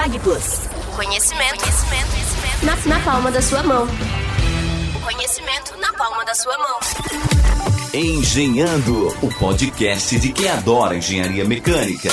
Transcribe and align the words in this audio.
Vag 0.00 0.18
Plus. 0.20 0.60
Conhecimento, 0.96 1.60
conhecimento, 1.60 2.10
conhecimento. 2.10 2.88
Na, 2.88 2.96
na 2.96 3.04
palma 3.04 3.30
da 3.30 3.42
sua 3.42 3.62
mão. 3.62 3.86
Conhecimento 5.04 5.76
na 5.78 5.92
palma 5.92 6.24
da 6.24 6.34
sua 6.34 6.56
mão. 6.56 6.78
Engenhando, 7.92 9.08
o 9.22 9.28
podcast 9.38 10.18
de 10.18 10.32
quem 10.32 10.48
adora 10.48 10.96
engenharia 10.96 11.44
mecânica. 11.44 12.08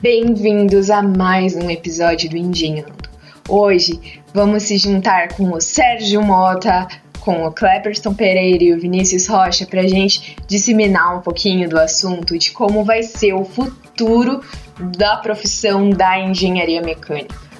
Bem-vindos 0.00 0.90
a 0.90 1.02
mais 1.02 1.56
um 1.56 1.68
episódio 1.68 2.30
do 2.30 2.36
Engenhando. 2.36 3.10
Hoje 3.48 4.22
vamos 4.32 4.62
se 4.62 4.78
juntar 4.78 5.34
com 5.34 5.50
o 5.50 5.60
Sérgio 5.60 6.22
Mota, 6.22 6.86
com 7.20 7.46
o 7.46 7.52
Cleberson 7.52 8.14
Pereira 8.14 8.64
e 8.64 8.72
o 8.72 8.80
Vinícius 8.80 9.26
Rocha 9.26 9.66
para 9.66 9.82
a 9.82 9.86
gente 9.86 10.36
disseminar 10.46 11.18
um 11.18 11.20
pouquinho 11.20 11.68
do 11.68 11.78
assunto 11.78 12.38
de 12.38 12.50
como 12.50 12.84
vai 12.84 13.02
ser 13.02 13.34
o 13.34 13.44
futuro 13.44 14.42
da 14.78 15.16
profissão 15.18 15.90
da 15.90 16.18
engenharia 16.18 16.80
mecânica. 16.80 17.50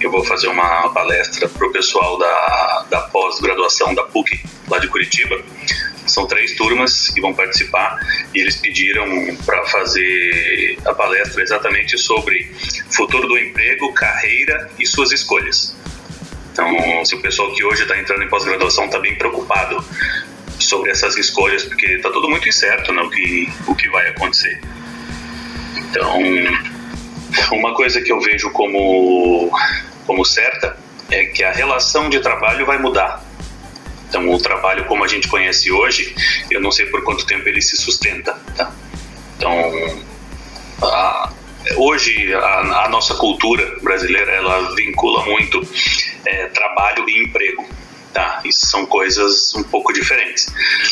Eu 0.00 0.10
vou 0.10 0.22
fazer 0.24 0.48
uma 0.48 0.90
palestra 0.90 1.48
para 1.48 1.66
o 1.66 1.72
pessoal 1.72 2.18
da, 2.18 2.86
da 2.90 3.00
pós-graduação 3.02 3.94
da 3.94 4.02
PUC, 4.02 4.44
lá 4.68 4.78
de 4.78 4.88
Curitiba. 4.88 5.40
São 6.06 6.26
três 6.26 6.54
turmas 6.56 7.08
que 7.08 7.22
vão 7.22 7.32
participar 7.32 7.98
e 8.34 8.40
eles 8.40 8.56
pediram 8.56 9.06
para 9.46 9.64
fazer 9.66 10.78
a 10.84 10.92
palestra 10.92 11.42
exatamente 11.42 11.96
sobre 11.96 12.52
futuro 12.90 13.26
do 13.26 13.38
emprego, 13.38 13.94
carreira 13.94 14.70
e 14.78 14.84
suas 14.84 15.10
escolhas. 15.10 15.74
Então, 16.54 17.04
se 17.04 17.16
o 17.16 17.20
pessoal 17.20 17.52
que 17.52 17.64
hoje 17.64 17.82
está 17.82 17.98
entrando 17.98 18.22
em 18.22 18.28
pós-graduação 18.28 18.84
está 18.84 19.00
bem 19.00 19.16
preocupado 19.16 19.84
sobre 20.60 20.92
essas 20.92 21.16
escolhas, 21.16 21.64
porque 21.64 21.84
está 21.84 22.08
tudo 22.12 22.30
muito 22.30 22.48
incerto 22.48 22.92
né, 22.92 23.02
o, 23.02 23.10
que, 23.10 23.52
o 23.66 23.74
que 23.74 23.88
vai 23.88 24.06
acontecer. 24.10 24.60
Então, 25.76 26.22
uma 27.50 27.74
coisa 27.74 28.00
que 28.00 28.12
eu 28.12 28.20
vejo 28.20 28.52
como, 28.52 29.50
como 30.06 30.24
certa 30.24 30.78
é 31.10 31.24
que 31.24 31.42
a 31.42 31.50
relação 31.50 32.08
de 32.08 32.20
trabalho 32.20 32.64
vai 32.64 32.78
mudar. 32.78 33.24
Então, 34.08 34.30
o 34.30 34.38
trabalho 34.38 34.84
como 34.84 35.02
a 35.02 35.08
gente 35.08 35.26
conhece 35.26 35.72
hoje, 35.72 36.14
eu 36.52 36.60
não 36.60 36.70
sei 36.70 36.86
por 36.86 37.02
quanto 37.02 37.26
tempo 37.26 37.48
ele 37.48 37.60
se 37.60 37.76
sustenta. 37.76 38.32
Tá? 38.56 38.72
Então, 39.36 39.50
a, 40.80 41.32
hoje 41.76 42.32
a, 42.34 42.84
a, 42.84 42.88
nossa 42.88 43.14
cultura 43.14 43.78
brasileira 43.82 44.32
ela 44.32 44.74
vincula 44.74 45.24
muito 45.24 45.60
é, 46.26 46.46
trabalho 46.48 47.08
e 47.08 47.24
emprego. 47.24 47.66
Tá, 48.12 48.40
isso 48.44 48.66
são 48.66 48.86
coisas 48.86 49.52
um 49.56 49.64
pouco 49.64 49.92
diferentes. 49.92 50.46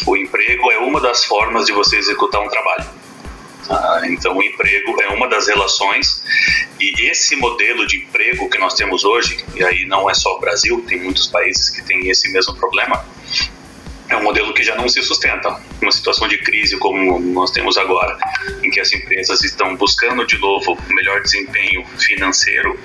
O 0.04 0.16
emprego 0.16 0.72
é 0.72 0.78
uma 0.78 1.00
das 1.00 1.24
formas 1.24 1.66
de 1.66 1.72
você 1.72 1.96
executar 1.96 2.40
um 2.40 2.48
trabalho. 2.48 2.84
Ah, 3.70 4.00
então, 4.04 4.36
o 4.36 4.42
emprego 4.42 5.00
é 5.00 5.08
uma 5.08 5.28
das 5.28 5.46
relações 5.46 6.22
e 6.80 7.08
esse 7.08 7.36
modelo 7.36 7.86
de 7.86 7.98
emprego 7.98 8.50
que 8.50 8.58
nós 8.58 8.74
temos 8.74 9.04
hoje, 9.04 9.44
e 9.54 9.64
aí 9.64 9.84
não 9.86 10.10
é 10.10 10.14
só 10.14 10.36
o 10.36 10.40
Brasil, 10.40 10.84
tem 10.88 11.00
muitos 11.00 11.28
países 11.28 11.70
que 11.70 11.80
têm 11.82 12.08
esse 12.08 12.28
mesmo 12.32 12.54
problema, 12.56 13.04
já 14.72 14.74
não 14.76 14.88
se 14.88 15.02
sustenta. 15.02 15.60
Uma 15.80 15.92
situação 15.92 16.26
de 16.26 16.38
crise 16.38 16.76
como 16.78 17.20
nós 17.20 17.50
temos 17.50 17.76
agora, 17.76 18.16
em 18.62 18.70
que 18.70 18.80
as 18.80 18.92
empresas 18.92 19.42
estão 19.42 19.76
buscando 19.76 20.26
de 20.26 20.38
novo 20.38 20.76
melhor 20.88 21.20
desempenho 21.22 21.84
financeiro, 21.98 22.78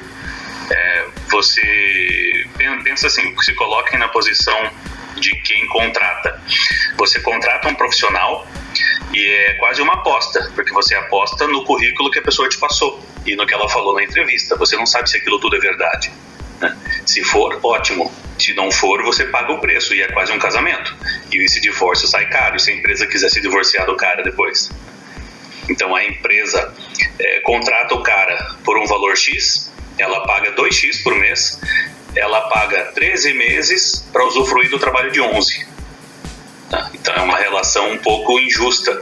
é, 0.69 1.05
você 1.29 2.45
pensa 2.83 3.07
assim, 3.07 3.33
se 3.41 3.53
coloque 3.55 3.97
na 3.97 4.07
posição 4.09 4.69
de 5.15 5.31
quem 5.41 5.65
contrata. 5.67 6.41
Você 6.97 7.19
contrata 7.21 7.69
um 7.69 7.75
profissional 7.75 8.45
e 9.13 9.25
é 9.25 9.53
quase 9.53 9.81
uma 9.81 9.93
aposta, 9.93 10.51
porque 10.53 10.71
você 10.73 10.95
aposta 10.95 11.47
no 11.47 11.63
currículo 11.63 12.11
que 12.11 12.19
a 12.19 12.21
pessoa 12.21 12.49
te 12.49 12.57
passou 12.57 13.01
e 13.25 13.35
no 13.35 13.45
que 13.45 13.53
ela 13.53 13.69
falou 13.69 13.95
na 13.95 14.03
entrevista. 14.03 14.55
Você 14.57 14.75
não 14.75 14.85
sabe 14.85 15.09
se 15.09 15.17
aquilo 15.17 15.39
tudo 15.39 15.55
é 15.55 15.59
verdade. 15.59 16.11
Né? 16.59 16.77
Se 17.05 17.23
for, 17.23 17.59
ótimo. 17.63 18.11
Se 18.39 18.53
não 18.53 18.71
for, 18.71 19.03
você 19.03 19.25
paga 19.25 19.51
o 19.51 19.59
preço 19.59 19.93
e 19.93 20.01
é 20.01 20.07
quase 20.11 20.31
um 20.31 20.39
casamento. 20.39 20.95
E 21.31 21.43
esse 21.43 21.59
divórcio 21.59 22.07
sai 22.07 22.27
caro 22.29 22.59
se 22.59 22.71
a 22.71 22.75
empresa 22.75 23.07
quiser 23.07 23.29
se 23.29 23.41
divorciar 23.41 23.85
do 23.85 23.95
cara 23.95 24.23
depois. 24.23 24.69
Então 25.69 25.95
a 25.95 26.05
empresa 26.05 26.73
é, 27.19 27.39
contrata 27.41 27.93
o 27.95 28.01
cara 28.01 28.55
por 28.63 28.77
um 28.77 28.85
valor 28.85 29.17
X, 29.17 29.71
ela 29.97 30.25
paga 30.25 30.53
2x 30.53 31.03
por 31.03 31.15
mês, 31.15 31.59
ela 32.15 32.41
paga 32.49 32.91
13 32.93 33.33
meses 33.33 34.07
para 34.11 34.25
usufruir 34.25 34.69
do 34.69 34.79
trabalho 34.79 35.11
de 35.11 35.19
11. 35.19 35.67
Tá? 36.69 36.89
Então 36.93 37.13
é 37.13 37.21
uma 37.21 37.37
relação 37.37 37.91
um 37.91 37.97
pouco 37.97 38.39
injusta. 38.39 38.99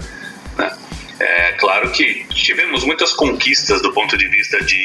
Né? 0.57 0.77
É 1.19 1.51
claro 1.53 1.91
que 1.91 2.25
tivemos 2.33 2.83
muitas 2.83 3.13
conquistas 3.13 3.81
do 3.81 3.93
ponto 3.93 4.17
de 4.17 4.27
vista 4.27 4.61
de, 4.63 4.75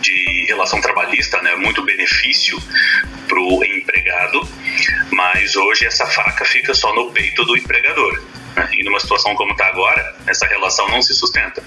de 0.00 0.44
relação 0.46 0.80
trabalhista, 0.80 1.40
né? 1.42 1.54
muito 1.56 1.82
benefício 1.82 2.58
para 3.28 3.40
o 3.40 3.64
empregado, 3.64 4.48
mas 5.12 5.56
hoje 5.56 5.86
essa 5.86 6.06
faca 6.06 6.44
fica 6.44 6.74
só 6.74 6.94
no 6.94 7.10
peito 7.12 7.44
do 7.44 7.56
empregador. 7.56 8.22
Né? 8.56 8.68
E 8.78 8.84
numa 8.84 8.98
situação 9.00 9.34
como 9.34 9.52
está 9.52 9.66
agora, 9.66 10.16
essa 10.26 10.46
relação 10.46 10.88
não 10.88 11.00
se 11.02 11.14
sustenta. 11.14 11.62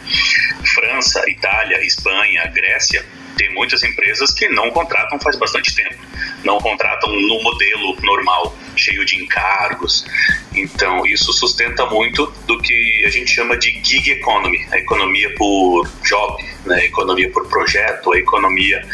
França, 0.74 1.24
Itália, 1.30 1.84
Espanha, 1.86 2.46
Grécia, 2.48 3.06
tem 3.38 3.54
muitas 3.54 3.84
empresas 3.84 4.32
que 4.32 4.48
não 4.50 4.70
contratam 4.72 5.20
faz 5.20 5.36
bastante 5.38 5.76
tempo, 5.76 5.96
não 6.44 6.60
contratam 6.60 7.12
no 7.12 7.44
modelo 7.44 7.98
normal, 8.02 8.56
cheio 8.76 9.06
de 9.06 9.22
encargos. 9.22 10.06
Então, 10.56 11.06
isso 11.06 11.32
sustenta 11.34 11.86
muito 11.86 12.26
do 12.46 12.60
que 12.60 13.04
a 13.06 13.10
gente 13.10 13.32
chama 13.32 13.58
de 13.58 13.80
gig 13.84 14.12
economy, 14.12 14.66
a 14.72 14.78
economia 14.78 15.34
por 15.36 15.88
job, 16.04 16.44
né? 16.66 16.76
a 16.76 16.86
economia 16.86 17.30
por 17.32 17.48
projeto, 17.48 18.14
a 18.14 18.18
economia 18.18 18.86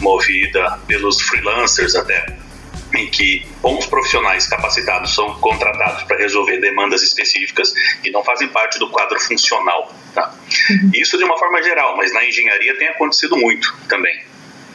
movida 0.00 0.78
pelos 0.86 1.20
freelancers 1.22 1.94
até 1.94 2.47
em 2.94 3.10
que 3.10 3.46
bons 3.60 3.86
profissionais 3.86 4.46
capacitados 4.46 5.14
são 5.14 5.34
contratados 5.40 6.04
para 6.04 6.16
resolver 6.16 6.58
demandas 6.58 7.02
específicas 7.02 7.74
e 8.02 8.10
não 8.10 8.24
fazem 8.24 8.48
parte 8.48 8.78
do 8.78 8.88
quadro 8.90 9.20
funcional. 9.20 9.92
Tá? 10.14 10.34
Uhum. 10.70 10.90
Isso 10.94 11.18
de 11.18 11.24
uma 11.24 11.38
forma 11.38 11.62
geral, 11.62 11.96
mas 11.96 12.12
na 12.12 12.24
engenharia 12.24 12.76
tem 12.76 12.88
acontecido 12.88 13.36
muito 13.36 13.76
também. 13.88 14.18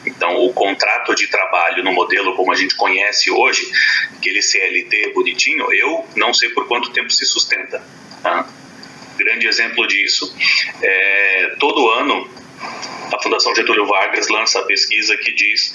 Então, 0.06 0.36
o 0.36 0.52
contrato 0.52 1.14
de 1.14 1.26
trabalho 1.26 1.82
no 1.82 1.92
modelo 1.92 2.36
como 2.36 2.52
a 2.52 2.54
gente 2.54 2.74
conhece 2.76 3.30
hoje, 3.30 3.66
aquele 4.16 4.42
CLT 4.42 5.12
bonitinho, 5.14 5.72
eu 5.72 6.06
não 6.14 6.32
sei 6.34 6.50
por 6.50 6.68
quanto 6.68 6.90
tempo 6.90 7.10
se 7.10 7.24
sustenta. 7.24 7.82
Tá? 8.22 8.46
Grande 9.16 9.46
exemplo 9.46 9.86
disso 9.86 10.34
é 10.82 11.54
todo 11.58 11.88
ano 11.90 12.28
a 13.12 13.22
Fundação 13.22 13.54
Getúlio 13.54 13.86
Vargas 13.86 14.28
lança 14.28 14.60
a 14.60 14.62
pesquisa 14.62 15.16
que 15.16 15.32
diz 15.32 15.74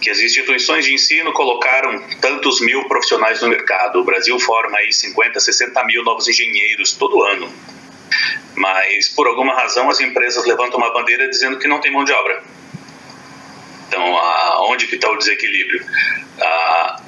que 0.00 0.10
as 0.10 0.20
instituições 0.20 0.84
de 0.84 0.94
ensino 0.94 1.32
colocaram 1.32 2.02
tantos 2.20 2.60
mil 2.60 2.84
profissionais 2.84 3.40
no 3.42 3.48
mercado. 3.48 4.00
O 4.00 4.04
Brasil 4.04 4.38
forma 4.38 4.78
aí 4.78 4.92
50, 4.92 5.40
60 5.40 5.84
mil 5.84 6.04
novos 6.04 6.28
engenheiros 6.28 6.92
todo 6.92 7.22
ano. 7.22 7.52
Mas, 8.54 9.08
por 9.08 9.26
alguma 9.26 9.54
razão, 9.54 9.90
as 9.90 10.00
empresas 10.00 10.44
levantam 10.44 10.78
uma 10.78 10.92
bandeira 10.92 11.28
dizendo 11.28 11.58
que 11.58 11.68
não 11.68 11.80
tem 11.80 11.92
mão 11.92 12.04
de 12.04 12.12
obra. 12.12 12.42
Então, 13.88 14.02
onde 14.68 14.86
que 14.86 14.96
está 14.96 15.10
o 15.10 15.16
desequilíbrio? 15.16 15.84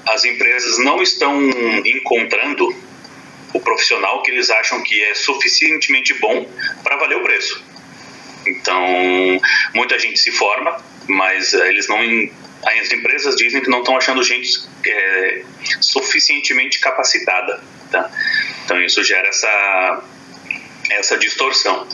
as 0.07 0.25
empresas 0.25 0.79
não 0.79 1.03
estão 1.03 1.39
encontrando 1.85 2.75
o 3.53 3.61
profissional 3.61 4.23
que 4.23 4.31
eles 4.31 4.51
acham 4.51 4.83
que 4.83 5.03
é 5.03 5.15
suficientemente 5.15 6.15
bom 6.15 6.47
para 6.83 6.97
valer 6.97 7.19
o 7.19 7.23
preço. 7.23 7.63
Então, 8.47 8.81
muita 9.75 9.99
gente 9.99 10.19
se 10.19 10.31
forma, 10.33 10.83
mas 11.09 11.55
eh, 11.55 11.69
eles 11.69 11.89
não 11.89 11.99
as 12.67 12.93
empresas 12.93 13.37
dizem 13.37 13.61
que 13.61 13.71
não 13.71 13.81
estão 13.81 13.97
achando 13.97 14.23
gente 14.23 14.61
é, 14.87 15.43
suficientemente 15.81 16.81
capacitada. 16.81 17.63
Tá? 17.91 18.11
Então 18.65 18.81
isso 18.83 19.03
gera 19.05 19.29
essa, 19.29 20.03
essa 20.91 21.17
distorção. 21.17 21.87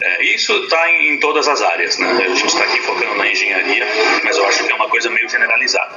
É, 0.00 0.24
isso 0.24 0.52
está 0.64 0.90
em, 0.90 1.14
em, 1.14 1.20
todas 1.20 1.48
as 1.48 1.60
áreas. 1.60 1.98
Né? 1.98 2.08
A 2.24 2.28
gente 2.28 2.46
está 2.46 2.64
aqui 2.64 2.80
focando 2.82 3.16
na 3.16 3.28
engenharia, 3.28 3.86
mas 4.24 4.36
eu 4.36 4.46
acho 4.46 4.64
que 4.64 4.70
é 4.70 4.74
uma 4.74 4.88
coisa 4.88 5.10
meio 5.10 5.28
generalizada. 5.28 5.96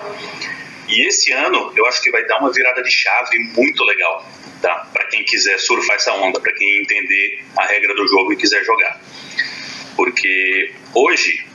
E 0.87 1.07
esse 1.07 1.31
ano 1.31 1.71
eu 1.75 1.85
acho 1.85 2.01
que 2.01 2.09
vai 2.09 2.25
dar 2.25 2.39
uma 2.39 2.51
virada 2.51 2.81
de 2.81 2.91
chave 2.91 3.37
muito 3.55 3.83
legal 3.83 4.27
tá? 4.61 4.87
para 4.91 5.05
quem 5.05 5.23
quiser 5.23 5.59
surfar 5.59 5.97
essa 5.97 6.13
onda, 6.13 6.39
para 6.39 6.53
quem 6.53 6.81
entender 6.81 7.43
a 7.55 7.65
regra 7.65 7.93
do 7.93 8.07
jogo 8.07 8.33
e 8.33 8.35
quiser 8.35 8.63
jogar. 8.65 8.99
Porque 9.95 10.73
hoje 10.95 11.45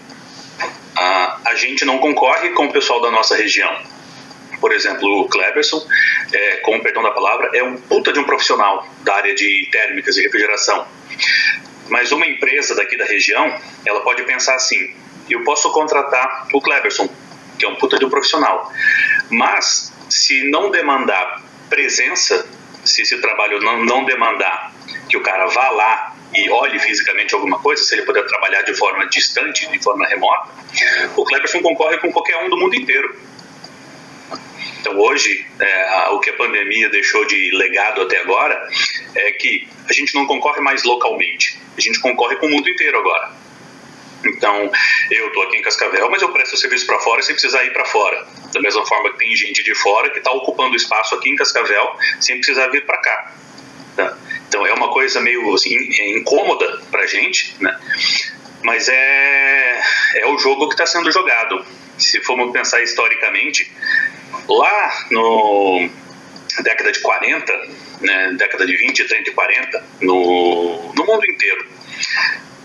a, 0.96 1.55
gente 1.56 1.85
não 1.85 1.99
concorre 1.99 2.50
com 2.50 2.67
o 2.67 2.73
pessoal 2.73 3.00
da 3.00 3.11
nossa 3.11 3.37
região. 3.37 3.70
Por 4.61 4.73
exemplo, 4.73 5.20
o 5.20 5.29
Cleberson, 5.29 5.87
é, 6.32 6.56
com 6.58 6.76
o 6.76 6.82
perdão 6.82 7.02
da 7.02 7.11
palavra, 7.11 7.50
é 7.55 7.62
um 7.62 7.76
puta 7.76 8.12
de 8.12 8.19
um 8.19 8.25
profissional 8.25 8.87
da 9.02 9.17
área 9.17 9.35
de 9.35 9.69
térmicas 9.70 10.17
e 10.17 10.23
refrigeração. 10.23 10.87
Mas 11.88 12.12
uma 12.12 12.26
empresa 12.26 12.75
daqui 12.75 12.96
da 12.96 13.05
região, 13.05 13.61
ela 13.85 14.00
pode 14.00 14.23
pensar 14.23 14.55
assim: 14.55 14.94
eu 15.29 15.44
posso 15.44 15.70
contratar 15.73 16.49
o 16.52 16.61
Cleberson, 16.61 17.08
que 17.58 17.64
é 17.64 17.69
um 17.69 17.75
puta 17.75 17.99
de 17.99 18.05
um 18.05 18.11
profissional, 18.11 18.73
mas 19.31 19.93
se 20.08 20.49
não 20.50 20.70
demandar 20.70 21.43
presença, 21.69 22.47
se 22.85 23.02
esse 23.02 23.20
trabalho 23.20 23.61
não, 23.61 23.85
não 23.85 24.05
demandar 24.05 24.73
que 25.08 25.17
o 25.17 25.23
cara 25.23 25.47
vá 25.47 25.70
lá 25.70 26.13
e 26.34 26.50
olhe 26.50 26.78
fisicamente 26.78 27.34
alguma 27.34 27.58
coisa, 27.60 27.82
se 27.82 27.94
ele 27.94 28.02
puder 28.02 28.25
trabalhar 28.26 28.62
de 28.62 28.75
forma 28.75 29.06
distante, 29.06 29.69
de 29.69 29.82
forma 29.82 30.06
remota, 30.06 30.50
o 31.16 31.25
Cleberson 31.25 31.60
concorre 31.60 31.98
com 31.98 32.12
qualquer 32.12 32.36
um 32.44 32.50
do 32.50 32.56
mundo 32.56 32.75
inteiro. 32.75 33.14
Então 34.81 34.98
hoje, 34.98 35.46
é, 35.60 36.08
o 36.10 36.20
que 36.20 36.31
a 36.31 36.34
pandemia 36.34 36.90
deixou 36.90 37.25
de 37.26 37.50
legado 37.56 38.02
até 38.02 38.19
agora 38.19 38.69
é 39.14 39.32
que 39.32 39.69
a 39.88 39.92
gente 39.92 40.14
não 40.14 40.26
concorre 40.26 40.60
mais 40.60 40.82
localmente, 40.84 41.58
a 41.76 41.81
gente 41.81 42.00
concorre 42.00 42.37
com 42.37 42.46
o 42.46 42.50
mundo 42.50 42.69
inteiro 42.69 42.98
agora. 42.98 43.44
Então, 44.26 44.70
eu 45.10 45.28
estou 45.28 45.42
aqui 45.42 45.56
em 45.58 45.62
Cascavel, 45.62 46.10
mas 46.10 46.22
eu 46.22 46.30
presto 46.30 46.56
serviço 46.56 46.87
para 46.87 46.98
fora 47.00 47.22
sem 47.22 47.34
precisar 47.34 47.64
ir 47.64 47.72
para 47.72 47.84
fora. 47.84 48.26
Da 48.52 48.60
mesma 48.60 48.84
forma 48.87 49.10
que 49.12 49.19
tem 49.19 49.37
gente 49.37 49.62
de 49.62 49.75
fora 49.75 50.10
que 50.10 50.19
está 50.19 50.30
ocupando 50.32 50.75
espaço 50.75 51.14
aqui 51.14 51.30
em 51.30 51.37
Cascavel 51.37 51.96
sem 52.20 52.37
precisar 52.37 52.69
vir 52.69 52.87
para 52.87 52.98
cá. 52.98 53.34
Tá? 53.96 54.16
Então, 54.54 54.64
é 54.64 54.72
uma 54.72 54.88
coisa 54.88 55.20
meio 55.20 55.52
assim, 55.52 55.76
é 55.98 56.16
incômoda 56.16 56.80
a 56.92 57.06
gente, 57.06 57.56
né? 57.58 57.76
mas 58.62 58.88
é, 58.88 59.82
é 60.14 60.26
o 60.28 60.38
jogo 60.38 60.68
que 60.68 60.74
está 60.74 60.86
sendo 60.86 61.10
jogado. 61.10 61.66
Se 61.98 62.20
formos 62.20 62.52
pensar 62.52 62.80
historicamente, 62.80 63.68
lá 64.48 65.06
no 65.10 65.90
década 66.62 66.92
de 66.92 67.00
40, 67.00 67.68
né, 68.00 68.34
década 68.38 68.64
de 68.64 68.76
20, 68.76 69.02
30 69.02 69.28
e 69.28 69.32
40, 69.32 69.86
no, 70.02 70.92
no 70.94 71.04
mundo 71.04 71.28
inteiro, 71.28 71.66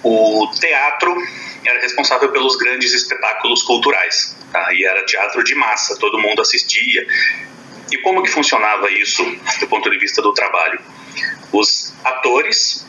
o 0.03 0.47
teatro 0.59 1.17
era 1.65 1.81
responsável 1.81 2.31
pelos 2.31 2.55
grandes 2.55 2.93
espetáculos 2.93 3.63
culturais. 3.63 4.37
Tá? 4.53 4.71
E 4.75 4.85
era 4.85 5.03
teatro 5.05 5.43
de 5.43 5.55
massa, 5.55 5.97
todo 5.97 6.19
mundo 6.19 6.39
assistia. 6.39 7.07
E 7.91 7.97
como 7.97 8.21
que 8.21 8.29
funcionava 8.29 8.91
isso 8.91 9.25
do 9.59 9.67
ponto 9.67 9.89
de 9.89 9.97
vista 9.97 10.21
do 10.21 10.31
trabalho? 10.35 10.79
Os 11.51 11.93
atores 12.03 12.85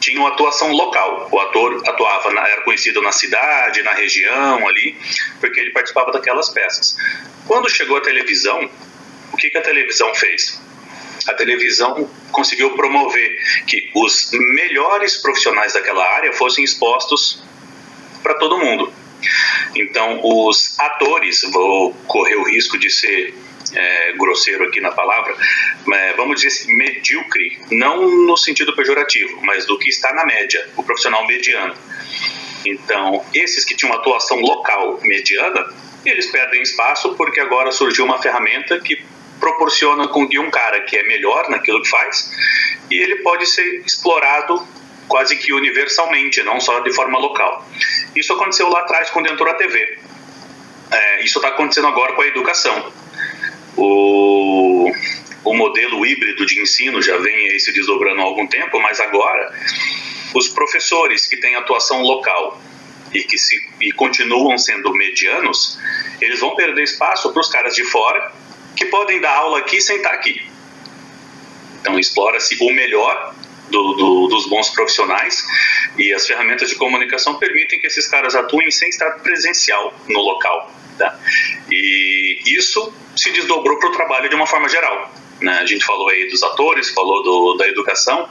tinham 0.00 0.26
atuação 0.26 0.72
local. 0.72 1.28
O 1.30 1.40
ator 1.40 1.82
atuava, 1.86 2.30
na, 2.32 2.46
era 2.48 2.62
conhecido 2.62 3.02
na 3.02 3.12
cidade, 3.12 3.82
na 3.82 3.92
região 3.92 4.66
ali, 4.66 4.96
porque 5.40 5.60
ele 5.60 5.70
participava 5.70 6.12
daquelas 6.12 6.48
peças. 6.48 6.96
Quando 7.46 7.68
chegou 7.68 7.96
a 7.96 8.00
televisão, 8.00 8.68
o 9.32 9.36
que, 9.36 9.50
que 9.50 9.58
a 9.58 9.62
televisão 9.62 10.14
fez? 10.14 10.60
A 11.26 11.34
televisão 11.34 12.08
conseguiu 12.30 12.74
promover 12.74 13.64
que 13.66 13.90
os 13.94 14.30
melhores 14.32 15.16
profissionais 15.16 15.72
daquela 15.72 16.04
área 16.14 16.32
fossem 16.32 16.64
expostos 16.64 17.42
para 18.22 18.34
todo 18.34 18.58
mundo. 18.58 18.92
Então, 19.74 20.20
os 20.22 20.78
atores, 20.78 21.42
vou 21.50 21.92
correr 22.06 22.36
o 22.36 22.44
risco 22.44 22.78
de 22.78 22.88
ser 22.88 23.34
é, 23.74 24.12
grosseiro 24.12 24.64
aqui 24.64 24.80
na 24.80 24.90
palavra, 24.90 25.34
é, 25.92 26.12
vamos 26.14 26.40
dizer 26.40 26.48
assim, 26.48 26.76
medíocre, 26.76 27.58
não 27.70 28.08
no 28.26 28.36
sentido 28.36 28.74
pejorativo, 28.74 29.40
mas 29.42 29.66
do 29.66 29.78
que 29.78 29.88
está 29.88 30.12
na 30.12 30.24
média, 30.24 30.68
o 30.76 30.82
profissional 30.82 31.26
mediano. 31.26 31.74
Então, 32.64 33.24
esses 33.34 33.64
que 33.64 33.76
tinham 33.76 33.94
atuação 33.94 34.40
local 34.40 34.98
mediana, 35.02 35.72
eles 36.04 36.26
perdem 36.26 36.62
espaço 36.62 37.14
porque 37.14 37.40
agora 37.40 37.70
surgiu 37.70 38.04
uma 38.04 38.20
ferramenta 38.20 38.78
que 38.80 39.02
proporciona 39.38 40.08
com 40.08 40.28
que 40.28 40.38
um 40.38 40.50
cara 40.50 40.80
que 40.82 40.96
é 40.96 41.02
melhor 41.04 41.48
naquilo 41.48 41.80
que 41.82 41.88
faz 41.88 42.32
e 42.90 42.96
ele 42.96 43.16
pode 43.16 43.46
ser 43.46 43.82
explorado 43.86 44.66
quase 45.06 45.36
que 45.36 45.52
universalmente, 45.52 46.42
não 46.42 46.60
só 46.60 46.80
de 46.80 46.92
forma 46.92 47.18
local. 47.18 47.66
Isso 48.14 48.32
aconteceu 48.32 48.68
lá 48.68 48.80
atrás 48.80 49.10
quando 49.10 49.28
entrou 49.28 49.50
a 49.50 49.54
TV. 49.54 49.98
É, 50.90 51.24
isso 51.24 51.38
está 51.38 51.48
acontecendo 51.48 51.86
agora 51.86 52.12
com 52.12 52.22
a 52.22 52.26
educação. 52.26 52.92
O, 53.80 54.92
o 55.44 55.54
modelo 55.54 56.04
híbrido 56.04 56.44
de 56.44 56.60
ensino 56.60 57.00
já 57.00 57.16
vem 57.18 57.58
se 57.58 57.72
desdobrando 57.72 58.20
há 58.20 58.24
algum 58.24 58.46
tempo, 58.46 58.80
mas 58.80 58.98
agora 58.98 59.54
os 60.34 60.48
professores 60.48 61.26
que 61.26 61.36
têm 61.36 61.54
atuação 61.54 62.02
local 62.02 62.60
e 63.14 63.22
que 63.22 63.38
se, 63.38 63.56
e 63.80 63.92
continuam 63.92 64.58
sendo 64.58 64.92
medianos, 64.92 65.78
eles 66.20 66.40
vão 66.40 66.54
perder 66.54 66.82
espaço 66.82 67.32
para 67.32 67.40
os 67.40 67.48
caras 67.48 67.74
de 67.74 67.84
fora 67.84 68.32
que 68.76 68.86
podem 68.86 69.20
dar 69.20 69.34
aula 69.36 69.58
aqui 69.58 69.80
sem 69.80 69.96
estar 69.96 70.10
aqui. 70.10 70.42
Então 71.80 71.98
explora-se 71.98 72.56
o 72.60 72.72
melhor 72.72 73.34
do, 73.70 73.92
do, 73.94 74.26
dos 74.28 74.48
bons 74.48 74.70
profissionais 74.70 75.44
e 75.96 76.12
as 76.12 76.26
ferramentas 76.26 76.68
de 76.68 76.74
comunicação 76.74 77.34
permitem 77.38 77.80
que 77.80 77.86
esses 77.86 78.06
caras 78.06 78.34
atuem 78.34 78.70
sem 78.70 78.88
estar 78.88 79.10
presencial 79.20 79.94
no 80.08 80.20
local. 80.20 80.72
Tá? 80.98 81.18
E 81.70 82.42
isso 82.46 82.92
se 83.18 83.30
desdobrou 83.32 83.78
para 83.78 83.88
o 83.88 83.92
trabalho 83.92 84.28
de 84.28 84.34
uma 84.34 84.46
forma 84.46 84.68
geral. 84.68 85.12
Né? 85.40 85.58
A 85.58 85.66
gente 85.66 85.84
falou 85.84 86.08
aí 86.08 86.28
dos 86.28 86.42
atores, 86.42 86.90
falou 86.90 87.22
do, 87.22 87.54
da 87.54 87.68
educação, 87.68 88.28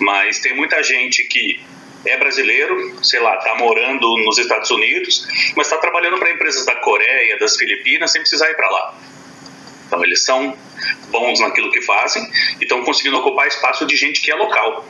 mas 0.00 0.38
tem 0.38 0.54
muita 0.54 0.82
gente 0.82 1.24
que 1.24 1.60
é 2.04 2.16
brasileiro, 2.16 3.04
sei 3.04 3.20
lá, 3.20 3.36
está 3.36 3.56
morando 3.56 4.16
nos 4.18 4.38
Estados 4.38 4.70
Unidos, 4.70 5.26
mas 5.56 5.66
está 5.66 5.78
trabalhando 5.78 6.18
para 6.18 6.30
empresas 6.30 6.64
da 6.64 6.76
Coreia, 6.76 7.36
das 7.38 7.56
Filipinas, 7.56 8.12
sem 8.12 8.20
precisar 8.20 8.48
ir 8.50 8.54
para 8.54 8.70
lá. 8.70 8.94
Então, 9.86 10.04
eles 10.04 10.24
são 10.24 10.56
bons 11.10 11.40
naquilo 11.40 11.70
que 11.70 11.80
fazem 11.80 12.22
e 12.60 12.64
estão 12.64 12.84
conseguindo 12.84 13.16
ocupar 13.18 13.46
espaço 13.48 13.86
de 13.86 13.96
gente 13.96 14.20
que 14.20 14.30
é 14.30 14.34
local. 14.34 14.86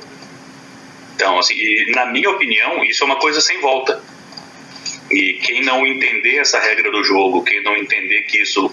Então, 1.15 1.39
assim, 1.39 1.55
na 1.93 2.07
minha 2.07 2.31
opinião, 2.31 2.85
isso 2.85 3.03
é 3.03 3.07
uma 3.07 3.17
coisa 3.17 3.41
sem 3.41 3.59
volta. 3.61 4.03
E 5.11 5.35
quem 5.35 5.63
não 5.65 5.87
entender 5.87 6.37
essa 6.37 6.59
regra 6.59 6.91
do 6.91 7.03
jogo, 7.03 7.45
quem 7.45 7.63
não 7.63 7.77
entender 7.77 8.23
que 8.23 8.43
isso 8.43 8.71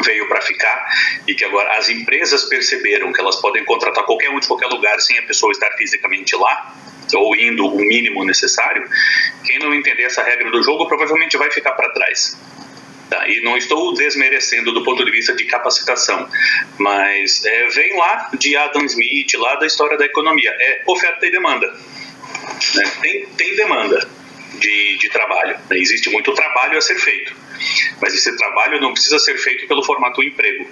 veio 0.00 0.28
para 0.28 0.40
ficar 0.40 0.86
e 1.26 1.34
que 1.34 1.44
agora 1.44 1.76
as 1.76 1.88
empresas 1.88 2.44
perceberam 2.44 3.12
que 3.12 3.20
elas 3.20 3.36
podem 3.36 3.64
contratar 3.64 4.04
qualquer 4.04 4.30
um 4.30 4.40
de 4.40 4.46
qualquer 4.46 4.66
lugar 4.66 5.00
sem 5.00 5.18
a 5.18 5.22
pessoa 5.22 5.52
estar 5.52 5.70
fisicamente 5.72 6.34
lá 6.36 6.74
ou 7.14 7.36
indo 7.36 7.66
o 7.66 7.78
mínimo 7.78 8.24
necessário, 8.24 8.88
quem 9.44 9.58
não 9.58 9.74
entender 9.74 10.04
essa 10.04 10.22
regra 10.22 10.50
do 10.50 10.62
jogo 10.62 10.86
provavelmente 10.86 11.36
vai 11.36 11.50
ficar 11.50 11.72
para 11.72 11.90
trás. 11.90 12.38
Tá? 13.10 13.28
E 13.28 13.42
não 13.42 13.56
estou 13.56 13.92
desmerecendo 13.92 14.72
do 14.72 14.82
ponto 14.82 15.04
de 15.04 15.10
vista 15.10 15.34
de 15.34 15.44
capacitação, 15.44 16.26
mas 16.78 17.44
é, 17.44 17.66
vem 17.68 17.98
lá 17.98 18.30
de 18.38 18.56
Adam 18.56 18.84
Smith, 18.86 19.34
lá 19.34 19.56
da 19.56 19.66
história 19.66 19.98
da 19.98 20.06
economia, 20.06 20.50
é 20.58 20.82
oferta 20.86 21.26
e 21.26 21.30
demanda. 21.30 21.66
Né? 22.74 22.92
Tem, 23.02 23.26
tem 23.26 23.56
demanda 23.56 24.21
de, 24.58 24.98
de 24.98 25.08
trabalho, 25.08 25.58
né? 25.70 25.78
existe 25.78 26.10
muito 26.10 26.32
trabalho 26.32 26.78
a 26.78 26.80
ser 26.80 26.98
feito, 26.98 27.34
mas 28.00 28.14
esse 28.14 28.36
trabalho 28.36 28.80
não 28.80 28.92
precisa 28.92 29.18
ser 29.18 29.36
feito 29.38 29.66
pelo 29.66 29.82
formato 29.82 30.22
emprego. 30.22 30.68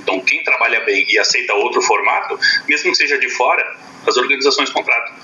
Então, 0.00 0.20
quem 0.20 0.42
trabalha 0.42 0.80
bem 0.80 1.04
e 1.08 1.18
aceita 1.18 1.52
outro 1.54 1.82
formato, 1.82 2.38
mesmo 2.66 2.90
que 2.90 2.96
seja 2.96 3.18
de 3.18 3.28
fora, 3.28 3.76
as 4.06 4.16
organizações 4.16 4.70
contratam. 4.70 5.14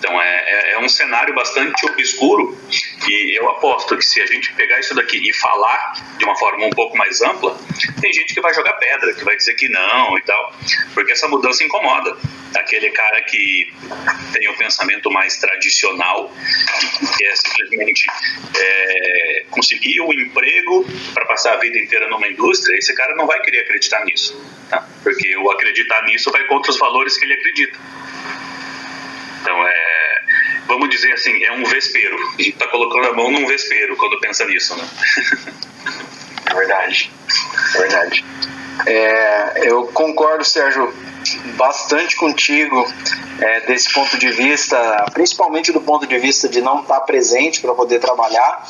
Então 0.00 0.20
é, 0.20 0.44
é, 0.46 0.72
é, 0.72 0.78
um 0.78 0.88
cenário 0.88 1.34
bastante 1.34 1.84
obscuro 1.84 2.58
e 3.06 3.38
eu 3.38 3.50
aposto 3.50 3.94
que 3.98 4.04
se 4.04 4.18
a 4.22 4.24
gente 4.24 4.50
pegar 4.54 4.80
isso 4.80 4.94
daqui 4.94 5.18
e 5.28 5.32
falar 5.34 5.92
de 6.16 6.24
uma 6.24 6.34
forma 6.38 6.64
um 6.64 6.70
pouco 6.70 6.96
mais 6.96 7.20
ampla, 7.20 7.54
tem 8.00 8.10
gente 8.10 8.32
que 8.32 8.40
vai 8.40 8.54
jogar 8.54 8.72
pedra, 8.74 9.12
que 9.12 9.22
vai 9.22 9.36
dizer 9.36 9.52
que 9.54 9.68
não 9.68 10.16
e 10.16 10.22
tal, 10.22 10.54
porque 10.94 11.12
essa 11.12 11.28
mudança 11.28 11.62
incomoda. 11.62 12.16
Aquele 12.56 12.90
cara 12.90 13.22
que 13.22 13.72
tem 14.32 14.48
o 14.48 14.56
pensamento 14.56 15.10
mais 15.10 15.36
tradicional, 15.36 16.34
que 17.16 17.24
é 17.24 17.36
simplesmente 17.36 18.06
é, 18.58 19.44
conseguir 19.50 20.00
um 20.00 20.12
emprego 20.12 20.84
para 21.12 21.26
passar 21.26 21.52
a 21.52 21.56
vida 21.58 21.78
inteira 21.78 22.08
numa 22.08 22.26
indústria, 22.26 22.76
esse 22.76 22.92
cara 22.94 23.14
não 23.14 23.26
vai 23.26 23.40
querer 23.42 23.60
acreditar 23.60 24.04
nisso, 24.04 24.42
tá? 24.68 24.84
porque 25.02 25.36
o 25.36 25.50
acreditar 25.50 26.02
nisso 26.04 26.32
vai 26.32 26.44
contra 26.46 26.72
os 26.72 26.78
valores 26.78 27.18
que 27.18 27.24
ele 27.24 27.34
acredita. 27.34 27.78
Então, 29.40 29.66
é, 29.66 30.22
vamos 30.66 30.88
dizer 30.90 31.12
assim, 31.12 31.42
é 31.42 31.52
um 31.52 31.64
vespeiro. 31.64 32.16
A 32.16 32.42
gente 32.42 32.50
está 32.50 32.66
colocando 32.68 33.08
a 33.08 33.12
mão 33.12 33.30
num 33.30 33.46
vespeiro 33.46 33.96
quando 33.96 34.18
pensa 34.20 34.44
nisso, 34.44 34.76
né? 34.76 34.88
É 36.50 36.54
verdade, 36.54 37.12
é 37.74 37.78
verdade. 37.78 38.24
É, 38.86 39.68
eu 39.70 39.86
concordo, 39.88 40.44
Sérgio, 40.44 40.92
bastante 41.56 42.16
contigo 42.16 42.86
é, 43.38 43.60
desse 43.60 43.92
ponto 43.92 44.18
de 44.18 44.30
vista, 44.30 45.06
principalmente 45.12 45.70
do 45.72 45.80
ponto 45.80 46.06
de 46.06 46.18
vista 46.18 46.48
de 46.48 46.60
não 46.60 46.80
estar 46.80 47.00
presente 47.00 47.60
para 47.60 47.74
poder 47.74 48.00
trabalhar. 48.00 48.66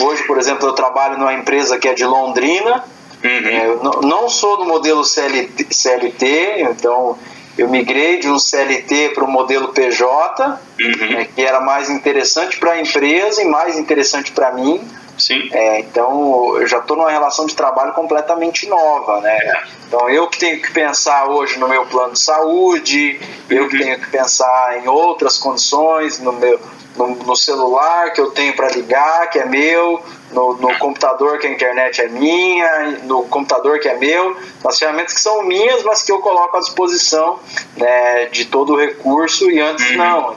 Hoje, 0.00 0.24
por 0.24 0.38
exemplo, 0.38 0.68
eu 0.68 0.72
trabalho 0.72 1.18
numa 1.18 1.34
empresa 1.34 1.78
que 1.78 1.88
é 1.88 1.94
de 1.94 2.04
Londrina. 2.04 2.84
Uhum. 3.24 3.48
É, 3.48 3.66
eu 3.66 4.02
não 4.02 4.28
sou 4.28 4.58
do 4.58 4.66
modelo 4.66 5.02
CLT, 5.04 5.68
CLT 5.70 6.68
então 6.70 7.18
eu 7.56 7.68
migrei 7.68 8.18
de 8.18 8.28
um 8.28 8.38
CLT 8.38 9.10
para 9.14 9.24
o 9.24 9.28
modelo 9.28 9.68
PJ, 9.68 10.58
uhum. 10.78 11.10
né, 11.10 11.28
que 11.34 11.42
era 11.42 11.60
mais 11.60 11.88
interessante 11.88 12.58
para 12.58 12.72
a 12.72 12.80
empresa 12.80 13.42
e 13.42 13.46
mais 13.46 13.78
interessante 13.78 14.32
para 14.32 14.52
mim, 14.52 14.86
Sim. 15.18 15.48
É, 15.52 15.80
então 15.80 16.56
eu 16.58 16.66
já 16.66 16.78
estou 16.78 16.96
numa 16.96 17.10
relação 17.10 17.46
de 17.46 17.54
trabalho 17.54 17.92
completamente 17.94 18.68
nova, 18.68 19.20
né? 19.20 19.34
É. 19.34 19.62
Então 19.88 20.10
eu 20.10 20.28
que 20.28 20.38
tenho 20.38 20.60
que 20.60 20.70
pensar 20.72 21.26
hoje 21.30 21.58
no 21.58 21.68
meu 21.68 21.86
plano 21.86 22.12
de 22.12 22.20
saúde, 22.20 23.18
eu 23.48 23.68
que 23.68 23.76
Uhum. 23.76 23.82
tenho 23.82 24.00
que 24.00 24.10
pensar 24.10 24.78
em 24.82 24.88
outras 24.88 25.38
condições, 25.38 26.18
no 26.18 26.32
meu 26.32 26.60
no, 26.96 27.08
no 27.08 27.36
celular 27.36 28.12
que 28.12 28.20
eu 28.20 28.30
tenho 28.30 28.54
para 28.54 28.68
ligar, 28.68 29.28
que 29.30 29.38
é 29.38 29.44
meu, 29.44 30.02
no, 30.36 30.54
no 30.58 30.78
computador 30.78 31.38
que 31.38 31.46
a 31.46 31.50
internet 31.50 32.02
é 32.02 32.08
minha, 32.08 32.90
no 33.04 33.22
computador 33.24 33.80
que 33.80 33.88
é 33.88 33.96
meu, 33.96 34.36
nas 34.62 34.78
ferramentas 34.78 35.14
que 35.14 35.20
são 35.20 35.42
minhas, 35.42 35.82
mas 35.82 36.02
que 36.02 36.12
eu 36.12 36.20
coloco 36.20 36.56
à 36.58 36.60
disposição 36.60 37.40
né, 37.76 38.26
de 38.26 38.44
todo 38.44 38.74
o 38.74 38.76
recurso 38.76 39.50
e 39.50 39.58
antes 39.60 39.90
Uhum. 39.90 39.96
não. 39.96 40.36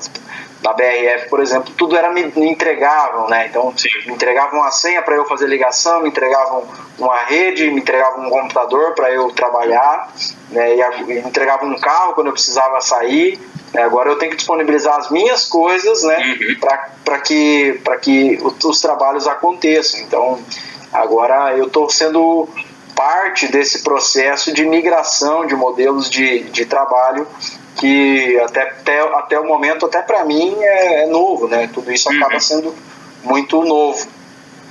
Na 0.62 0.74
BRF, 0.74 1.30
por 1.30 1.40
exemplo, 1.40 1.74
tudo 1.78 1.96
era 1.96 2.12
me, 2.12 2.26
me 2.36 2.50
entregavam, 2.50 3.30
né? 3.30 3.48
Então 3.48 3.74
Sim. 3.78 3.88
me 4.08 4.14
entregavam 4.14 4.60
uma 4.60 4.72
senha 4.72 5.02
para 5.02 5.16
eu 5.16 5.24
fazer 5.26 5.48
ligação, 5.48 6.02
me 6.02 6.10
entregavam 6.10 6.66
uma 6.98 7.18
rede, 7.24 7.72
me 7.72 7.80
entregavam 7.80 8.26
um 8.28 8.30
computador 8.30 8.94
para 8.94 9.10
eu 9.10 9.32
trabalhar, 9.32 10.12
né? 10.52 10.76
E, 10.76 10.82
a- 10.82 10.98
me 11.04 11.20
entregavam 11.20 11.70
um 11.70 11.80
carro 11.80 12.14
quando 12.14 12.28
eu 12.28 12.34
precisava 12.34 12.82
sair. 12.82 13.40
né? 13.74 13.84
Agora 13.84 14.10
eu 14.10 14.18
tenho 14.18 14.32
que 14.32 14.38
disponibilizar 14.38 14.98
as 14.98 15.10
minhas 15.10 15.46
coisas, 15.46 16.04
né? 16.04 16.18
Uhum. 16.18 16.60
Para 17.06 17.20
que 17.20 17.80
para 17.84 17.98
que 17.98 18.38
os 18.64 18.82
trabalhos 18.82 19.28
aconteçam. 19.28 20.02
Então 20.02 20.40
agora 20.92 21.56
eu 21.56 21.68
estou 21.68 21.90
sendo 21.90 22.50
parte 22.96 23.48
desse 23.48 23.82
processo 23.82 24.52
de 24.52 24.66
migração 24.66 25.46
de 25.46 25.56
modelos 25.56 26.10
de, 26.10 26.44
de 26.50 26.66
trabalho 26.66 27.26
que 27.80 28.40
até, 28.40 28.62
até, 28.62 29.00
até 29.02 29.40
o 29.40 29.46
momento, 29.46 29.86
até 29.86 30.02
para 30.02 30.24
mim, 30.26 30.56
é, 30.62 31.04
é 31.04 31.08
novo, 31.08 31.48
né? 31.48 31.70
Tudo 31.74 31.92
isso 31.92 32.10
acaba 32.12 32.34
Uhum. 32.36 32.40
sendo 32.40 32.76
muito 33.24 33.62
novo. 33.64 34.08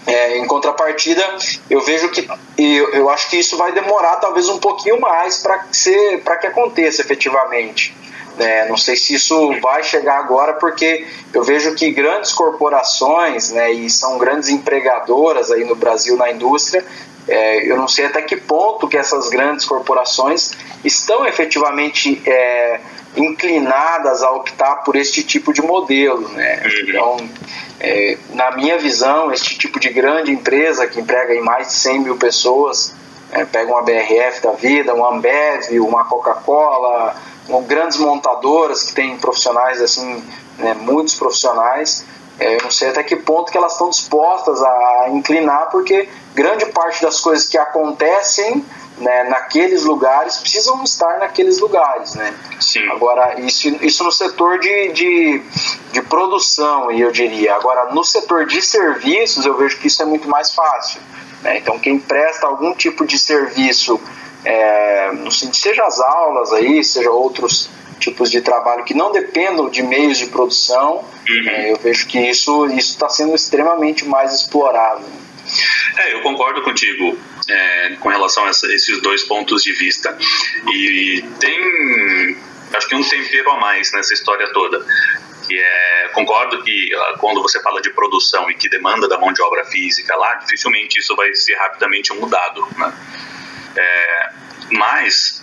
É, 0.07 0.38
em 0.38 0.47
contrapartida, 0.47 1.23
eu 1.69 1.81
vejo 1.83 2.09
que 2.11 2.27
eu, 2.57 2.91
eu 2.95 3.11
acho 3.11 3.29
que 3.29 3.37
isso 3.38 3.57
vai 3.59 3.73
demorar 3.73 4.17
talvez 4.17 4.49
um 4.49 4.59
pouquinho 4.59 4.99
mais 5.00 5.38
para 5.38 5.59
que 5.59 6.19
para 6.25 6.37
que 6.37 6.47
aconteça 6.47 7.03
efetivamente. 7.03 7.95
né? 8.38 8.67
não 8.69 8.77
sei 8.77 8.95
se 8.97 9.15
isso 9.15 9.53
vai 9.61 9.83
chegar 9.83 10.19
agora, 10.19 10.55
porque 10.55 11.05
eu 11.35 11.43
vejo 11.43 11.75
que 11.75 11.91
grandes 11.91 12.33
corporações, 12.33 13.50
né, 13.50 13.71
e 13.73 13.91
são 13.91 14.17
grandes 14.17 14.49
empregadoras 14.49 15.50
aí 15.50 15.65
no 15.65 15.75
Brasil 15.75 16.17
na 16.17 16.31
indústria, 16.31 16.85
é, 17.27 17.69
eu 17.71 17.77
não 17.77 17.88
sei 17.88 18.07
até 18.07 18.23
que 18.23 18.37
ponto 18.37 18.87
que 18.88 18.97
essas 18.97 19.29
grandes 19.29 19.65
corporações 19.67 20.53
estão 20.85 21.27
efetivamente 21.27 22.23
é, 22.25 22.81
inclinadas 23.19 24.23
a 24.23 24.31
optar 24.31 24.77
por 24.77 24.97
este 24.97 25.23
tipo 25.23 25.53
de 25.53 25.61
modelo, 25.61 26.29
né? 26.31 26.63
Uhum. 26.65 26.89
Então, 26.89 27.31
é, 27.81 28.19
na 28.31 28.53
minha 28.53 28.79
visão, 28.79 29.33
este 29.33 29.59
tipo 29.59 29.79
de 29.79 29.89
grande 29.91 30.33
empresa 30.33 30.87
que 30.87 31.01
emprega 31.01 31.35
em 31.35 31.41
mais 31.41 31.69
de 31.69 31.75
100 31.75 32.01
mil 32.01 32.17
pessoas, 32.17 32.95
é, 33.31 33.45
pega 33.45 33.71
uma 33.71 33.83
BRF 33.83 34.43
da 34.43 34.53
vida, 34.53 34.95
uma 34.95 35.15
Ambev, 35.15 35.81
uma 35.81 36.05
Coca-Cola, 36.05 37.15
grandes 37.67 37.99
montadoras 37.99 38.83
que 38.83 38.95
têm 38.95 39.17
profissionais 39.17 39.81
assim, 39.81 40.23
né, 40.59 40.75
muitos 40.75 41.15
profissionais, 41.15 42.05
eu 42.40 42.62
não 42.62 42.71
sei 42.71 42.88
até 42.88 43.02
que 43.02 43.16
ponto 43.16 43.50
que 43.50 43.59
elas 43.59 43.73
estão 43.73 43.90
dispostas 43.90 44.62
a 44.62 45.09
inclinar, 45.11 45.71
porque 45.71 46.09
grande 46.35 46.66
parte 46.66 47.02
das 47.02 47.21
coisas 47.21 47.47
que 47.47 47.59
acontecem 47.59 48.64
né, 48.99 49.25
naqueles 49.25 49.85
lugares 49.85 50.37
precisam 50.38 50.83
estar 50.83 51.18
naqueles 51.18 51.59
lugares, 51.61 52.14
né? 52.14 52.35
Sim. 52.61 52.88
Agora, 52.90 53.40
isso, 53.40 53.68
isso 53.85 54.04
no 54.04 54.12
setor 54.12 54.59
de, 54.59 54.92
de, 54.92 55.42
de 55.92 56.02
produção, 56.02 56.90
eu 56.90 57.11
diria. 57.11 57.54
Agora, 57.54 57.92
no 57.92 58.04
setor 58.04 58.47
de 58.47 58.61
serviços, 58.61 59.47
eu 59.47 59.57
vejo 59.57 59.78
que 59.78 59.87
isso 59.87 60.02
é 60.02 60.04
muito 60.04 60.28
mais 60.28 60.52
fácil. 60.52 61.00
Né? 61.42 61.59
Então, 61.59 61.78
quem 61.78 61.99
presta 61.99 62.47
algum 62.47 62.75
tipo 62.75 63.07
de 63.07 63.18
serviço, 63.18 64.00
é, 64.45 65.11
seja 65.52 65.85
as 65.85 66.00
aulas 66.00 66.52
aí, 66.52 66.83
seja 66.83 67.11
outros 67.11 67.71
tipos 67.99 68.31
de 68.31 68.40
trabalho 68.40 68.85
que 68.85 68.95
não 68.95 69.11
dependam 69.12 69.69
de 69.69 69.83
meios 69.83 70.19
de 70.19 70.26
produção, 70.26 71.05
Uhum. 71.28 71.49
é, 71.49 71.73
eu 71.73 71.76
vejo 71.76 72.07
que 72.07 72.19
isso 72.19 72.67
está 72.67 73.09
sendo 73.09 73.35
extremamente 73.35 74.05
mais 74.07 74.33
explorado. 74.35 75.05
É, 75.99 76.14
eu 76.14 76.23
concordo 76.23 76.62
contigo 76.62 77.19
é, 77.49 77.97
com 78.00 78.09
relação 78.11 78.45
a 78.45 78.50
essa- 78.50 78.67
esses 78.73 79.00
dois 79.00 79.23
pontos 79.25 79.62
de 79.62 79.73
vista. 79.73 80.17
E 80.71 81.25
tem, 81.40 82.37
acho 82.75 82.87
que 82.88 82.95
um 82.95 83.02
tempero 83.02 83.50
a 83.52 83.59
mais 83.59 83.90
nessa 83.93 84.12
história 84.12 84.52
toda. 84.52 84.85
Que 85.47 85.59
é, 85.59 86.09
concordo 86.12 86.62
que 86.62 86.90
ah, 86.95 87.14
quando 87.19 87.40
você 87.40 87.59
fala 87.62 87.81
de 87.81 87.88
produção 87.95 88.50
e 88.50 88.55
que 88.55 88.69
demanda 88.69 89.09
da 89.09 89.19
mão 89.19 89.33
de 89.33 89.40
obra 89.40 89.64
física 89.64 90.14
lá, 90.14 90.35
dificilmente 90.35 90.99
isso 90.99 91.17
vai 91.17 91.35
ser 91.35 91.55
rapidamente 91.55 92.12
mudado. 92.12 92.67
Né? 92.76 92.93
É, 93.76 94.31
mas 94.73 95.43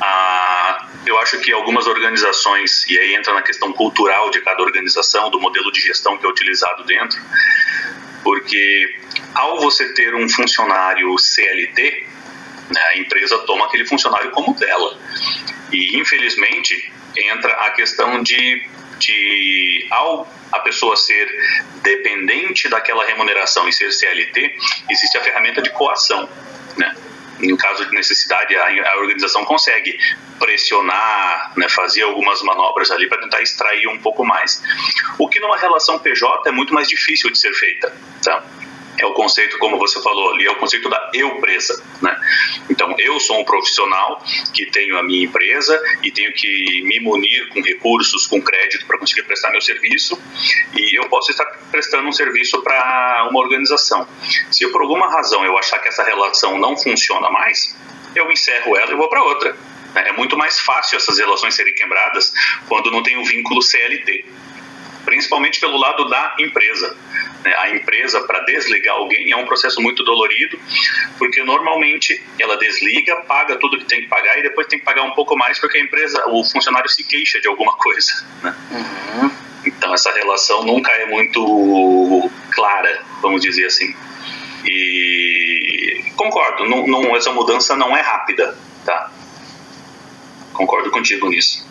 ah, 0.00 0.79
eu 1.06 1.18
acho 1.20 1.38
que 1.40 1.52
algumas 1.52 1.86
organizações, 1.86 2.86
e 2.88 2.98
aí 2.98 3.14
entra 3.14 3.32
na 3.32 3.42
questão 3.42 3.72
cultural 3.72 4.30
de 4.30 4.40
cada 4.42 4.62
organização, 4.62 5.30
do 5.30 5.40
modelo 5.40 5.72
de 5.72 5.80
gestão 5.80 6.16
que 6.18 6.26
é 6.26 6.28
utilizado 6.28 6.84
dentro, 6.84 7.20
porque 8.22 8.96
ao 9.34 9.60
você 9.60 9.92
ter 9.94 10.14
um 10.14 10.28
funcionário 10.28 11.16
CLT, 11.18 12.06
né, 12.70 12.80
a 12.82 12.98
empresa 12.98 13.38
toma 13.38 13.66
aquele 13.66 13.86
funcionário 13.86 14.30
como 14.30 14.54
dela. 14.54 14.98
E 15.72 15.98
infelizmente 15.98 16.92
entra 17.16 17.52
a 17.52 17.70
questão 17.70 18.22
de, 18.22 18.68
de 18.98 19.86
ao 19.90 20.28
a 20.52 20.60
pessoa 20.60 20.96
ser 20.96 21.28
dependente 21.82 22.68
daquela 22.68 23.04
remuneração 23.04 23.68
e 23.68 23.72
ser 23.72 23.92
CLT, 23.92 24.56
existe 24.90 25.16
a 25.16 25.20
ferramenta 25.22 25.62
de 25.62 25.70
coação, 25.70 26.28
né? 26.76 26.94
Em 27.42 27.56
caso 27.56 27.86
de 27.86 27.94
necessidade, 27.94 28.54
a, 28.56 28.92
a 28.92 28.98
organização 28.98 29.44
consegue 29.44 29.98
pressionar, 30.38 31.52
né, 31.56 31.68
fazer 31.68 32.02
algumas 32.02 32.42
manobras 32.42 32.90
ali 32.90 33.08
para 33.08 33.20
tentar 33.20 33.42
extrair 33.42 33.86
um 33.88 33.98
pouco 33.98 34.24
mais. 34.24 34.62
O 35.18 35.28
que 35.28 35.40
numa 35.40 35.56
relação 35.56 35.98
PJ 35.98 36.48
é 36.48 36.52
muito 36.52 36.72
mais 36.72 36.88
difícil 36.88 37.30
de 37.30 37.38
ser 37.38 37.52
feita. 37.52 37.92
Tá? 38.22 38.42
É 39.00 39.06
o 39.06 39.14
conceito, 39.14 39.58
como 39.58 39.78
você 39.78 40.00
falou 40.02 40.32
ali, 40.32 40.46
é 40.46 40.50
o 40.50 40.56
conceito 40.56 40.88
da 40.90 41.10
eu-presa. 41.14 41.82
Né? 42.02 42.14
Então, 42.68 42.94
eu 42.98 43.18
sou 43.18 43.40
um 43.40 43.44
profissional 43.44 44.22
que 44.52 44.66
tenho 44.66 44.98
a 44.98 45.02
minha 45.02 45.24
empresa 45.24 45.80
e 46.02 46.10
tenho 46.10 46.32
que 46.34 46.82
me 46.84 47.00
munir 47.00 47.48
com 47.48 47.62
recursos, 47.62 48.26
com 48.26 48.42
crédito 48.42 48.86
para 48.86 48.98
conseguir 48.98 49.22
prestar 49.22 49.50
meu 49.50 49.62
serviço 49.62 50.20
e 50.76 50.98
eu 50.98 51.08
posso 51.08 51.30
estar 51.30 51.46
prestando 51.70 52.08
um 52.08 52.12
serviço 52.12 52.62
para 52.62 53.26
uma 53.30 53.40
organização. 53.40 54.06
Se 54.50 54.66
por 54.68 54.82
alguma 54.82 55.10
razão 55.10 55.44
eu 55.44 55.56
achar 55.56 55.78
que 55.78 55.88
essa 55.88 56.04
relação 56.04 56.58
não 56.58 56.76
funciona 56.76 57.30
mais, 57.30 57.74
eu 58.14 58.30
encerro 58.30 58.76
ela 58.76 58.92
e 58.92 58.96
vou 58.96 59.08
para 59.08 59.22
outra. 59.22 59.56
É 59.94 60.12
muito 60.12 60.36
mais 60.36 60.58
fácil 60.60 60.98
essas 60.98 61.18
relações 61.18 61.54
serem 61.54 61.74
quebradas 61.74 62.32
quando 62.68 62.90
não 62.90 63.02
tem 63.02 63.16
o 63.16 63.24
vínculo 63.24 63.62
CLT, 63.62 64.24
principalmente 65.04 65.60
pelo 65.60 65.76
lado 65.76 66.08
da 66.08 66.36
empresa. 66.38 66.96
né? 67.44 67.54
A 67.58 67.70
empresa, 67.70 68.20
para 68.22 68.40
desligar 68.40 68.96
alguém, 68.96 69.30
é 69.30 69.36
um 69.36 69.46
processo 69.46 69.80
muito 69.80 70.04
dolorido, 70.04 70.58
porque 71.18 71.42
normalmente 71.42 72.22
ela 72.38 72.56
desliga, 72.56 73.16
paga 73.22 73.56
tudo 73.56 73.78
que 73.78 73.84
tem 73.84 74.02
que 74.02 74.08
pagar 74.08 74.38
e 74.38 74.42
depois 74.42 74.66
tem 74.66 74.78
que 74.78 74.84
pagar 74.84 75.02
um 75.02 75.12
pouco 75.12 75.36
mais 75.36 75.58
porque 75.58 75.78
a 75.78 75.80
empresa, 75.80 76.24
o 76.28 76.44
funcionário 76.44 76.88
se 76.88 77.04
queixa 77.04 77.40
de 77.40 77.48
alguma 77.48 77.74
coisa. 77.78 78.12
Né? 78.42 78.54
Então 79.64 79.92
essa 79.92 80.12
relação 80.12 80.64
nunca 80.64 80.90
é 80.92 81.06
muito 81.06 82.30
clara, 82.52 83.02
vamos 83.20 83.42
dizer 83.42 83.66
assim. 83.66 83.94
E 84.64 86.04
concordo, 86.16 86.66
não, 86.66 86.86
não, 86.86 87.16
essa 87.16 87.32
mudança 87.32 87.76
não 87.76 87.96
é 87.96 88.00
rápida, 88.00 88.56
tá? 88.84 89.10
Concordo 90.52 90.90
contigo 90.90 91.28
nisso. 91.28 91.66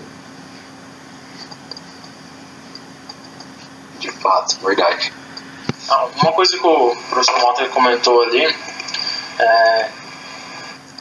Fato, 4.19 4.57
verdade. 4.65 5.13
Ah, 5.89 6.07
Uma 6.21 6.33
coisa 6.33 6.57
que 6.57 6.65
o 6.65 6.95
professor 7.09 7.39
Mota 7.39 7.67
comentou 7.69 8.21
ali 8.23 8.45
é 9.39 9.89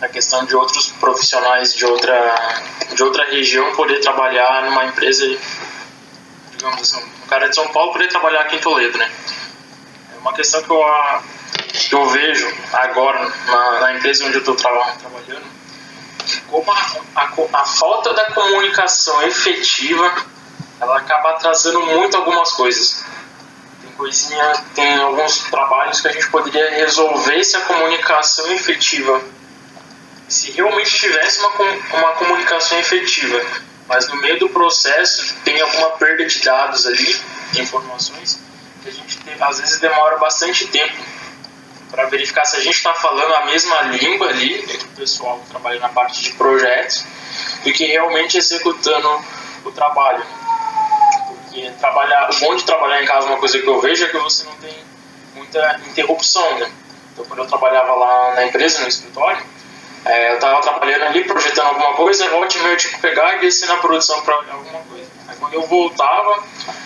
a 0.01 0.09
questão 0.09 0.45
de 0.45 0.55
outros 0.55 0.93
profissionais 0.93 1.75
de 1.75 1.85
outra, 1.85 2.35
de 2.95 3.03
outra 3.03 3.25
região 3.31 3.75
poder 3.75 4.01
trabalhar 4.01 4.65
numa 4.65 4.85
empresa, 4.85 5.27
digamos 6.53 6.81
assim, 6.81 7.05
um 7.25 7.27
cara 7.27 7.49
de 7.49 7.55
São 7.55 7.67
Paulo 7.69 7.93
poder 7.93 8.09
trabalhar 8.09 8.43
aqui 8.43 8.57
em 8.57 8.61
Toledo, 8.61 8.97
né? 8.97 9.11
É 10.15 10.19
uma 10.21 10.33
questão 10.33 10.63
que 10.63 10.71
eu, 10.71 10.85
que 11.73 11.95
eu 11.95 12.07
vejo 12.11 12.49
agora 12.73 13.29
na, 13.47 13.81
na 13.81 13.95
empresa 13.95 14.25
onde 14.25 14.35
eu 14.35 14.41
estou 14.41 14.55
trabalhando, 14.55 15.47
como 16.49 16.71
a, 16.71 16.77
a, 17.17 17.61
a 17.61 17.65
falta 17.65 18.15
da 18.15 18.27
comunicação 18.33 19.21
efetiva 19.23 20.15
ela 20.81 20.99
acaba 20.99 21.31
atrasando 21.31 21.81
muito 21.83 22.17
algumas 22.17 22.53
coisas 22.53 23.05
tem 23.81 23.93
coisinha, 23.93 24.65
tem 24.75 24.97
alguns 24.97 25.41
trabalhos 25.51 26.01
que 26.01 26.09
a 26.09 26.13
gente 26.13 26.29
poderia 26.31 26.71
resolver 26.71 27.43
se 27.45 27.57
a 27.57 27.61
comunicação 27.61 28.47
é 28.49 28.55
efetiva. 28.55 29.23
Se 30.29 30.51
realmente 30.53 30.91
tivesse 30.99 31.41
uma, 31.41 31.51
uma 31.99 32.13
comunicação 32.15 32.79
efetiva, 32.79 33.41
mas 33.87 34.09
no 34.09 34.17
meio 34.17 34.39
do 34.39 34.49
processo 34.51 35.35
tem 35.45 35.61
alguma 35.61 35.91
perda 35.93 36.27
de 36.27 36.41
dados 36.41 36.87
ali, 36.87 37.21
de 37.53 37.63
informações, 37.63 38.39
que 38.83 38.89
a 38.89 38.93
gente 38.93 39.19
às 39.41 39.61
vezes 39.61 39.79
demora 39.79 40.19
bastante 40.19 40.67
tempo 40.67 41.03
para 41.91 42.05
verificar 42.07 42.45
se 42.45 42.57
a 42.57 42.61
gente 42.61 42.75
está 42.75 42.93
falando 42.93 43.35
a 43.35 43.47
mesma 43.47 43.81
língua 43.83 44.29
ali, 44.29 44.61
entre 44.61 44.85
o 44.85 44.89
pessoal 44.89 45.39
que 45.41 45.51
trabalha 45.51 45.81
na 45.81 45.89
parte 45.89 46.23
de 46.23 46.33
projetos, 46.33 47.07
do 47.65 47.73
que 47.73 47.87
realmente 47.87 48.37
executando 48.37 49.25
o 49.65 49.73
trabalho. 49.73 50.23
Trabalhar, 51.79 52.31
o 52.31 52.41
bom 52.41 52.57
de 52.57 52.65
trabalhar 52.65 53.03
em 53.03 53.07
casa, 53.07 53.27
uma 53.27 53.39
coisa 53.39 53.59
que 53.59 53.67
eu 53.67 53.81
vejo 53.81 54.05
é 54.05 54.09
que 54.09 54.19
você 54.19 54.45
não 54.45 54.55
tem 54.57 54.75
muita 55.35 55.81
interrupção, 55.87 56.59
né? 56.59 56.71
Então, 57.13 57.25
quando 57.25 57.41
eu 57.41 57.47
trabalhava 57.47 57.95
lá 57.95 58.35
na 58.35 58.47
empresa, 58.47 58.81
no 58.83 58.89
escritório, 58.89 59.45
é, 60.05 60.31
eu 60.31 60.35
estava 60.37 60.61
trabalhando 60.61 61.03
ali, 61.03 61.25
projetando 61.25 61.67
alguma 61.67 61.95
coisa, 61.95 62.25
e 62.25 62.29
volta 62.29 62.57
e 62.57 62.61
meia 62.61 62.73
eu 62.73 62.77
tinha 62.77 62.95
que 62.95 63.01
pegar 63.01 63.37
e 63.37 63.41
descer 63.41 63.69
na 63.69 63.77
produção 63.77 64.21
para 64.23 64.39
olhar 64.39 64.55
alguma 64.55 64.81
coisa. 64.81 65.07
Aí, 65.27 65.37
quando 65.37 65.55
eu 65.55 65.63
voltava, 65.67 66.45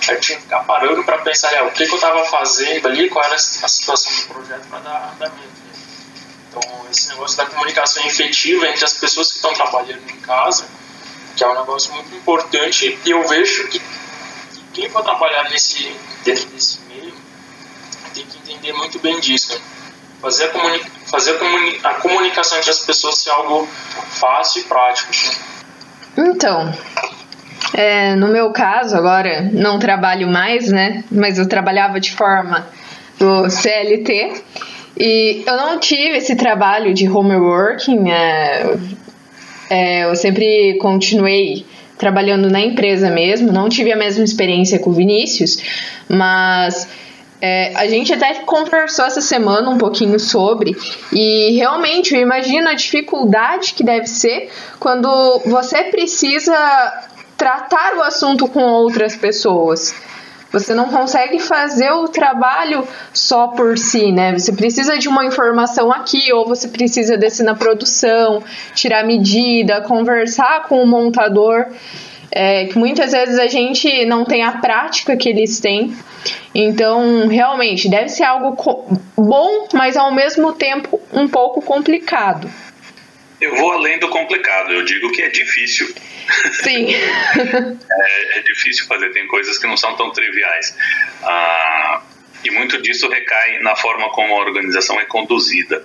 eu 0.08 0.20
tinha 0.20 0.38
que 0.38 0.44
ficar 0.44 0.64
parando 0.64 1.04
para 1.04 1.18
pensar 1.18 1.52
é, 1.52 1.62
o 1.62 1.70
que, 1.70 1.86
que 1.86 1.92
eu 1.92 1.96
estava 1.96 2.24
fazendo 2.24 2.88
ali, 2.88 3.08
qual 3.10 3.24
era 3.24 3.34
a 3.34 3.38
situação 3.38 4.12
do 4.12 4.34
projeto 4.34 4.66
para 4.68 4.78
dar 4.80 5.12
andamento. 5.14 5.42
Né? 5.42 5.72
Então, 6.48 6.86
esse 6.90 7.08
negócio 7.08 7.36
da 7.36 7.46
comunicação 7.46 8.04
efetiva 8.06 8.66
entre 8.66 8.84
as 8.84 8.94
pessoas 8.94 9.30
que 9.30 9.36
estão 9.36 9.52
trabalhando 9.54 10.02
em 10.08 10.20
casa, 10.20 10.66
que 11.36 11.44
é 11.44 11.48
um 11.48 11.54
negócio 11.54 11.92
muito 11.92 12.14
importante, 12.14 12.98
e 13.04 13.10
eu 13.10 13.26
vejo 13.28 13.68
que 13.68 13.80
quem 14.72 14.88
for 14.88 15.02
trabalhar 15.02 15.50
nesse, 15.50 15.94
dentro 16.24 16.46
desse 16.48 16.78
meio 16.88 17.12
tem 18.14 18.24
que 18.26 18.38
entender 18.38 18.72
muito 18.74 18.98
bem 18.98 19.20
disso. 19.20 19.54
Né? 19.54 19.60
Fazer, 20.20 20.44
a, 20.44 20.48
comuni 20.48 20.78
fazer 21.06 21.30
a, 21.32 21.38
comuni 21.38 21.80
a 21.82 21.94
comunicação 21.94 22.58
entre 22.58 22.70
as 22.70 22.80
pessoas 22.80 23.18
ser 23.18 23.30
algo 23.30 23.66
fácil 23.66 24.60
e 24.60 24.64
prático. 24.64 25.10
Então, 26.16 26.72
é, 27.74 28.14
no 28.14 28.28
meu 28.28 28.52
caso, 28.52 28.96
agora 28.96 29.42
não 29.52 29.78
trabalho 29.78 30.28
mais, 30.28 30.68
né? 30.68 31.02
Mas 31.10 31.38
eu 31.38 31.48
trabalhava 31.48 31.98
de 31.98 32.12
forma 32.12 32.68
do 33.18 33.48
CLT 33.50 34.44
e 34.96 35.42
eu 35.46 35.56
não 35.56 35.78
tive 35.78 36.18
esse 36.18 36.36
trabalho 36.36 36.92
de 36.92 37.08
homeworking. 37.08 38.10
É, 38.10 38.76
é, 39.70 40.04
eu 40.04 40.14
sempre 40.14 40.76
continuei 40.78 41.66
trabalhando 42.02 42.50
na 42.50 42.60
empresa 42.60 43.08
mesmo, 43.08 43.52
não 43.52 43.68
tive 43.68 43.92
a 43.92 43.96
mesma 43.96 44.24
experiência 44.24 44.76
com 44.80 44.90
o 44.90 44.92
Vinícius, 44.92 45.56
mas 46.08 46.88
é, 47.40 47.72
a 47.76 47.86
gente 47.86 48.12
até 48.12 48.34
conversou 48.40 49.04
essa 49.04 49.20
semana 49.20 49.70
um 49.70 49.78
pouquinho 49.78 50.18
sobre, 50.18 50.76
e 51.12 51.52
realmente 51.52 52.12
eu 52.12 52.20
imagino 52.20 52.68
a 52.68 52.74
dificuldade 52.74 53.74
que 53.74 53.84
deve 53.84 54.08
ser 54.08 54.50
quando 54.80 55.08
você 55.46 55.84
precisa 55.84 56.52
tratar 57.36 57.94
o 57.98 58.02
assunto 58.02 58.48
com 58.48 58.64
outras 58.64 59.14
pessoas. 59.14 59.94
Você 60.52 60.74
não 60.74 60.90
consegue 60.90 61.38
fazer 61.38 61.90
o 61.90 62.08
trabalho 62.08 62.86
só 63.12 63.48
por 63.48 63.78
si, 63.78 64.12
né? 64.12 64.38
Você 64.38 64.52
precisa 64.52 64.98
de 64.98 65.08
uma 65.08 65.24
informação 65.24 65.90
aqui, 65.90 66.32
ou 66.32 66.46
você 66.46 66.68
precisa 66.68 67.16
descer 67.16 67.42
na 67.42 67.54
produção, 67.54 68.42
tirar 68.74 69.04
medida, 69.04 69.80
conversar 69.80 70.64
com 70.64 70.82
o 70.82 70.86
montador 70.86 71.66
é, 72.32 72.64
que 72.64 72.78
muitas 72.78 73.12
vezes 73.12 73.38
a 73.38 73.46
gente 73.46 74.06
não 74.06 74.24
tem 74.24 74.42
a 74.42 74.52
prática 74.52 75.14
que 75.16 75.28
eles 75.28 75.60
têm. 75.60 75.94
Então, 76.54 77.28
realmente, 77.28 77.90
deve 77.90 78.08
ser 78.08 78.24
algo 78.24 78.56
bom, 79.14 79.68
mas 79.74 79.96
ao 79.96 80.12
mesmo 80.14 80.54
tempo 80.54 80.98
um 81.12 81.28
pouco 81.28 81.60
complicado. 81.60 82.50
Eu 83.38 83.54
vou 83.56 83.72
além 83.72 83.98
do 83.98 84.08
complicado, 84.08 84.72
eu 84.72 84.84
digo 84.84 85.12
que 85.12 85.20
é 85.20 85.28
difícil. 85.28 85.92
Sim. 86.62 86.94
é, 86.94 88.38
é, 88.38 88.42
difícil 88.42 88.86
fazer, 88.86 89.10
tem 89.10 89.26
coisas 89.26 89.58
que 89.58 89.66
não 89.66 89.76
são 89.76 89.96
tão 89.96 90.10
triviais. 90.10 90.76
Ah, 91.22 92.02
e 92.44 92.50
muito 92.50 92.80
disso 92.82 93.08
recai 93.08 93.60
na 93.60 93.76
forma 93.76 94.10
como 94.10 94.34
a 94.34 94.40
organização 94.40 95.00
é 95.00 95.04
conduzida, 95.04 95.84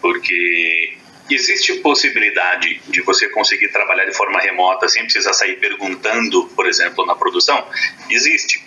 porque 0.00 0.98
Existe 1.30 1.74
possibilidade 1.76 2.82
de 2.86 3.00
você 3.00 3.28
conseguir 3.30 3.68
trabalhar 3.68 4.04
de 4.04 4.14
forma 4.14 4.38
remota 4.40 4.86
sem 4.88 5.02
precisar 5.04 5.32
sair 5.32 5.56
perguntando, 5.56 6.46
por 6.48 6.66
exemplo, 6.66 7.06
na 7.06 7.14
produção? 7.14 7.66
Existe. 8.10 8.62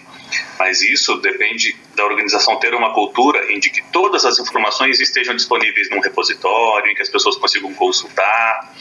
Mas 0.58 0.82
isso 0.82 1.18
depende 1.18 1.76
da 1.96 2.04
organização 2.04 2.58
ter 2.58 2.74
uma 2.74 2.94
cultura 2.94 3.52
em 3.52 3.60
que 3.60 3.82
todas 3.92 4.26
as 4.26 4.40
informações 4.40 5.00
estejam 5.00 5.36
disponíveis 5.36 5.90
num 5.92 6.00
repositório, 6.00 6.92
em 6.92 6.96
que 6.96 7.02
as 7.04 7.10
pessoas 7.10 7.38
consigam 7.38 7.72
consultar. 7.76 8.74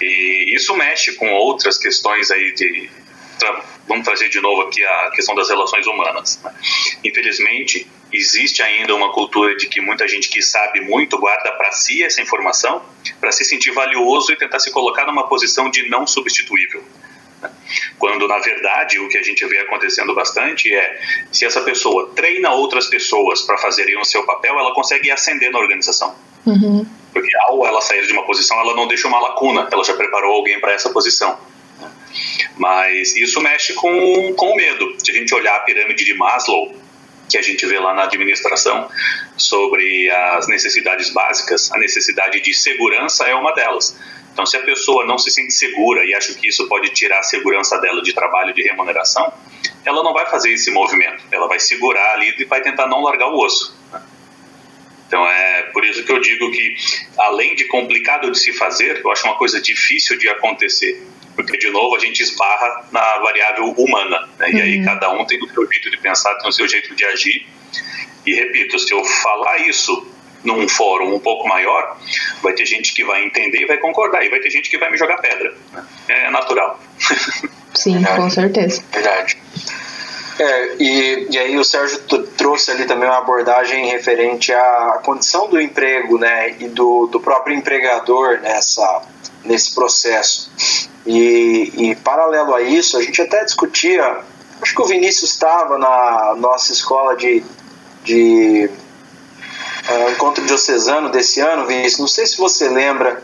E 0.00 0.54
isso 0.54 0.76
mexe 0.76 1.14
com 1.14 1.32
outras 1.32 1.78
questões 1.78 2.30
aí 2.30 2.52
de 2.52 2.90
vamos 3.86 4.04
trazer 4.04 4.28
de 4.28 4.40
novo 4.40 4.62
aqui 4.62 4.82
a 4.82 5.10
questão 5.10 5.34
das 5.34 5.48
relações 5.48 5.86
humanas. 5.86 6.40
Né? 6.42 6.52
Infelizmente, 7.04 7.86
existe 8.12 8.62
ainda 8.62 8.94
uma 8.94 9.12
cultura 9.12 9.56
de 9.56 9.68
que 9.68 9.80
muita 9.80 10.08
gente 10.08 10.28
que 10.28 10.42
sabe 10.42 10.80
muito 10.80 11.18
guarda 11.18 11.52
para 11.52 11.70
si 11.72 12.02
essa 12.02 12.20
informação, 12.20 12.82
para 13.20 13.32
se 13.32 13.44
sentir 13.44 13.72
valioso 13.72 14.32
e 14.32 14.36
tentar 14.36 14.58
se 14.58 14.70
colocar 14.70 15.06
numa 15.06 15.28
posição 15.28 15.70
de 15.70 15.88
não 15.88 16.06
substituível. 16.06 16.82
Né? 17.40 17.50
Quando, 17.98 18.26
na 18.26 18.38
verdade, 18.38 18.98
o 18.98 19.08
que 19.08 19.18
a 19.18 19.22
gente 19.22 19.44
vê 19.46 19.58
acontecendo 19.58 20.14
bastante 20.14 20.74
é 20.74 21.00
se 21.32 21.44
essa 21.44 21.60
pessoa 21.62 22.12
treina 22.14 22.52
outras 22.52 22.86
pessoas 22.86 23.42
para 23.42 23.58
fazerem 23.58 23.98
o 23.98 24.04
seu 24.04 24.24
papel, 24.24 24.58
ela 24.58 24.74
consegue 24.74 25.10
ascender 25.10 25.50
na 25.50 25.58
organização. 25.58 26.16
Uhum. 26.46 26.86
Porque 27.12 27.30
ao 27.48 27.66
ela 27.66 27.80
sair 27.80 28.06
de 28.06 28.12
uma 28.12 28.24
posição, 28.24 28.58
ela 28.60 28.74
não 28.74 28.86
deixa 28.86 29.08
uma 29.08 29.20
lacuna, 29.20 29.68
ela 29.70 29.84
já 29.84 29.94
preparou 29.94 30.34
alguém 30.34 30.60
para 30.60 30.72
essa 30.72 30.90
posição. 30.90 31.38
Mas 32.56 33.14
isso 33.16 33.40
mexe 33.40 33.74
com, 33.74 34.34
com 34.34 34.50
o 34.52 34.56
medo. 34.56 34.94
Se 35.02 35.10
a 35.10 35.14
gente 35.14 35.34
olhar 35.34 35.56
a 35.56 35.60
pirâmide 35.60 36.04
de 36.04 36.14
Maslow, 36.14 36.74
que 37.28 37.36
a 37.36 37.42
gente 37.42 37.66
vê 37.66 37.78
lá 37.78 37.92
na 37.92 38.04
administração, 38.04 38.88
sobre 39.36 40.08
as 40.10 40.46
necessidades 40.46 41.10
básicas, 41.10 41.72
a 41.72 41.78
necessidade 41.78 42.40
de 42.40 42.54
segurança 42.54 43.26
é 43.26 43.34
uma 43.34 43.52
delas. 43.52 43.98
Então, 44.32 44.44
se 44.44 44.56
a 44.56 44.62
pessoa 44.62 45.06
não 45.06 45.18
se 45.18 45.30
sente 45.30 45.52
segura 45.52 46.04
e 46.04 46.14
acha 46.14 46.34
que 46.34 46.48
isso 46.48 46.68
pode 46.68 46.90
tirar 46.90 47.20
a 47.20 47.22
segurança 47.22 47.78
dela 47.78 48.02
de 48.02 48.12
trabalho, 48.12 48.52
de 48.52 48.62
remuneração, 48.62 49.32
ela 49.84 50.02
não 50.02 50.12
vai 50.12 50.26
fazer 50.26 50.52
esse 50.52 50.70
movimento. 50.70 51.24
Ela 51.32 51.48
vai 51.48 51.58
segurar 51.58 52.12
ali 52.12 52.34
e 52.38 52.44
vai 52.44 52.60
tentar 52.60 52.86
não 52.86 53.00
largar 53.00 53.28
o 53.28 53.38
osso. 53.38 53.74
Então, 55.06 55.24
é 55.26 55.62
por 55.72 55.84
isso 55.84 56.04
que 56.04 56.10
eu 56.10 56.20
digo 56.20 56.50
que, 56.50 56.74
além 57.18 57.54
de 57.54 57.64
complicado 57.66 58.30
de 58.30 58.38
se 58.38 58.52
fazer, 58.52 59.00
eu 59.04 59.10
acho 59.10 59.24
uma 59.24 59.36
coisa 59.36 59.60
difícil 59.60 60.18
de 60.18 60.28
acontecer 60.28 61.00
porque 61.36 61.58
de 61.58 61.70
novo 61.70 61.94
a 61.94 61.98
gente 61.98 62.22
esbarra 62.22 62.86
na 62.90 63.18
variável 63.18 63.70
humana, 63.72 64.26
né? 64.38 64.46
uhum. 64.46 64.56
e 64.56 64.62
aí 64.62 64.78
uhum. 64.78 64.84
cada 64.86 65.12
um 65.12 65.24
tem 65.26 65.38
o 65.38 65.48
seu 65.52 65.70
jeito 65.70 65.90
de 65.90 65.98
pensar, 65.98 66.34
tem 66.36 66.48
o 66.48 66.52
seu 66.52 66.66
jeito 66.66 66.94
de 66.96 67.04
agir. 67.04 67.46
E 68.24 68.34
repito, 68.34 68.78
se 68.78 68.92
eu 68.92 69.04
falar 69.04 69.58
isso 69.58 70.10
num 70.42 70.66
fórum 70.68 71.14
um 71.14 71.20
pouco 71.20 71.46
maior, 71.46 71.98
vai 72.42 72.54
ter 72.54 72.64
gente 72.64 72.94
que 72.94 73.04
vai 73.04 73.24
entender 73.24 73.62
e 73.62 73.66
vai 73.66 73.76
concordar, 73.76 74.24
e 74.24 74.30
vai 74.30 74.40
ter 74.40 74.50
gente 74.50 74.70
que 74.70 74.78
vai 74.78 74.90
me 74.90 74.96
jogar 74.96 75.18
pedra. 75.18 75.54
Né? 75.72 75.84
É 76.08 76.30
natural. 76.30 76.80
Sim, 77.74 78.02
com 78.02 78.30
certeza. 78.30 78.82
Verdade. 78.90 79.36
É, 80.38 80.76
e, 80.78 81.28
e 81.30 81.38
aí 81.38 81.58
o 81.58 81.64
Sérgio 81.64 81.98
trouxe 82.36 82.70
ali 82.70 82.84
também 82.84 83.08
uma 83.08 83.18
abordagem 83.18 83.86
referente 83.88 84.52
à 84.52 85.00
condição 85.02 85.48
do 85.48 85.60
emprego, 85.60 86.18
né, 86.18 86.56
e 86.60 86.68
do, 86.68 87.06
do 87.06 87.18
próprio 87.18 87.56
empregador 87.56 88.40
nessa, 88.40 89.02
nesse 89.44 89.74
processo. 89.74 90.50
E, 91.06 91.72
e, 91.76 91.96
paralelo 91.96 92.54
a 92.54 92.60
isso, 92.60 92.98
a 92.98 93.02
gente 93.02 93.22
até 93.22 93.44
discutia, 93.44 94.18
acho 94.60 94.74
que 94.74 94.82
o 94.82 94.86
Vinícius 94.86 95.30
estava 95.30 95.78
na 95.78 96.34
nossa 96.36 96.72
escola 96.72 97.16
de, 97.16 97.42
de 98.04 98.68
uh, 99.88 100.10
encontro 100.10 100.44
diocesano 100.44 101.08
desse 101.08 101.40
ano, 101.40 101.66
Vinícius, 101.66 102.00
não 102.00 102.08
sei 102.08 102.26
se 102.26 102.36
você 102.36 102.68
lembra, 102.68 103.22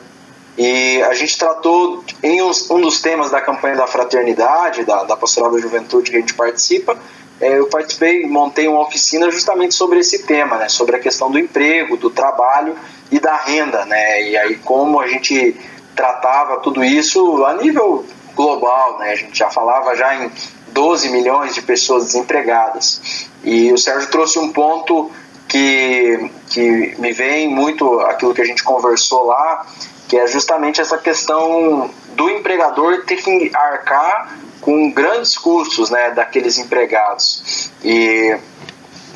e 0.57 1.03
a 1.03 1.15
gente 1.15 1.39
tratou 1.39 2.05
em 2.23 2.43
um, 2.43 2.51
um 2.71 2.81
dos 2.81 3.01
temas 3.01 3.31
da 3.31 3.41
campanha 3.41 3.77
da 3.77 3.87
fraternidade, 3.87 4.85
da, 4.85 5.05
da 5.05 5.17
pastoral 5.17 5.51
da 5.51 5.59
juventude 5.59 6.11
que 6.11 6.17
a 6.17 6.21
gente 6.21 6.35
participa, 6.35 6.97
é, 7.41 7.59
eu 7.59 7.67
participei, 7.67 8.27
montei 8.27 8.69
uma 8.69 8.83
oficina 8.83 9.31
justamente 9.31 9.75
sobre 9.75 9.99
esse 9.99 10.25
tema, 10.25 10.59
né, 10.59 10.69
sobre 10.69 10.97
a 10.97 10.99
questão 10.99 11.31
do 11.31 11.39
emprego, 11.39 11.97
do 11.97 12.11
trabalho 12.11 12.77
e 13.11 13.19
da 13.19 13.37
renda, 13.37 13.85
né, 13.85 14.23
e 14.23 14.37
aí 14.37 14.57
como 14.57 15.01
a 15.01 15.09
gente 15.09 15.57
tratava 15.95 16.59
tudo 16.59 16.85
isso 16.85 17.45
a 17.45 17.55
nível 17.55 18.05
global, 18.35 18.99
né? 18.99 19.13
A 19.13 19.17
gente 19.17 19.39
já 19.39 19.51
falava 19.51 19.95
já 19.95 20.25
em 20.25 20.31
12 20.69 21.11
milhões 21.11 21.55
de 21.55 21.63
pessoas 21.63 22.07
desempregadas. 22.07 23.29
E 23.45 23.73
o 23.73 23.79
Sérgio 23.79 24.11
trouxe 24.11 24.39
um 24.39 24.53
ponto 24.53 25.11
que, 25.49 26.31
que 26.49 26.95
me 26.99 27.13
vem 27.13 27.49
muito 27.49 28.01
aquilo 28.01 28.35
que 28.35 28.41
a 28.41 28.45
gente 28.45 28.63
conversou 28.63 29.27
lá, 29.27 29.67
que 30.13 30.19
é 30.19 30.27
justamente 30.27 30.79
essa 30.79 30.99
questão 30.99 31.91
do 32.09 32.29
empregador 32.29 33.03
ter 33.07 33.17
que 33.17 33.51
arcar 33.55 34.37
com 34.61 34.91
grandes 34.91 35.39
custos 35.39 35.89
né, 35.89 36.11
daqueles 36.11 36.59
empregados. 36.59 37.71
E, 37.83 38.37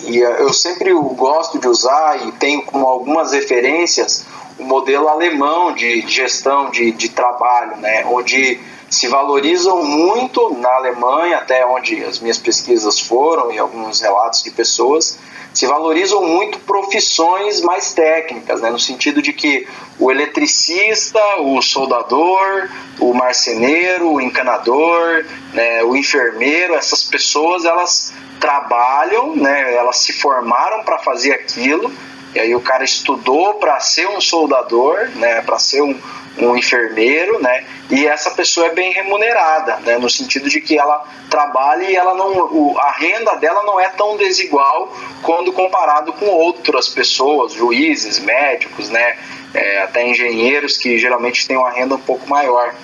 e 0.05 0.17
eu 0.17 0.51
sempre 0.55 0.95
gosto 0.95 1.59
de 1.59 1.69
usar 1.69 2.27
e 2.27 2.33
tenho 2.33 2.63
como 2.63 2.87
algumas 2.87 3.33
referências 3.33 4.25
o 4.59 4.65
modelo 4.65 5.09
alemão 5.09 5.75
de 5.75 6.01
gestão 6.09 6.71
de, 6.71 6.93
de 6.93 7.11
trabalho, 7.11 7.77
né, 7.77 8.07
onde 8.07 8.59
se 8.89 9.07
valorizam 9.07 9.85
muito 9.85 10.55
na 10.55 10.77
Alemanha, 10.77 11.37
até 11.37 11.67
onde 11.67 12.03
as 12.05 12.21
minhas 12.21 12.39
pesquisas 12.39 12.99
foram 12.99 13.53
e 13.53 13.59
alguns 13.59 14.01
relatos 14.01 14.43
de 14.43 14.51
pessoas, 14.51 15.19
se 15.57 15.67
valorizam 15.67 16.23
muito 16.23 16.59
profissões 16.59 17.63
mais 17.63 17.95
técnicas, 17.95 18.61
né, 18.61 18.69
no 18.69 18.79
sentido 18.79 19.23
de 19.23 19.33
que 19.33 19.67
o 19.99 20.11
eletricista, 20.11 21.19
o 21.39 21.63
soldador, 21.63 22.69
o 23.01 23.15
marceneiro, 23.15 24.13
o 24.13 24.21
encanador, 24.21 25.25
né, 25.55 25.83
o 25.83 25.97
enfermeiro, 25.97 26.75
essas 26.75 27.03
pessoas 27.03 27.65
elas 27.65 28.13
trabalham, 28.39 29.35
né, 29.35 29.75
elas 29.75 29.97
se 29.97 30.13
formaram 30.13 30.85
para 30.85 30.99
fazer 30.99 31.33
aquilo, 31.33 31.91
e 32.37 32.41
aí 32.41 32.55
o 32.55 32.61
cara 32.61 32.85
estudou 32.85 33.55
para 33.55 33.81
ser 33.81 34.07
um 34.09 34.21
soldador, 34.21 35.09
né, 35.15 35.41
para 35.41 35.59
ser 35.59 35.81
um, 35.81 35.99
um 36.37 36.55
enfermeiro, 36.55 37.41
né? 37.41 37.65
E 37.91 38.07
essa 38.07 38.31
pessoa 38.31 38.67
é 38.67 38.75
bem 38.75 38.93
remunerada, 38.93 39.77
né? 39.77 39.97
No 39.97 40.11
sentido 40.11 40.51
de 40.51 40.61
que 40.61 40.79
ela 40.79 41.03
trabalha 41.31 41.85
e 41.85 41.97
ela 41.97 42.15
não, 42.15 42.33
o, 42.33 42.79
a 42.79 42.91
renda 42.91 43.37
dela 43.37 43.63
não 43.63 43.81
é 43.81 43.89
tão 43.89 44.19
desigual 44.19 44.95
quando 45.23 45.51
comparado 45.51 46.13
com 46.13 46.27
outras 46.27 46.91
pessoas, 46.91 47.55
juízes, 47.55 48.19
médicos, 48.19 48.91
né? 48.91 49.17
É, 49.55 49.79
até 49.81 50.07
engenheiros 50.07 50.77
que 50.77 50.99
geralmente 50.99 51.49
têm 51.49 51.57
uma 51.57 51.71
renda 51.71 51.95
um 51.95 52.01
pouco 52.01 52.29
maior. 52.29 52.75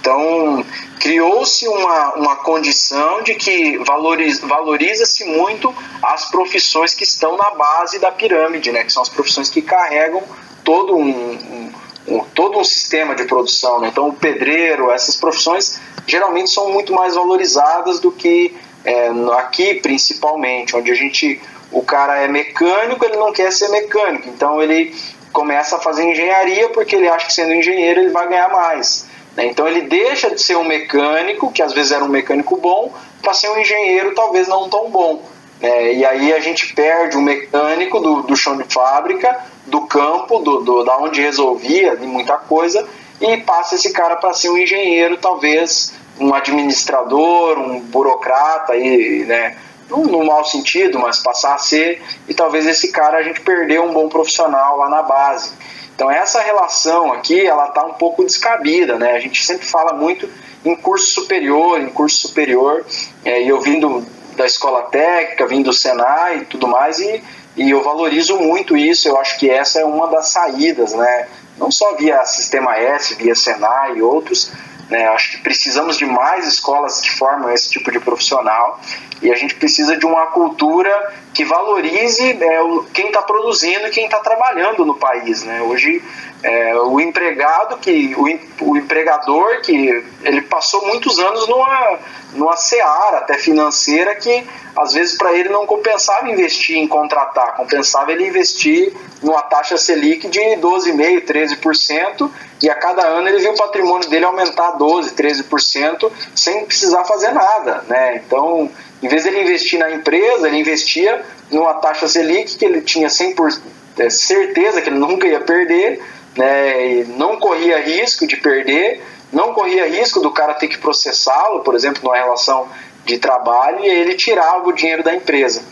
Então, 0.00 0.64
criou-se 0.98 1.68
uma, 1.68 2.14
uma 2.14 2.36
condição 2.36 3.22
de 3.22 3.34
que 3.34 3.76
valoriza-se 3.78 4.46
valoriza 4.46 5.04
muito 5.26 5.74
as 6.02 6.30
profissões 6.30 6.94
que 6.94 7.04
estão 7.04 7.36
na 7.36 7.50
base 7.50 7.98
da 7.98 8.10
pirâmide, 8.10 8.72
né? 8.72 8.82
Que 8.82 8.92
são 8.92 9.02
as 9.02 9.10
profissões 9.10 9.50
que 9.50 9.60
carregam 9.60 10.22
todo 10.64 10.96
um, 10.96 11.70
um 12.08 12.24
todo 12.34 12.58
um 12.58 12.64
sistema 12.64 13.14
de 13.14 13.24
produção. 13.24 13.80
Né? 13.80 13.88
Então, 13.88 14.08
o 14.08 14.12
pedreiro, 14.12 14.90
essas 14.90 15.16
profissões 15.16 15.78
geralmente 16.06 16.50
são 16.50 16.72
muito 16.72 16.92
mais 16.94 17.14
valorizadas 17.14 18.00
do 18.00 18.10
que 18.10 18.56
é, 18.84 19.10
aqui, 19.38 19.74
principalmente, 19.74 20.74
onde 20.74 20.90
a 20.90 20.94
gente, 20.94 21.40
o 21.70 21.82
cara 21.82 22.18
é 22.18 22.28
mecânico, 22.28 23.04
ele 23.04 23.16
não 23.16 23.32
quer 23.32 23.52
ser 23.52 23.68
mecânico, 23.68 24.28
então 24.28 24.62
ele 24.62 24.94
começa 25.32 25.76
a 25.76 25.80
fazer 25.80 26.10
engenharia 26.10 26.70
porque 26.70 26.96
ele 26.96 27.08
acha 27.08 27.26
que 27.26 27.32
sendo 27.32 27.52
engenheiro 27.52 28.00
ele 28.00 28.10
vai 28.10 28.28
ganhar 28.28 28.48
mais. 28.48 29.06
Né? 29.36 29.46
Então, 29.46 29.66
ele 29.66 29.82
deixa 29.82 30.30
de 30.30 30.40
ser 30.40 30.56
um 30.56 30.64
mecânico, 30.64 31.52
que 31.52 31.62
às 31.62 31.72
vezes 31.72 31.92
era 31.92 32.04
um 32.04 32.08
mecânico 32.08 32.56
bom, 32.56 32.92
para 33.22 33.34
ser 33.34 33.50
um 33.50 33.58
engenheiro 33.58 34.14
talvez 34.14 34.48
não 34.48 34.68
tão 34.68 34.90
bom. 34.90 35.22
É, 35.60 35.92
e 35.92 36.04
aí 36.04 36.32
a 36.32 36.40
gente 36.40 36.74
perde 36.74 37.16
o 37.16 37.20
mecânico 37.20 38.00
do, 38.00 38.22
do 38.22 38.34
chão 38.34 38.56
de 38.56 38.64
fábrica, 38.72 39.38
do 39.66 39.82
campo, 39.82 40.38
do, 40.38 40.62
do, 40.62 40.84
da 40.84 40.96
onde 40.96 41.20
resolvia 41.20 41.96
de 41.96 42.06
muita 42.06 42.36
coisa, 42.36 42.88
e 43.20 43.36
passa 43.38 43.74
esse 43.74 43.92
cara 43.92 44.16
para 44.16 44.32
ser 44.32 44.48
um 44.48 44.56
engenheiro, 44.56 45.18
talvez 45.18 45.92
um 46.18 46.34
administrador, 46.34 47.58
um 47.58 47.80
burocrata, 47.80 48.74
e, 48.74 49.24
né, 49.26 49.56
no, 49.90 50.04
no 50.04 50.24
mau 50.24 50.44
sentido, 50.44 50.98
mas 50.98 51.18
passar 51.18 51.54
a 51.54 51.58
ser, 51.58 52.02
e 52.26 52.32
talvez 52.32 52.66
esse 52.66 52.90
cara 52.90 53.18
a 53.18 53.22
gente 53.22 53.40
perdeu 53.42 53.84
um 53.84 53.92
bom 53.92 54.08
profissional 54.08 54.78
lá 54.78 54.88
na 54.88 55.02
base. 55.02 55.52
Então 56.00 56.10
essa 56.10 56.40
relação 56.40 57.12
aqui, 57.12 57.46
ela 57.46 57.66
está 57.66 57.84
um 57.84 57.92
pouco 57.92 58.24
descabida, 58.24 58.98
né? 58.98 59.12
A 59.12 59.20
gente 59.20 59.44
sempre 59.44 59.66
fala 59.66 59.92
muito 59.92 60.26
em 60.64 60.74
curso 60.74 61.08
superior, 61.08 61.78
em 61.78 61.90
curso 61.90 62.26
superior, 62.26 62.86
é, 63.22 63.42
e 63.42 63.50
eu 63.50 63.60
vindo 63.60 64.02
da 64.34 64.46
escola 64.46 64.84
técnica, 64.84 65.46
vim 65.46 65.60
do 65.60 65.74
Senai 65.74 66.38
e 66.38 66.44
tudo 66.46 66.66
mais, 66.66 66.98
e, 67.00 67.22
e 67.54 67.68
eu 67.68 67.82
valorizo 67.82 68.38
muito 68.38 68.74
isso, 68.78 69.08
eu 69.08 69.18
acho 69.18 69.38
que 69.38 69.50
essa 69.50 69.78
é 69.78 69.84
uma 69.84 70.06
das 70.06 70.28
saídas, 70.28 70.94
né? 70.94 71.28
Não 71.58 71.70
só 71.70 71.94
via 71.96 72.24
Sistema 72.24 72.78
S, 72.78 73.14
via 73.16 73.34
Senai 73.34 73.96
e 73.96 74.02
outros, 74.02 74.50
né? 74.90 75.06
Acho 75.08 75.30
que 75.30 75.38
precisamos 75.38 75.96
de 75.96 76.04
mais 76.04 76.46
escolas 76.46 77.00
que 77.00 77.10
formam 77.10 77.50
esse 77.50 77.70
tipo 77.70 77.90
de 77.92 78.00
profissional 78.00 78.80
e 79.22 79.30
a 79.30 79.36
gente 79.36 79.54
precisa 79.54 79.96
de 79.96 80.04
uma 80.04 80.26
cultura 80.26 81.14
que 81.32 81.44
valorize 81.44 82.42
é, 82.42 82.62
o, 82.62 82.84
quem 82.92 83.06
está 83.06 83.22
produzindo 83.22 83.86
e 83.86 83.90
quem 83.90 84.06
está 84.06 84.18
trabalhando 84.18 84.84
no 84.84 84.96
país. 84.96 85.44
Né? 85.44 85.62
Hoje, 85.62 86.02
é, 86.42 86.74
o 86.76 86.98
empregado, 87.00 87.78
que 87.78 88.14
o, 88.16 88.70
o, 88.70 88.76
empregador, 88.76 89.60
que 89.60 90.04
ele 90.22 90.40
passou 90.42 90.86
muitos 90.86 91.18
anos 91.18 91.46
numa, 91.46 91.98
numa 92.32 92.56
seara 92.56 93.18
até 93.18 93.36
financeira 93.38 94.14
que 94.14 94.46
às 94.74 94.94
vezes 94.94 95.18
para 95.18 95.32
ele 95.32 95.48
não 95.48 95.66
compensava 95.66 96.30
investir 96.30 96.76
em 96.76 96.86
contratar, 96.86 97.56
compensava 97.56 98.12
ele 98.12 98.26
investir 98.26 98.92
numa 99.22 99.42
taxa 99.42 99.76
Selic 99.76 100.28
de 100.28 100.40
12,5%, 100.56 101.24
13%, 101.26 102.30
e 102.62 102.70
a 102.70 102.74
cada 102.74 103.02
ano 103.02 103.28
ele 103.28 103.38
viu 103.38 103.52
o 103.52 103.56
patrimônio 103.56 104.08
dele 104.08 104.24
aumentar 104.24 104.78
12%, 104.78 105.12
13%, 105.14 106.10
sem 106.34 106.64
precisar 106.64 107.04
fazer 107.04 107.32
nada. 107.32 107.84
Né? 107.88 108.22
Então, 108.24 108.70
em 109.02 109.08
vez 109.08 109.24
de 109.24 109.28
ele 109.28 109.42
investir 109.42 109.78
na 109.78 109.90
empresa, 109.90 110.48
ele 110.48 110.58
investia 110.58 111.22
numa 111.50 111.74
taxa 111.74 112.08
Selic 112.08 112.56
que 112.56 112.64
ele 112.64 112.80
tinha 112.80 113.08
100% 113.08 113.60
é, 113.98 114.08
certeza 114.08 114.80
que 114.80 114.88
ele 114.88 114.98
nunca 114.98 115.26
ia 115.26 115.40
perder, 115.40 116.00
né, 116.36 117.04
não 117.08 117.36
corria 117.36 117.80
risco 117.80 118.26
de 118.26 118.36
perder, 118.36 119.02
não 119.32 119.52
corria 119.52 119.88
risco 119.88 120.20
do 120.20 120.30
cara 120.30 120.54
ter 120.54 120.68
que 120.68 120.78
processá-lo, 120.78 121.60
por 121.60 121.74
exemplo, 121.74 122.02
numa 122.02 122.16
relação 122.16 122.68
de 123.04 123.18
trabalho, 123.18 123.84
e 123.84 123.88
ele 123.88 124.14
tirava 124.14 124.68
o 124.68 124.72
dinheiro 124.72 125.02
da 125.02 125.14
empresa. 125.14 125.62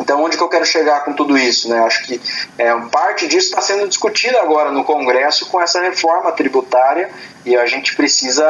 Então, 0.00 0.22
onde 0.22 0.36
que 0.36 0.42
eu 0.42 0.48
quero 0.48 0.64
chegar 0.64 1.04
com 1.04 1.12
tudo 1.12 1.36
isso? 1.36 1.68
Né? 1.68 1.78
Acho 1.80 2.04
que 2.04 2.20
é, 2.56 2.72
parte 2.90 3.26
disso 3.26 3.48
está 3.48 3.60
sendo 3.60 3.88
discutida 3.88 4.40
agora 4.40 4.70
no 4.70 4.84
Congresso 4.84 5.46
com 5.46 5.60
essa 5.60 5.80
reforma 5.80 6.30
tributária 6.32 7.10
e 7.44 7.56
a 7.56 7.66
gente 7.66 7.96
precisa 7.96 8.46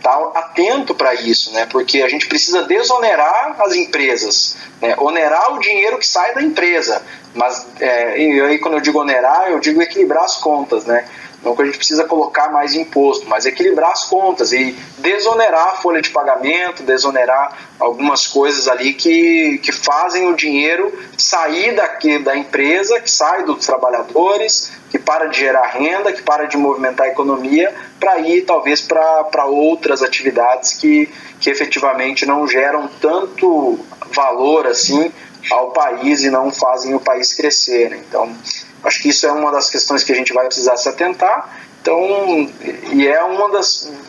estar 0.00 0.16
tá 0.16 0.38
atento 0.38 0.94
para 0.94 1.14
isso, 1.14 1.52
né? 1.52 1.66
porque 1.66 2.02
a 2.02 2.08
gente 2.08 2.26
precisa 2.26 2.62
desonerar 2.62 3.56
as 3.60 3.74
empresas, 3.74 4.56
né? 4.80 4.94
onerar 4.98 5.54
o 5.54 5.58
dinheiro 5.60 5.98
que 5.98 6.06
sai 6.06 6.34
da 6.34 6.42
empresa. 6.42 7.02
Mas 7.34 7.66
é, 7.78 8.14
aí, 8.14 8.58
quando 8.58 8.74
eu 8.74 8.80
digo 8.80 8.98
onerar, 8.98 9.48
eu 9.50 9.60
digo 9.60 9.80
equilibrar 9.80 10.24
as 10.24 10.36
contas. 10.36 10.84
Né? 10.84 11.06
Não 11.42 11.56
que 11.56 11.62
a 11.62 11.64
gente 11.64 11.78
precisa 11.78 12.04
colocar 12.04 12.50
mais 12.50 12.74
imposto, 12.74 13.26
mas 13.28 13.46
equilibrar 13.46 13.92
as 13.92 14.04
contas 14.04 14.52
e 14.52 14.76
desonerar 14.98 15.68
a 15.68 15.72
folha 15.76 16.02
de 16.02 16.10
pagamento, 16.10 16.82
desonerar 16.82 17.56
algumas 17.78 18.26
coisas 18.26 18.68
ali 18.68 18.92
que, 18.92 19.58
que 19.62 19.72
fazem 19.72 20.28
o 20.28 20.36
dinheiro 20.36 20.92
sair 21.16 21.74
daqui 21.74 22.18
da 22.18 22.36
empresa, 22.36 23.00
que 23.00 23.10
sai 23.10 23.44
dos 23.44 23.64
trabalhadores, 23.64 24.70
que 24.90 24.98
para 24.98 25.26
de 25.26 25.38
gerar 25.38 25.66
renda, 25.68 26.12
que 26.12 26.22
para 26.22 26.44
de 26.44 26.58
movimentar 26.58 27.06
a 27.06 27.10
economia, 27.10 27.74
para 27.98 28.18
ir 28.18 28.42
talvez 28.42 28.82
para 28.82 29.46
outras 29.46 30.02
atividades 30.02 30.74
que, 30.74 31.08
que 31.40 31.48
efetivamente 31.48 32.26
não 32.26 32.46
geram 32.46 32.88
tanto 33.00 33.78
valor 34.12 34.66
assim 34.66 35.10
ao 35.50 35.70
país 35.70 36.22
e 36.22 36.30
não 36.30 36.50
fazem 36.50 36.94
o 36.94 37.00
país 37.00 37.32
crescer. 37.32 37.90
Né? 37.90 38.02
Então, 38.08 38.34
Acho 38.82 39.02
que 39.02 39.08
isso 39.08 39.26
é 39.26 39.32
uma 39.32 39.50
das 39.52 39.68
questões 39.68 40.02
que 40.02 40.12
a 40.12 40.14
gente 40.14 40.32
vai 40.32 40.46
precisar 40.46 40.76
se 40.76 40.88
atentar. 40.88 41.60
Então, 41.80 42.48
e 42.92 43.06
é 43.06 43.24
um 43.24 43.36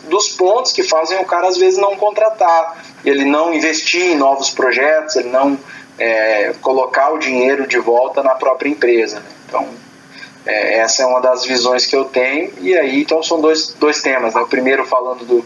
dos 0.08 0.28
pontos 0.28 0.72
que 0.72 0.82
fazem 0.82 1.18
o 1.18 1.24
cara 1.24 1.48
às 1.48 1.56
vezes 1.56 1.78
não 1.78 1.96
contratar, 1.96 2.84
ele 3.02 3.24
não 3.24 3.52
investir 3.52 4.02
em 4.02 4.16
novos 4.16 4.50
projetos, 4.50 5.16
ele 5.16 5.30
não 5.30 5.58
é, 5.98 6.52
colocar 6.60 7.12
o 7.12 7.18
dinheiro 7.18 7.66
de 7.66 7.78
volta 7.78 8.22
na 8.22 8.34
própria 8.34 8.68
empresa. 8.68 9.20
Né? 9.20 9.26
Então, 9.48 9.68
é, 10.44 10.78
essa 10.78 11.02
é 11.02 11.06
uma 11.06 11.20
das 11.20 11.44
visões 11.44 11.86
que 11.86 11.96
eu 11.96 12.04
tenho. 12.04 12.52
E 12.60 12.76
aí, 12.76 13.02
então, 13.02 13.22
são 13.22 13.40
dois, 13.40 13.68
dois 13.78 14.02
temas. 14.02 14.34
Né? 14.34 14.40
O 14.40 14.46
primeiro 14.46 14.84
falando 14.86 15.24
do, 15.24 15.44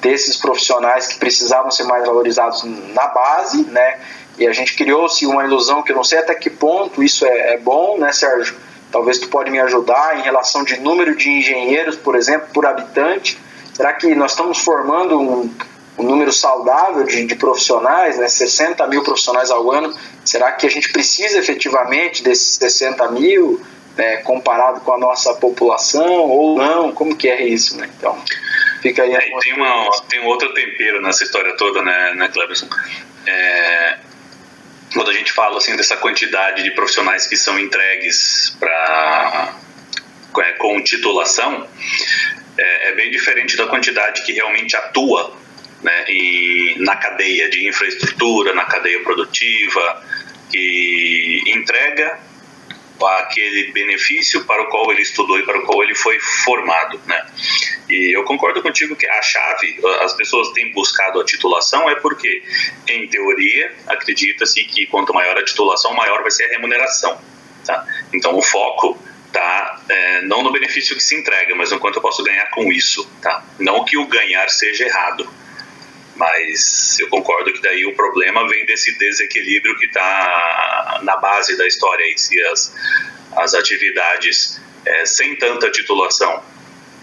desses 0.00 0.36
profissionais 0.36 1.08
que 1.08 1.18
precisavam 1.18 1.70
ser 1.70 1.84
mais 1.84 2.06
valorizados 2.06 2.62
na 2.62 3.06
base, 3.08 3.64
né? 3.64 4.00
E 4.38 4.46
a 4.46 4.52
gente 4.52 4.74
criou-se 4.74 5.26
uma 5.26 5.44
ilusão 5.44 5.82
que 5.82 5.92
eu 5.92 5.96
não 5.96 6.04
sei 6.04 6.18
até 6.18 6.34
que 6.34 6.50
ponto 6.50 7.02
isso 7.02 7.24
é, 7.24 7.54
é 7.54 7.58
bom, 7.58 7.98
né, 7.98 8.12
Sérgio? 8.12 8.56
Talvez 8.90 9.18
tu 9.18 9.28
pode 9.28 9.50
me 9.50 9.58
ajudar 9.60 10.18
em 10.18 10.22
relação 10.22 10.64
de 10.64 10.78
número 10.78 11.16
de 11.16 11.28
engenheiros, 11.28 11.96
por 11.96 12.14
exemplo, 12.14 12.48
por 12.52 12.64
habitante. 12.64 13.38
Será 13.72 13.92
que 13.92 14.14
nós 14.14 14.32
estamos 14.32 14.58
formando 14.58 15.20
um, 15.20 15.52
um 15.98 16.02
número 16.02 16.32
saudável 16.32 17.04
de, 17.04 17.26
de, 17.26 17.34
profissionais, 17.34 18.16
né, 18.18 18.28
60 18.28 18.86
mil 18.86 19.02
profissionais 19.02 19.50
ao 19.50 19.70
ano? 19.72 19.92
Será 20.24 20.52
que 20.52 20.66
a 20.66 20.70
gente 20.70 20.92
precisa 20.92 21.38
efetivamente 21.38 22.22
desses 22.22 22.54
60 22.54 23.10
mil, 23.10 23.60
né, 23.96 24.18
comparado 24.18 24.80
com 24.80 24.92
a 24.92 24.98
nossa 24.98 25.34
população 25.34 26.30
ou 26.30 26.56
não? 26.56 26.92
Como 26.92 27.16
que 27.16 27.28
é 27.28 27.46
isso, 27.46 27.76
né? 27.76 27.90
Então, 27.98 28.16
fica 28.80 29.02
aí. 29.02 29.12
É, 29.12 29.38
tem, 29.40 29.54
uma, 29.54 29.90
tem 30.08 30.20
um 30.20 30.26
outro 30.26 30.52
tempero 30.54 31.02
nessa 31.02 31.24
história 31.24 31.56
toda, 31.56 31.82
né, 31.82 32.14
né 32.14 32.28
Cleberson? 32.28 32.68
É, 33.26 33.98
quando 34.94 35.10
a 35.10 35.12
gente 35.12 35.32
fala 35.32 35.58
assim 35.58 35.76
dessa 35.76 35.96
quantidade 35.96 36.62
de 36.62 36.70
profissionais 36.70 37.26
que 37.26 37.36
são 37.36 37.58
entregues 37.58 38.56
para 38.58 39.54
é, 40.38 40.52
com 40.52 40.82
titulação 40.82 41.68
é, 42.56 42.88
é, 42.88 42.94
bem 42.94 43.10
diferente 43.10 43.56
da 43.56 43.66
quantidade 43.66 44.22
que 44.22 44.32
realmente 44.32 44.76
atua 44.76 45.36
né, 45.82 46.04
na 46.78 46.96
cadeia 46.96 47.50
de 47.50 47.68
infraestrutura, 47.68 48.54
na 48.54 48.64
cadeia 48.64 49.02
produtiva, 49.02 50.02
que 50.50 51.42
entrega 51.46 52.18
aquele 53.02 53.72
benefício 53.72 54.44
para 54.44 54.62
o 54.62 54.66
qual 54.66 54.90
ele 54.92 55.02
estudou 55.02 55.38
e 55.38 55.42
para 55.42 55.58
o 55.58 55.62
qual 55.62 55.82
ele 55.82 55.94
foi 55.94 56.18
formado, 56.20 57.00
né? 57.06 57.26
E 57.88 58.16
eu 58.16 58.24
concordo 58.24 58.62
contigo 58.62 58.96
que 58.96 59.06
a 59.06 59.22
chave, 59.22 59.78
as 60.00 60.12
pessoas 60.14 60.50
têm 60.52 60.72
buscado 60.72 61.20
a 61.20 61.24
titulação, 61.24 61.88
é 61.90 61.96
porque, 61.96 62.42
em 62.88 63.06
teoria, 63.08 63.74
acredita-se 63.86 64.64
que 64.64 64.86
quanto 64.86 65.12
maior 65.12 65.36
a 65.36 65.44
titulação, 65.44 65.92
maior 65.94 66.22
vai 66.22 66.30
ser 66.30 66.44
a 66.44 66.48
remuneração. 66.48 67.20
Tá? 67.64 67.86
Então, 68.12 68.36
o 68.36 68.42
foco 68.42 68.98
tá 69.32 69.82
é, 69.88 70.22
não 70.22 70.42
no 70.42 70.52
benefício 70.52 70.94
que 70.94 71.02
se 71.02 71.14
entrega, 71.14 71.54
mas 71.54 71.72
no 71.72 71.80
quanto 71.80 71.96
eu 71.96 72.02
posso 72.02 72.22
ganhar 72.22 72.46
com 72.50 72.72
isso. 72.72 73.08
Tá? 73.20 73.44
Não 73.58 73.84
que 73.84 73.98
o 73.98 74.06
ganhar 74.06 74.48
seja 74.48 74.84
errado, 74.84 75.28
mas 76.16 76.98
eu 77.00 77.08
concordo 77.08 77.52
que 77.52 77.60
daí 77.60 77.84
o 77.86 77.94
problema 77.94 78.46
vem 78.48 78.64
desse 78.66 78.96
desequilíbrio 78.98 79.76
que 79.76 79.86
está 79.86 81.00
na 81.02 81.16
base 81.16 81.56
da 81.56 81.66
história 81.66 82.04
e 82.12 82.18
se 82.18 82.40
as, 82.46 82.74
as 83.36 83.54
atividades 83.54 84.60
é, 84.86 85.06
sem 85.06 85.36
tanta 85.36 85.70
titulação 85.70 86.42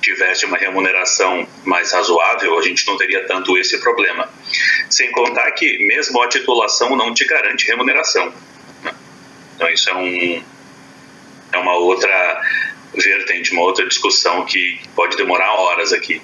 tivesse 0.02 0.46
uma 0.46 0.58
remuneração 0.58 1.48
mais 1.64 1.92
razoável, 1.92 2.58
a 2.58 2.62
gente 2.62 2.88
não 2.88 2.98
teria 2.98 3.26
tanto 3.28 3.58
esse 3.58 3.80
problema. 3.80 4.28
Sem 4.90 5.12
contar 5.12 5.52
que 5.52 5.86
mesmo 5.86 6.22
a 6.22 6.28
titulação 6.28 6.96
não 6.96 7.14
te 7.14 7.26
garante 7.26 7.68
remuneração. 7.68 8.34
Né? 8.84 8.94
Então 9.56 9.70
isso 9.70 9.90
é 9.90 9.96
um 9.96 10.44
é 11.54 11.58
uma 11.58 11.76
outra 11.76 12.42
vertente, 12.94 13.52
uma 13.52 13.62
outra 13.62 13.86
discussão 13.86 14.46
que 14.46 14.80
pode 14.96 15.16
demorar 15.18 15.54
horas 15.54 15.94
aqui. 15.94 16.22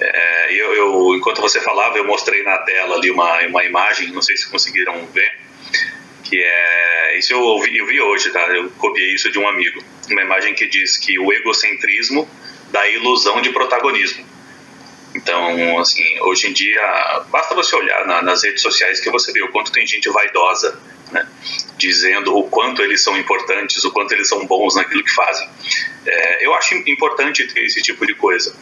É, 0.00 0.54
eu, 0.54 0.72
eu, 0.74 1.14
enquanto 1.14 1.42
você 1.42 1.60
falava, 1.60 1.98
eu 1.98 2.06
mostrei 2.06 2.42
na 2.42 2.58
tela 2.58 2.96
ali 2.96 3.10
uma, 3.10 3.40
uma 3.46 3.64
imagem, 3.64 4.10
não 4.12 4.22
sei 4.22 4.36
se 4.36 4.48
conseguiram 4.50 5.06
ver, 5.06 5.38
que 6.24 6.42
é. 6.42 7.18
Isso 7.18 7.32
eu, 7.34 7.40
ouvi, 7.40 7.76
eu 7.76 7.86
vi 7.86 8.00
hoje, 8.00 8.30
tá? 8.30 8.40
Eu 8.48 8.70
copiei 8.78 9.14
isso 9.14 9.30
de 9.30 9.38
um 9.38 9.46
amigo. 9.46 9.82
Uma 10.10 10.22
imagem 10.22 10.54
que 10.54 10.66
diz 10.66 10.96
que 10.96 11.18
o 11.18 11.32
egocentrismo 11.32 12.28
dá 12.70 12.88
ilusão 12.88 13.42
de 13.42 13.50
protagonismo. 13.50 14.24
Então, 15.14 15.78
assim, 15.80 16.20
hoje 16.20 16.48
em 16.48 16.52
dia, 16.52 17.24
basta 17.30 17.54
você 17.54 17.74
olhar 17.74 18.06
na, 18.06 18.22
nas 18.22 18.44
redes 18.44 18.62
sociais 18.62 19.00
que 19.00 19.10
você 19.10 19.32
vê 19.32 19.42
o 19.42 19.48
quanto 19.48 19.72
tem 19.72 19.84
gente 19.86 20.08
vaidosa, 20.08 20.80
né? 21.10 21.28
Dizendo 21.76 22.36
o 22.36 22.44
quanto 22.48 22.80
eles 22.80 23.02
são 23.02 23.18
importantes, 23.18 23.84
o 23.84 23.90
quanto 23.90 24.12
eles 24.12 24.28
são 24.28 24.46
bons 24.46 24.76
naquilo 24.76 25.02
que 25.02 25.12
fazem. 25.12 25.48
É, 26.06 26.46
eu 26.46 26.54
acho 26.54 26.74
importante 26.74 27.46
ter 27.48 27.64
esse 27.64 27.82
tipo 27.82 28.06
de 28.06 28.14
coisa 28.14 28.56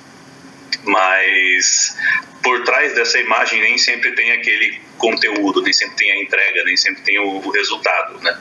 mas 0.85 1.96
por 2.42 2.62
trás 2.64 2.94
dessa 2.94 3.18
imagem 3.18 3.61
nem 3.61 3.76
sempre 3.76 4.12
tem 4.12 4.33
aquele 4.33 4.81
conteúdo, 4.96 5.62
nem 5.62 5.72
sempre 5.72 5.96
tem 5.96 6.11
a 6.11 6.22
entrega, 6.22 6.64
nem 6.64 6.76
sempre 6.76 7.02
tem 7.02 7.18
o, 7.18 7.38
o 7.38 7.50
resultado, 7.50 8.20
né? 8.20 8.40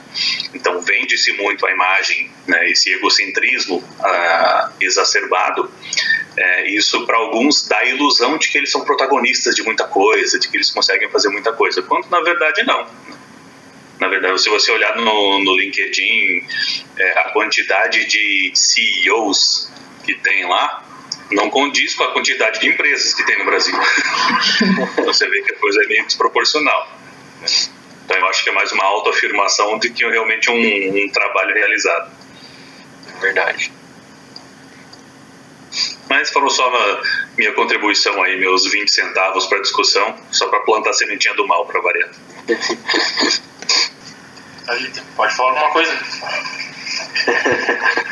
Então 0.54 0.80
vende-se 0.80 1.32
muito 1.32 1.66
a 1.66 1.70
imagem, 1.70 2.30
né? 2.46 2.68
Esse 2.70 2.92
egocentrismo 2.92 3.82
ah, 4.00 4.72
exacerbado, 4.80 5.70
é, 6.36 6.70
isso 6.70 7.04
para 7.04 7.16
alguns 7.16 7.66
dá 7.66 7.78
a 7.78 7.84
ilusão 7.84 8.38
de 8.38 8.48
que 8.48 8.58
eles 8.58 8.70
são 8.70 8.84
protagonistas 8.84 9.54
de 9.54 9.62
muita 9.62 9.84
coisa, 9.84 10.38
de 10.38 10.48
que 10.48 10.56
eles 10.56 10.70
conseguem 10.70 11.08
fazer 11.10 11.28
muita 11.30 11.52
coisa, 11.52 11.82
quando 11.82 12.08
na 12.08 12.20
verdade 12.20 12.64
não. 12.64 12.86
Na 14.00 14.06
verdade, 14.06 14.40
se 14.40 14.48
você 14.48 14.70
olhar 14.70 14.94
no, 14.96 15.42
no 15.42 15.56
LinkedIn, 15.56 16.46
é, 16.96 17.18
a 17.18 17.30
quantidade 17.30 18.06
de 18.06 18.52
CEOs 18.54 19.72
que 20.04 20.14
tem 20.14 20.46
lá, 20.46 20.87
não 21.30 21.50
condiz 21.50 21.94
com 21.94 22.04
a 22.04 22.12
quantidade 22.12 22.60
de 22.60 22.68
empresas 22.68 23.14
que 23.14 23.24
tem 23.24 23.38
no 23.38 23.44
Brasil. 23.44 23.74
Você 25.04 25.28
vê 25.28 25.42
que 25.42 25.54
a 25.54 25.58
coisa 25.58 25.82
é 25.82 25.86
meio 25.86 26.06
desproporcional. 26.06 26.88
Né? 27.40 27.46
Então 28.04 28.16
eu 28.16 28.26
acho 28.28 28.42
que 28.42 28.50
é 28.50 28.52
mais 28.52 28.72
uma 28.72 28.84
autoafirmação 28.84 29.78
de 29.78 29.90
que 29.90 30.06
realmente 30.06 30.50
um, 30.50 31.04
um 31.04 31.10
trabalho 31.10 31.54
realizado. 31.54 32.10
Verdade. 33.20 33.70
Mas 36.08 36.30
falou 36.30 36.48
só 36.48 36.72
minha 37.36 37.52
contribuição 37.52 38.22
aí, 38.22 38.38
meus 38.38 38.64
20 38.70 38.90
centavos 38.90 39.46
para 39.46 39.60
discussão, 39.60 40.16
só 40.30 40.48
para 40.48 40.60
plantar 40.60 40.90
a 40.90 40.94
sementinha 40.94 41.34
do 41.34 41.46
mal 41.46 41.66
para 41.66 41.80
variar. 41.82 42.10
Pode 45.16 45.36
falar 45.36 45.50
alguma 45.50 45.70
coisa? 45.70 45.92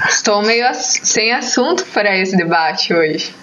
Estou 0.09 0.43
meio 0.43 0.67
sem 0.75 1.33
assunto 1.33 1.85
para 1.87 2.17
esse 2.17 2.37
debate 2.37 2.93
hoje. 2.95 3.35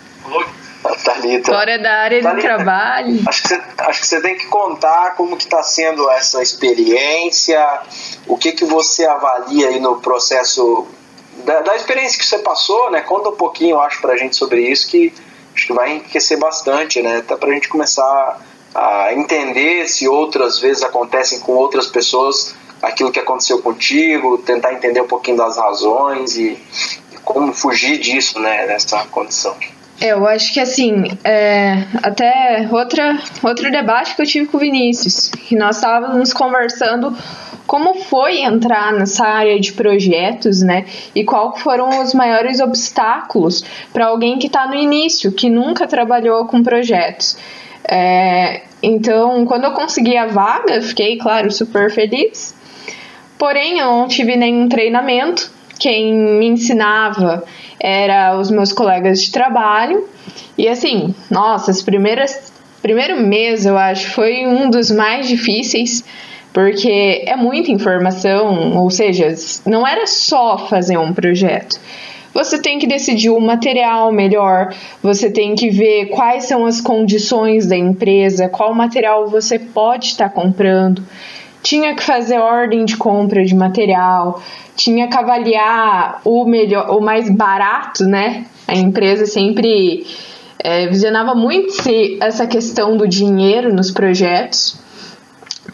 Thalita. 1.03 1.51
Fora 1.51 1.79
da 1.79 1.93
área 1.93 2.21
Thalita, 2.21 2.41
de 2.41 2.47
trabalho. 2.47 3.23
Acho 3.27 3.41
que, 3.41 3.47
você, 3.47 3.61
acho 3.77 4.01
que 4.01 4.07
você 4.07 4.21
tem 4.21 4.37
que 4.37 4.45
contar 4.47 5.15
como 5.15 5.37
que 5.37 5.43
está 5.43 5.63
sendo 5.63 6.09
essa 6.11 6.41
experiência, 6.41 7.81
o 8.27 8.37
que, 8.37 8.51
que 8.51 8.65
você 8.65 9.05
avalia 9.05 9.69
aí 9.69 9.79
no 9.79 10.01
processo 10.01 10.87
da, 11.45 11.61
da 11.61 11.75
experiência 11.75 12.19
que 12.19 12.25
você 12.25 12.39
passou, 12.39 12.91
né? 12.91 13.01
Conta 13.01 13.29
um 13.29 13.35
pouquinho, 13.35 13.79
acho, 13.79 14.01
para 14.01 14.13
a 14.13 14.17
gente 14.17 14.35
sobre 14.35 14.61
isso, 14.69 14.87
que 14.87 15.13
acho 15.55 15.67
que 15.67 15.73
vai 15.73 15.93
enriquecer 15.93 16.37
bastante, 16.37 17.01
né? 17.01 17.17
Até 17.17 17.35
para 17.35 17.49
a 17.49 17.53
gente 17.53 17.69
começar 17.69 18.41
a 18.75 19.13
entender 19.13 19.87
se 19.87 20.07
outras 20.07 20.59
vezes 20.59 20.83
acontecem 20.83 21.39
com 21.39 21.53
outras 21.53 21.87
pessoas 21.87 22.55
aquilo 22.83 23.11
que 23.11 23.19
aconteceu 23.19 23.61
contigo, 23.61 24.37
tentar 24.39 24.73
entender 24.73 25.01
um 25.01 25.07
pouquinho 25.07 25.37
das 25.37 25.57
razões 25.57 26.35
e, 26.35 26.57
e 27.11 27.17
como 27.23 27.53
fugir 27.53 27.97
disso, 27.97 28.39
né, 28.39 28.65
nessa 28.67 29.05
condição. 29.05 29.55
É, 30.01 30.11
eu 30.11 30.27
acho 30.27 30.53
que 30.53 30.59
assim, 30.59 31.05
é, 31.23 31.85
até 32.01 32.67
outra, 32.69 33.17
outro 33.41 33.71
debate 33.71 34.15
que 34.15 34.21
eu 34.21 34.25
tive 34.25 34.47
com 34.47 34.57
o 34.57 34.59
Vinícius, 34.59 35.29
que 35.29 35.55
nós 35.55 35.77
estávamos 35.77 36.33
conversando 36.33 37.15
como 37.65 37.95
foi 38.03 38.41
entrar 38.41 38.91
nessa 38.91 39.25
área 39.25 39.57
de 39.57 39.71
projetos, 39.71 40.61
né? 40.61 40.85
E 41.15 41.23
qual 41.23 41.55
foram 41.57 42.03
os 42.03 42.13
maiores 42.13 42.59
obstáculos 42.59 43.63
para 43.93 44.07
alguém 44.07 44.37
que 44.37 44.47
está 44.47 44.67
no 44.67 44.75
início, 44.75 45.31
que 45.31 45.49
nunca 45.49 45.87
trabalhou 45.87 46.45
com 46.45 46.61
projetos. 46.61 47.37
É, 47.87 48.63
então, 48.81 49.45
quando 49.45 49.63
eu 49.63 49.71
consegui 49.71 50.17
a 50.17 50.27
vaga, 50.27 50.81
fiquei, 50.81 51.17
claro, 51.17 51.49
super 51.51 51.89
feliz. 51.89 52.53
Porém, 53.37 53.79
eu 53.79 53.87
não 53.87 54.07
tive 54.07 54.35
nenhum 54.35 54.67
treinamento. 54.69 55.51
Quem 55.79 56.13
me 56.13 56.47
ensinava 56.47 57.43
era 57.79 58.37
os 58.37 58.49
meus 58.49 58.71
colegas 58.71 59.21
de 59.21 59.31
trabalho. 59.31 60.07
E 60.57 60.67
assim, 60.67 61.13
nossa, 61.29 61.71
as 61.71 61.81
primeiras 61.81 62.53
primeiro 62.83 63.15
mês, 63.15 63.65
eu 63.65 63.77
acho, 63.77 64.09
foi 64.09 64.45
um 64.45 64.69
dos 64.69 64.91
mais 64.91 65.25
difíceis, 65.29 66.03
porque 66.51 67.23
é 67.25 67.35
muita 67.35 67.71
informação, 67.71 68.77
ou 68.77 68.91
seja, 68.91 69.33
não 69.65 69.87
era 69.87 70.05
só 70.05 70.57
fazer 70.57 70.97
um 70.97 71.13
projeto. 71.13 71.79
Você 72.33 72.59
tem 72.59 72.79
que 72.79 72.85
decidir 72.85 73.29
o 73.29 73.39
material 73.39 74.11
melhor, 74.11 74.75
você 75.01 75.31
tem 75.31 75.55
que 75.55 75.69
ver 75.69 76.07
quais 76.07 76.45
são 76.45 76.65
as 76.65 76.81
condições 76.81 77.67
da 77.67 77.77
empresa, 77.77 78.49
qual 78.49 78.73
material 78.73 79.29
você 79.29 79.57
pode 79.57 80.07
estar 80.07 80.29
comprando 80.29 81.01
tinha 81.63 81.95
que 81.95 82.03
fazer 82.03 82.37
ordem 82.37 82.83
de 82.83 82.97
compra 82.97 83.43
de 83.43 83.55
material, 83.55 84.41
tinha 84.75 85.07
que 85.07 85.17
avaliar 85.17 86.21
o 86.25 86.45
melhor, 86.45 86.91
o 86.91 87.01
mais 87.01 87.29
barato, 87.29 88.03
né? 88.03 88.45
A 88.67 88.75
empresa 88.75 89.25
sempre 89.25 90.05
é, 90.59 90.87
visionava 90.87 91.33
muito 91.33 91.71
se 91.71 92.17
essa 92.21 92.45
questão 92.45 92.97
do 92.97 93.07
dinheiro 93.07 93.73
nos 93.73 93.89
projetos, 93.89 94.77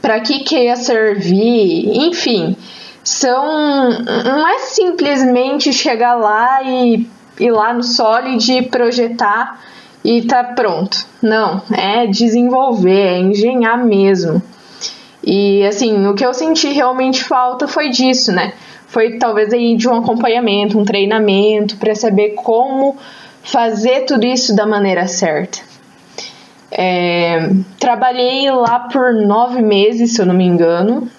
para 0.02 0.20
que 0.20 0.40
que 0.40 0.56
ia 0.56 0.76
servir, 0.76 1.90
enfim, 2.08 2.56
são 3.04 3.90
não 4.24 4.48
é 4.48 4.60
simplesmente 4.60 5.74
chegar 5.74 6.16
lá 6.16 6.62
e 6.62 7.08
ir 7.40 7.52
lá 7.52 7.74
no 7.74 7.84
Solid 7.84 8.64
projetar 8.64 9.60
e 10.04 10.22
tá 10.22 10.44
pronto. 10.44 11.06
Não, 11.22 11.62
é 11.72 12.06
desenvolver, 12.06 12.92
é 12.92 13.20
engenhar 13.20 13.84
mesmo. 13.84 14.42
E 15.24 15.66
assim, 15.66 16.08
o 16.08 16.14
que 16.14 16.26
eu 16.26 16.34
senti 16.34 16.70
realmente 16.70 17.24
falta 17.24 17.68
foi 17.68 17.90
disso, 17.90 18.32
né? 18.32 18.54
Foi 18.88 19.18
talvez 19.18 19.54
aí 19.54 19.76
de 19.76 19.88
um 19.88 19.96
acompanhamento, 19.96 20.80
um 20.80 20.86
treinamento 20.86 21.78
para 21.78 21.94
saber 21.94 22.30
como 22.30 22.98
fazer 23.44 24.06
tudo 24.06 24.26
isso 24.26 24.56
da 24.56 24.66
maneira 24.66 25.08
certa. 25.08 25.60
É, 26.72 27.50
trabalhei 27.80 28.50
lá 28.52 28.80
por 28.80 29.14
nove 29.14 29.62
meses, 29.62 30.14
se 30.14 30.22
eu 30.22 30.26
não 30.26 30.36
me 30.36 30.46
engano, 30.46 31.10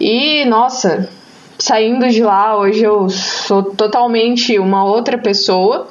e 0.00 0.46
nossa, 0.46 1.10
saindo 1.58 2.08
de 2.08 2.22
lá 2.22 2.56
hoje 2.56 2.82
eu 2.82 3.10
sou 3.10 3.62
totalmente 3.62 4.58
uma 4.58 4.82
outra 4.82 5.18
pessoa. 5.18 5.88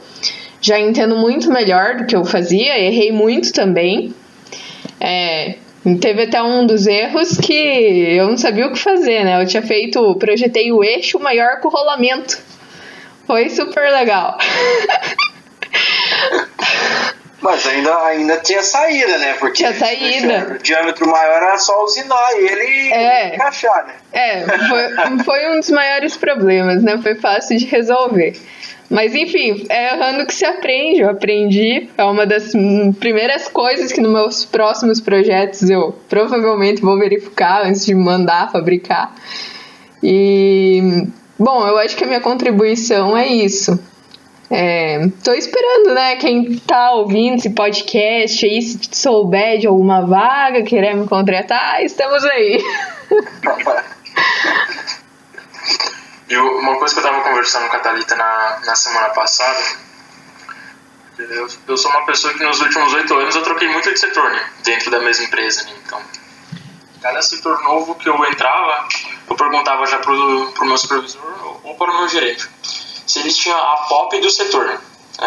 Já 0.62 0.80
entendo 0.80 1.16
muito 1.16 1.52
melhor 1.52 1.96
do 1.96 2.06
que 2.06 2.16
eu 2.16 2.26
fazia, 2.26 2.78
errei 2.78 3.12
muito 3.12 3.54
também. 3.54 4.14
É, 5.00 5.56
Teve 6.02 6.24
até 6.24 6.42
um 6.42 6.68
dos 6.68 6.88
erros 6.88 7.38
que 7.38 7.54
eu 7.54 8.28
não 8.28 8.38
sabia 8.38 8.68
o 8.68 8.74
que 8.74 8.80
fazer, 8.80 9.24
né? 9.24 9.42
Eu 9.42 9.48
tinha 9.48 9.62
feito, 9.62 10.16
projetei 10.16 10.72
o 10.72 10.84
eixo 10.84 11.18
maior 11.20 11.62
que 11.62 11.68
o 11.68 11.70
rolamento. 11.70 12.38
Foi 13.26 13.50
super 13.50 13.90
legal. 13.92 14.38
Mas 17.42 17.66
ainda, 17.66 18.06
ainda 18.06 18.38
tinha 18.38 18.62
saída, 18.62 19.18
né? 19.18 19.36
Porque 19.40 19.58
tinha 19.58 19.74
saída. 19.74 20.56
O 20.56 20.58
diâmetro 20.62 21.10
maior 21.10 21.38
era 21.38 21.58
só 21.58 21.86
usinar 21.86 22.34
e 22.34 22.46
ele 22.46 22.94
é, 22.94 23.36
encaixar, 23.36 23.88
né? 23.88 23.94
É, 24.12 24.46
foi, 24.68 25.24
foi 25.24 25.50
um 25.52 25.60
dos 25.60 25.70
maiores 25.70 26.18
problemas, 26.18 26.84
né? 26.84 27.00
Foi 27.02 27.16
fácil 27.16 27.58
de 27.58 27.66
resolver. 27.66 28.38
Mas 28.90 29.14
enfim, 29.14 29.66
é 29.70 29.94
errando 29.94 30.26
que 30.26 30.34
se 30.34 30.44
aprende. 30.44 31.02
Eu 31.02 31.10
aprendi. 31.10 31.90
É 31.98 32.04
uma 32.04 32.26
das 32.26 32.52
primeiras 33.00 33.48
coisas 33.48 33.92
que 33.92 34.02
nos 34.02 34.12
meus 34.12 34.46
próximos 34.46 35.00
projetos 35.00 35.70
eu 35.70 35.96
provavelmente 36.10 36.82
vou 36.82 36.98
verificar 36.98 37.66
antes 37.66 37.86
de 37.86 37.94
mandar 37.94 38.52
fabricar. 38.52 39.14
E 40.02 41.08
bom, 41.38 41.68
eu 41.68 41.78
acho 41.78 41.96
que 41.96 42.04
a 42.04 42.08
minha 42.08 42.22
contribuição 42.22 43.16
é 43.16 43.28
isso. 43.28 43.80
É, 44.52 45.08
tô 45.24 45.32
esperando, 45.34 45.94
né? 45.94 46.16
Quem 46.16 46.58
tá 46.58 46.94
ouvindo 46.94 47.36
esse 47.36 47.52
podcast 47.52 48.44
aí, 48.44 48.60
se 48.60 48.80
souber 48.92 49.60
de 49.60 49.68
alguma 49.68 50.02
vaga, 50.02 50.64
querer 50.64 50.96
me 50.96 51.06
contratar, 51.06 51.84
estamos 51.84 52.24
aí. 52.24 52.60
E 56.30 56.38
uma 56.38 56.78
coisa 56.78 56.94
que 56.94 57.00
eu 57.00 57.04
tava 57.04 57.22
conversando 57.22 57.68
com 57.70 57.76
a 57.76 57.80
Thalita 57.80 58.16
na, 58.16 58.60
na 58.64 58.76
semana 58.76 59.10
passada, 59.10 59.60
eu, 61.18 61.48
eu 61.68 61.78
sou 61.78 61.90
uma 61.92 62.06
pessoa 62.06 62.34
que 62.34 62.44
nos 62.44 62.62
últimos 62.62 62.94
oito 62.94 63.14
anos 63.16 63.36
eu 63.36 63.44
troquei 63.44 63.68
muito 63.68 63.92
de 63.92 64.00
setor, 64.00 64.32
né? 64.32 64.52
Dentro 64.64 64.92
da 64.92 65.00
mesma 65.00 65.26
empresa, 65.26 65.64
né? 65.64 65.74
Então, 65.84 66.02
cada 67.02 67.22
setor 67.22 67.62
novo 67.64 67.96
que 67.96 68.08
eu 68.08 68.24
entrava, 68.26 68.88
eu 69.28 69.36
perguntava 69.36 69.86
já 69.88 69.98
pro, 69.98 70.52
pro 70.52 70.66
meu 70.66 70.78
supervisor 70.78 71.60
ou 71.64 71.76
para 71.76 71.92
o 71.92 71.98
meu 71.98 72.08
gerente 72.08 72.48
se 73.10 73.20
eles 73.20 73.36
tinham 73.36 73.58
a 73.58 73.78
POP 73.88 74.20
do 74.22 74.30
setor, 74.30 74.68
né? 74.68 74.80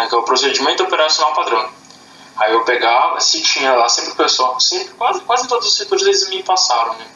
que 0.08 0.14
é 0.14 0.18
o 0.18 0.22
procedimento 0.22 0.84
operacional 0.84 1.34
padrão. 1.34 1.68
Aí 2.36 2.52
eu 2.52 2.64
pegava, 2.64 3.20
se 3.20 3.42
tinha 3.42 3.74
lá 3.74 3.88
sempre 3.88 4.12
o 4.12 4.16
pessoal, 4.16 4.58
sempre, 4.60 4.94
quase, 4.94 5.20
quase 5.22 5.48
todos 5.48 5.66
os 5.66 5.76
setores 5.76 6.06
eles 6.06 6.28
me 6.28 6.42
passaram, 6.44 6.94
né? 6.94 7.06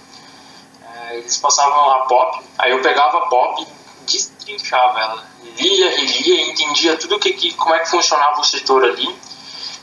Eles 1.13 1.37
passavam 1.39 1.91
a 1.91 1.99
POP, 2.07 2.45
aí 2.59 2.71
eu 2.71 2.83
pegava 2.83 3.19
a 3.19 3.27
POP 3.27 3.63
e 3.63 3.67
destrinchava 4.05 5.01
ela. 5.01 5.25
Lia, 5.59 5.91
relia, 5.91 6.51
entendia 6.51 6.97
tudo 6.97 7.19
que, 7.19 7.33
que, 7.33 7.55
como 7.55 7.75
é 7.75 7.81
que 7.81 7.91
funcionava 7.91 8.41
o 8.41 8.45
setor 8.45 8.85
ali. 8.85 9.17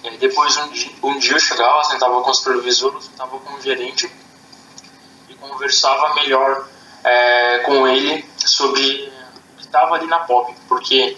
E 0.04 0.10
aí 0.10 0.18
depois 0.18 0.56
um 0.58 0.70
dia, 0.70 0.92
um 1.02 1.18
dia 1.18 1.34
eu 1.34 1.40
chegava, 1.40 1.84
sentava 1.86 2.22
com 2.22 2.30
o 2.30 2.34
supervisor, 2.34 3.02
sentava 3.02 3.40
com 3.40 3.54
o 3.54 3.62
gerente 3.62 4.12
e 5.30 5.34
conversava 5.36 6.14
melhor 6.16 6.68
é, 7.04 7.60
com 7.60 7.88
ele 7.88 8.26
sobre 8.38 9.12
estava 9.74 9.96
ali 9.96 10.06
na 10.06 10.20
pop, 10.20 10.54
porque 10.68 11.18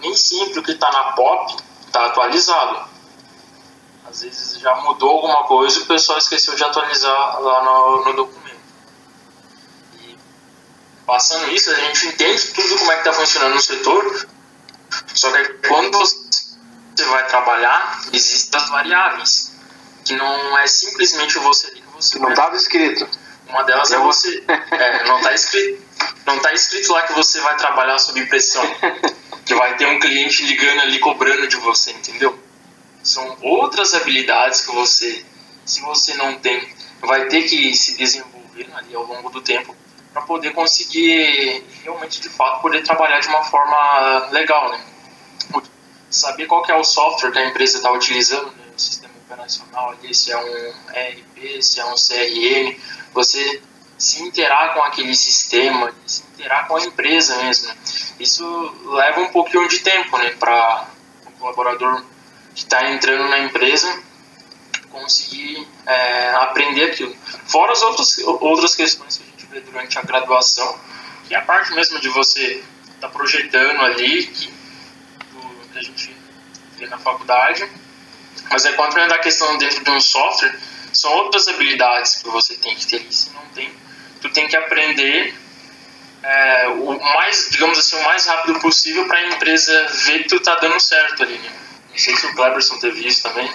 nem 0.00 0.16
sempre 0.16 0.58
o 0.58 0.62
que 0.62 0.72
está 0.72 0.90
na 0.90 1.12
pop 1.12 1.56
está 1.86 2.06
atualizado. 2.06 2.88
Às 4.08 4.22
vezes 4.22 4.58
já 4.58 4.74
mudou 4.76 5.10
alguma 5.10 5.44
coisa 5.44 5.78
e 5.78 5.82
o 5.82 5.86
pessoal 5.86 6.18
esqueceu 6.18 6.56
de 6.56 6.64
atualizar 6.64 7.40
lá 7.40 7.62
no, 7.62 8.04
no 8.04 8.12
documento. 8.14 8.45
Passando 11.06 11.52
isso, 11.52 11.70
a 11.70 11.74
gente 11.74 12.08
entende 12.08 12.48
tudo 12.48 12.78
como 12.78 12.92
é 12.92 12.94
que 12.96 13.00
está 13.08 13.12
funcionando 13.12 13.54
no 13.54 13.60
setor, 13.60 14.28
só 15.14 15.30
que 15.30 15.44
quando 15.68 15.98
você 15.98 17.04
vai 17.04 17.26
trabalhar, 17.28 18.02
existem 18.12 18.60
as 18.60 18.68
variáveis, 18.68 19.52
que 20.04 20.14
não 20.14 20.58
é 20.58 20.66
simplesmente 20.66 21.38
você 21.38 21.70
que 21.70 21.82
você... 21.94 22.18
Não 22.18 22.30
estava 22.30 22.56
escrito. 22.56 23.08
Uma 23.48 23.62
delas 23.62 23.92
é 23.92 23.98
você... 23.98 24.42
É, 24.48 25.04
não 25.04 25.18
está 25.18 25.32
escrito 25.32 25.86
não 26.26 26.36
está 26.36 26.52
escrito 26.52 26.92
lá 26.92 27.02
que 27.02 27.12
você 27.12 27.40
vai 27.40 27.56
trabalhar 27.56 27.98
sob 27.98 28.26
pressão. 28.26 28.64
que 29.46 29.54
vai 29.54 29.76
ter 29.76 29.86
um 29.86 30.00
cliente 30.00 30.44
ligando 30.44 30.80
ali 30.80 30.98
cobrando 30.98 31.46
de 31.46 31.56
você, 31.56 31.92
entendeu? 31.92 32.36
São 33.02 33.38
outras 33.42 33.94
habilidades 33.94 34.62
que 34.62 34.74
você, 34.74 35.24
se 35.64 35.80
você 35.82 36.14
não 36.14 36.34
tem, 36.40 36.68
vai 37.00 37.26
ter 37.26 37.44
que 37.44 37.72
se 37.74 37.96
desenvolver 37.96 38.68
ali 38.74 38.92
ao 38.92 39.04
longo 39.04 39.30
do 39.30 39.40
tempo 39.40 39.74
para 40.16 40.22
poder 40.22 40.54
conseguir 40.54 41.62
realmente 41.84 42.22
de 42.22 42.30
fato 42.30 42.62
poder 42.62 42.82
trabalhar 42.82 43.20
de 43.20 43.28
uma 43.28 43.44
forma 43.44 44.30
legal, 44.30 44.70
né? 44.70 44.82
Saber 46.08 46.46
qual 46.46 46.64
é 46.66 46.74
o 46.74 46.82
software 46.82 47.30
que 47.32 47.38
a 47.38 47.46
empresa 47.46 47.76
está 47.76 47.92
utilizando, 47.92 48.46
né? 48.46 48.64
o 48.74 48.80
sistema 48.80 49.12
operacional, 49.26 49.94
se 50.10 50.32
é 50.32 50.38
um 50.38 50.94
ERP, 50.94 51.62
se 51.62 51.80
é 51.80 51.84
um 51.84 51.94
CRM, 51.94 52.80
você 53.12 53.60
se 53.98 54.22
interar 54.22 54.72
com 54.72 54.82
aquele 54.84 55.14
sistema, 55.14 55.94
se 56.06 56.22
interar 56.32 56.66
com 56.66 56.76
a 56.76 56.84
empresa 56.84 57.36
mesmo. 57.42 57.74
Isso 58.18 58.74
leva 58.86 59.20
um 59.20 59.28
pouquinho 59.28 59.68
de 59.68 59.80
tempo 59.80 60.16
né, 60.16 60.30
para 60.40 60.86
o 61.26 61.30
colaborador 61.32 62.02
que 62.54 62.60
está 62.60 62.90
entrando 62.90 63.28
na 63.28 63.40
empresa 63.40 64.02
conseguir 64.90 65.68
é, 65.84 66.30
aprender 66.36 66.84
aquilo. 66.84 67.14
Fora 67.46 67.72
as 67.72 67.82
outras, 67.82 68.18
outras 68.18 68.74
questões 68.74 69.18
que 69.18 69.25
a 69.58 69.60
durante 69.60 69.98
a 69.98 70.02
graduação, 70.02 70.78
que 71.26 71.34
é 71.34 71.38
a 71.38 71.42
parte 71.42 71.72
mesmo 71.74 71.98
de 72.00 72.08
você 72.08 72.62
estar 72.94 73.00
tá 73.00 73.08
projetando 73.08 73.80
ali, 73.82 74.26
que, 74.26 74.46
que 75.72 75.78
a 75.78 75.82
gente 75.82 76.14
vê 76.78 76.86
na 76.86 76.98
faculdade, 76.98 77.68
mas 78.50 78.64
é 78.64 78.72
vem 78.72 79.08
da 79.08 79.18
questão 79.18 79.58
dentro 79.58 79.82
de 79.82 79.90
um 79.90 80.00
software, 80.00 80.58
são 80.92 81.12
outras 81.12 81.48
habilidades 81.48 82.16
que 82.16 82.28
você 82.28 82.54
tem 82.54 82.74
que 82.74 82.86
ter. 82.86 83.12
Se 83.12 83.30
não 83.30 83.42
tem, 83.54 83.70
tu 84.20 84.30
tem 84.30 84.46
que 84.46 84.56
aprender 84.56 85.34
é, 86.22 86.68
o 86.68 86.98
mais, 86.98 87.48
digamos 87.50 87.78
assim, 87.78 87.96
o 87.96 88.04
mais 88.04 88.26
rápido 88.26 88.58
possível 88.60 89.06
para 89.06 89.18
a 89.18 89.26
empresa 89.28 89.86
ver 90.06 90.22
que 90.22 90.28
tu 90.28 90.40
tá 90.40 90.54
dando 90.56 90.80
certo 90.80 91.22
ali, 91.22 91.38
né? 91.38 91.52
Não 91.90 91.98
sei 91.98 92.16
se 92.16 92.26
o 92.26 92.34
Cleberson 92.34 92.78
teve 92.78 93.06
isso 93.06 93.22
também. 93.22 93.50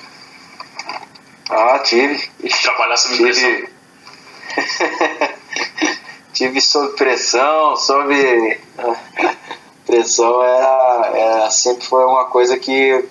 Ah, 1.50 1.80
tive. 1.80 2.30
Trabalhar 2.62 2.98
sob 2.98 3.16
tive... 3.16 3.24
pressão. 3.24 3.68
tive 6.34 6.62
sob 6.62 6.94
pressão, 6.96 7.76
sob 7.76 8.60
pressão 9.86 10.44
era, 10.44 11.12
era, 11.14 11.50
sempre 11.50 11.86
foi 11.86 12.06
uma 12.06 12.26
coisa 12.26 12.58
que 12.58 13.06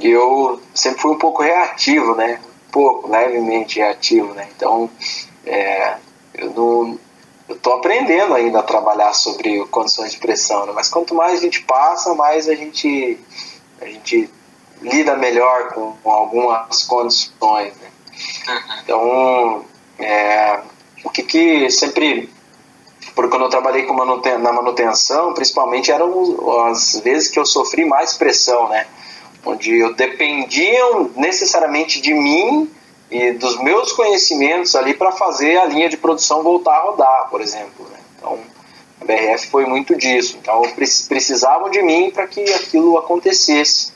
eu 0.00 0.60
sempre 0.74 1.00
fui 1.00 1.12
um 1.12 1.18
pouco 1.18 1.42
reativo, 1.42 2.14
né? 2.14 2.40
Um 2.68 2.70
pouco, 2.70 3.08
levemente 3.08 3.78
reativo, 3.78 4.34
né? 4.34 4.48
Então, 4.54 4.90
é, 5.44 5.96
eu 6.34 6.50
não 6.50 6.98
eu 7.48 7.56
tô 7.56 7.74
aprendendo 7.74 8.34
ainda 8.34 8.58
a 8.58 8.62
trabalhar 8.62 9.12
sobre 9.12 9.64
condições 9.66 10.12
de 10.12 10.18
pressão, 10.18 10.66
né? 10.66 10.72
mas 10.74 10.88
quanto 10.88 11.14
mais 11.14 11.38
a 11.38 11.42
gente 11.42 11.62
passa, 11.62 12.12
mais 12.14 12.48
a 12.48 12.54
gente 12.54 13.18
a 13.80 13.84
gente 13.84 14.28
lida 14.82 15.16
melhor 15.16 15.72
com, 15.72 15.92
com 16.02 16.10
algumas 16.10 16.82
condições. 16.82 17.72
Né? 17.76 17.88
Uhum. 18.48 18.78
Então, 18.82 19.64
é, 19.98 20.60
o 21.06 21.10
que, 21.10 21.22
que 21.22 21.70
sempre 21.70 22.28
porque 23.14 23.30
quando 23.30 23.44
eu 23.44 23.48
trabalhei 23.48 23.84
com 23.84 23.94
manuten 23.94 24.38
na 24.38 24.52
manutenção, 24.52 25.32
principalmente 25.32 25.90
eram 25.90 26.66
as 26.66 27.00
vezes 27.00 27.28
que 27.28 27.38
eu 27.38 27.46
sofri 27.46 27.84
mais 27.84 28.14
pressão, 28.14 28.68
né? 28.68 28.86
Onde 29.44 29.78
eu 29.78 29.94
dependiam 29.94 31.10
necessariamente 31.16 32.00
de 32.00 32.12
mim 32.12 32.70
e 33.10 33.32
dos 33.32 33.58
meus 33.62 33.92
conhecimentos 33.92 34.74
ali 34.74 34.92
para 34.92 35.12
fazer 35.12 35.56
a 35.56 35.64
linha 35.64 35.88
de 35.88 35.96
produção 35.96 36.42
voltar 36.42 36.72
a 36.72 36.82
rodar, 36.82 37.28
por 37.30 37.40
exemplo. 37.40 37.86
Né? 37.88 37.98
Então, 38.18 38.38
a 39.00 39.04
BRF 39.04 39.46
foi 39.46 39.64
muito 39.64 39.96
disso. 39.96 40.36
Então, 40.42 40.62
precisavam 40.74 41.70
de 41.70 41.80
mim 41.82 42.10
para 42.10 42.26
que 42.26 42.42
aquilo 42.52 42.98
acontecesse. 42.98 43.92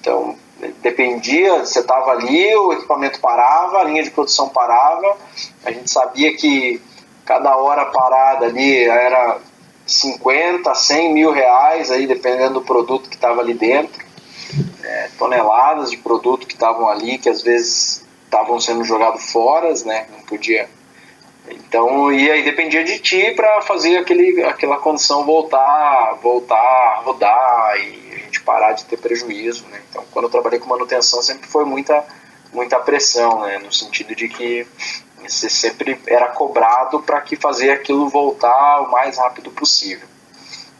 Então, 0.00 0.34
dependia, 0.82 1.58
você 1.58 1.80
estava 1.80 2.12
ali, 2.12 2.54
o 2.56 2.72
equipamento 2.72 3.20
parava, 3.20 3.78
a 3.78 3.84
linha 3.84 4.02
de 4.02 4.10
produção 4.10 4.48
parava, 4.48 5.16
a 5.64 5.70
gente 5.70 5.90
sabia 5.90 6.34
que 6.36 6.80
cada 7.24 7.56
hora 7.56 7.86
parada 7.86 8.46
ali 8.46 8.84
era 8.84 9.38
50, 9.86 10.74
100 10.74 11.12
mil 11.12 11.30
reais, 11.30 11.90
aí 11.90 12.06
dependendo 12.06 12.54
do 12.54 12.62
produto 12.62 13.08
que 13.08 13.16
estava 13.16 13.40
ali 13.40 13.54
dentro, 13.54 14.04
é, 14.82 15.10
toneladas 15.18 15.90
de 15.90 15.96
produto 15.98 16.46
que 16.46 16.54
estavam 16.54 16.88
ali, 16.88 17.18
que 17.18 17.28
às 17.28 17.42
vezes 17.42 18.04
estavam 18.24 18.58
sendo 18.60 18.84
jogados 18.84 19.30
fora, 19.30 19.72
né? 19.84 20.06
Não 20.10 20.20
podia. 20.20 20.68
Então, 21.48 22.12
e 22.12 22.30
aí 22.30 22.42
dependia 22.42 22.82
de 22.82 22.98
ti 22.98 23.32
para 23.32 23.62
fazer 23.62 23.98
aquele, 23.98 24.42
aquela 24.42 24.78
condição 24.78 25.24
voltar, 25.24 26.18
voltar 26.20 27.02
rodar 27.04 27.78
e 27.78 28.05
gente 28.36 28.40
parar 28.40 28.72
de 28.72 28.84
ter 28.84 28.96
prejuízo, 28.98 29.66
né? 29.68 29.80
Então, 29.90 30.04
quando 30.12 30.26
eu 30.26 30.30
trabalhei 30.30 30.58
com 30.58 30.68
manutenção, 30.68 31.22
sempre 31.22 31.48
foi 31.48 31.64
muita, 31.64 32.04
muita 32.52 32.78
pressão, 32.78 33.40
né? 33.40 33.58
No 33.58 33.72
sentido 33.72 34.14
de 34.14 34.28
que 34.28 34.66
você 35.26 35.48
sempre 35.48 35.98
era 36.06 36.28
cobrado 36.28 37.00
para 37.00 37.20
que 37.20 37.36
fazer 37.36 37.70
aquilo 37.70 38.08
voltar 38.08 38.82
o 38.82 38.90
mais 38.90 39.18
rápido 39.18 39.50
possível. 39.50 40.06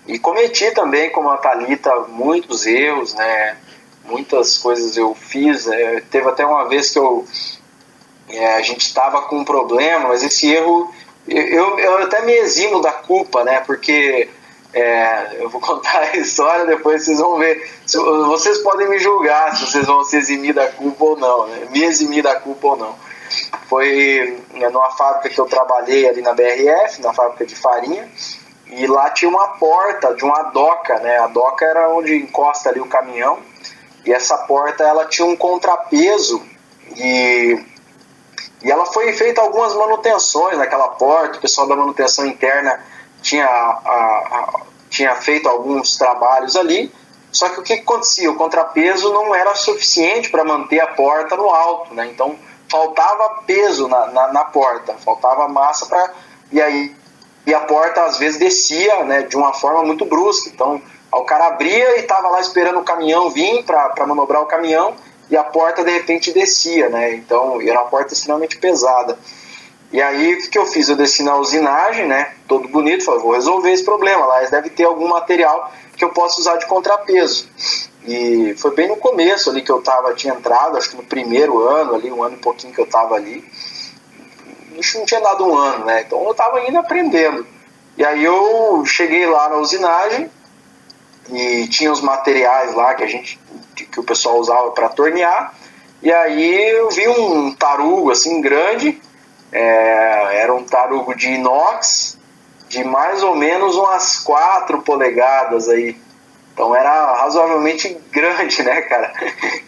E 0.07 0.19
cometi 0.19 0.71
também, 0.71 1.11
como 1.11 1.31
a 1.31 1.38
Thalita, 1.38 1.92
muitos 2.09 2.64
erros, 2.64 3.14
né? 3.14 3.57
muitas 4.05 4.57
coisas 4.59 4.97
eu 4.97 5.14
fiz. 5.14 5.66
É, 5.66 6.01
teve 6.11 6.29
até 6.29 6.47
uma 6.47 6.69
vez 6.69 6.90
que 6.90 6.99
eu, 6.99 7.25
é, 8.29 8.55
a 8.55 8.62
gente 8.62 8.83
estava 8.83 9.23
com 9.23 9.38
um 9.38 9.45
problema, 9.45 10.09
mas 10.09 10.23
esse 10.23 10.49
erro 10.53 10.95
eu, 11.27 11.77
eu 11.81 11.99
até 12.05 12.25
me 12.25 12.33
eximo 12.35 12.81
da 12.81 12.92
culpa, 12.92 13.42
né? 13.42 13.61
Porque 13.61 14.29
é, 14.77 15.39
eu 15.41 15.49
vou 15.49 15.59
contar 15.62 16.01
a 16.01 16.16
história, 16.18 16.66
depois 16.66 17.03
vocês 17.03 17.18
vão 17.18 17.39
ver. 17.39 17.66
Vocês 18.29 18.59
podem 18.59 18.87
me 18.89 18.99
julgar 18.99 19.57
se 19.57 19.66
vocês 19.66 19.87
vão 19.87 20.05
se 20.05 20.18
eximir 20.18 20.53
da 20.53 20.68
culpa 20.68 21.03
ou 21.03 21.16
não, 21.16 21.47
né? 21.47 21.66
me 21.70 21.83
eximir 21.83 22.22
da 22.22 22.35
culpa 22.37 22.68
ou 22.68 22.77
não. 22.77 22.95
Foi 23.68 24.39
é, 24.55 24.68
numa 24.68 24.91
fábrica 24.91 25.31
que 25.31 25.41
eu 25.41 25.47
trabalhei 25.47 26.07
ali 26.07 26.20
na 26.20 26.35
BRF, 26.35 27.01
na 27.01 27.14
fábrica 27.14 27.47
de 27.47 27.57
farinha, 27.57 28.07
e 28.66 28.87
lá 28.87 29.09
tinha 29.11 29.31
uma 29.31 29.49
porta 29.57 30.14
de 30.14 30.22
uma 30.22 30.43
doca, 30.51 30.99
né? 30.99 31.16
A 31.18 31.27
doca 31.29 31.64
era 31.64 31.89
onde 31.89 32.14
encosta 32.14 32.68
ali 32.68 32.81
o 32.81 32.87
caminhão 32.87 33.39
e 34.05 34.12
essa 34.12 34.37
porta 34.39 34.85
ela 34.85 35.07
tinha 35.07 35.27
um 35.27 35.37
contrapeso 35.37 36.43
e, 36.97 37.64
e 38.62 38.70
ela 38.70 38.85
foi 38.87 39.12
feita 39.14 39.41
algumas 39.41 39.74
manutenções 39.74 40.59
naquela 40.59 40.89
porta, 40.91 41.39
o 41.39 41.41
pessoal 41.41 41.66
da 41.66 41.74
manutenção 41.74 42.27
interna 42.27 42.79
tinha, 43.27 43.47
a, 43.47 43.49
a, 43.49 44.61
tinha 44.89 45.14
feito 45.16 45.49
alguns 45.49 45.97
trabalhos 45.97 46.55
ali, 46.55 46.93
só 47.33 47.49
que 47.49 47.61
o 47.61 47.62
que 47.62 47.72
acontecia? 47.72 48.31
O 48.31 48.37
contrapeso 48.37 49.12
não 49.12 49.35
era 49.35 49.55
suficiente 49.57 50.31
para 50.31 50.45
manter 50.45 50.81
a 50.81 50.87
porta 50.87 51.37
no 51.37 51.51
alto, 51.51 51.93
né? 51.93 52.07
Então 52.07 52.37
faltava 52.70 53.43
peso 53.47 53.89
na, 53.89 54.07
na, 54.07 54.33
na 54.33 54.45
porta, 54.45 54.95
faltava 54.95 55.49
massa 55.49 55.87
para. 55.87 56.12
E 56.53 56.62
aí 56.62 56.95
e 57.45 57.55
a 57.55 57.61
porta 57.61 58.03
às 58.03 58.18
vezes 58.18 58.39
descia 58.39 59.05
né, 59.05 59.22
de 59.22 59.37
uma 59.37 59.53
forma 59.53 59.83
muito 59.83 60.05
brusca. 60.05 60.49
Então 60.49 60.81
o 61.12 61.22
cara 61.22 61.49
abria 61.49 61.97
e 61.97 62.01
estava 62.01 62.29
lá 62.29 62.41
esperando 62.41 62.79
o 62.79 62.85
caminhão 62.85 63.31
vir 63.31 63.64
para 63.64 64.07
manobrar 64.07 64.43
o 64.43 64.47
caminhão 64.47 64.95
e 65.29 65.37
a 65.37 65.45
porta 65.45 65.83
de 65.83 65.91
repente 65.91 66.33
descia, 66.33 66.89
né? 66.89 67.14
Então 67.14 67.61
era 67.61 67.81
uma 67.81 67.91
porta 67.91 68.14
extremamente 68.14 68.57
pesada. 68.57 69.18
E 69.97 70.03
aí 70.03 70.34
o 70.34 70.51
que, 70.51 70.59
eu 70.59 70.66
fiz? 70.66 70.90
Eu 70.90 70.97
desci 70.97 71.22
na 71.22 71.38
usinagem, 71.38 72.07
né? 72.07 72.34
Todo 72.47 72.68
bonito, 72.68 73.03
falei, 73.03 73.18
vou 73.18 73.32
resolver 73.32 73.72
esse 73.72 73.82
problema 73.82 74.26
lá. 74.26 74.40
Eles 74.40 74.51
devem 74.51 74.70
ter 74.70 74.84
algum 74.84 75.09
material 75.09 75.72
que 75.97 76.05
eu 76.05 76.11
possa 76.11 76.38
usar 76.38 76.57
de 76.57 76.66
contrapeso. 76.66 77.49
E 78.07 78.55
foi 78.59 78.74
bem 78.74 78.88
no 78.88 78.97
começo 78.97 79.49
ali 79.49 79.62
que 79.62 79.72
eu 79.72 79.80
tava, 79.80 80.12
tinha 80.12 80.34
entrado, 80.34 80.76
acho 80.76 80.90
que 80.90 80.99
no 80.99 81.03
primeiro 81.03 81.66
ano 81.66 81.94
ali, 81.94 82.12
um 82.12 82.22
ano 82.22 82.36
e 82.36 82.40
pouquinho 82.40 82.74
que 82.74 82.78
eu 82.82 82.84
tava 82.84 83.14
ali. 83.14 83.42
Isso 84.78 84.99
não 84.99 85.07
tinha 85.07 85.22
dado 85.22 85.47
um 85.47 85.57
ano, 85.57 85.86
né? 85.86 86.03
Então 86.03 86.22
eu 86.28 86.34
tava 86.34 86.59
ainda 86.59 86.80
aprendendo. 86.80 87.47
E 87.97 88.05
aí 88.05 88.22
eu 88.22 88.84
cheguei 88.84 89.24
lá 89.24 89.49
na 89.49 89.57
usinagem 89.57 90.30
e 91.32 91.68
tinha 91.68 91.90
os 91.90 92.03
materiais 92.03 92.74
lá 92.74 92.94
que 92.94 93.03
a 93.03 93.07
gente 93.07 93.40
que 93.74 93.99
o 93.99 94.05
pessoal 94.05 94.36
usava 94.38 94.72
para 94.72 94.90
tornear. 94.90 95.55
E 96.03 96.12
aí 96.12 96.70
eu 96.72 96.90
vi 96.90 97.09
um 97.09 97.55
tarugo 97.55 98.11
assim 98.11 98.42
grande, 98.42 99.01
é, 99.57 100.43
era 100.43 100.55
um 100.55 100.63
tarugo 100.65 101.15
de 101.15 101.31
inox 101.31 102.19
de 102.69 102.85
mais 102.85 103.23
ou 103.23 103.35
menos 103.35 103.75
umas 103.75 104.19
4 104.19 104.83
polegadas 104.83 105.69
aí. 105.69 105.97
Então 106.53 106.75
era 106.75 107.15
razoavelmente 107.15 107.97
grande, 108.11 108.63
né, 108.63 108.83
cara? 108.83 109.13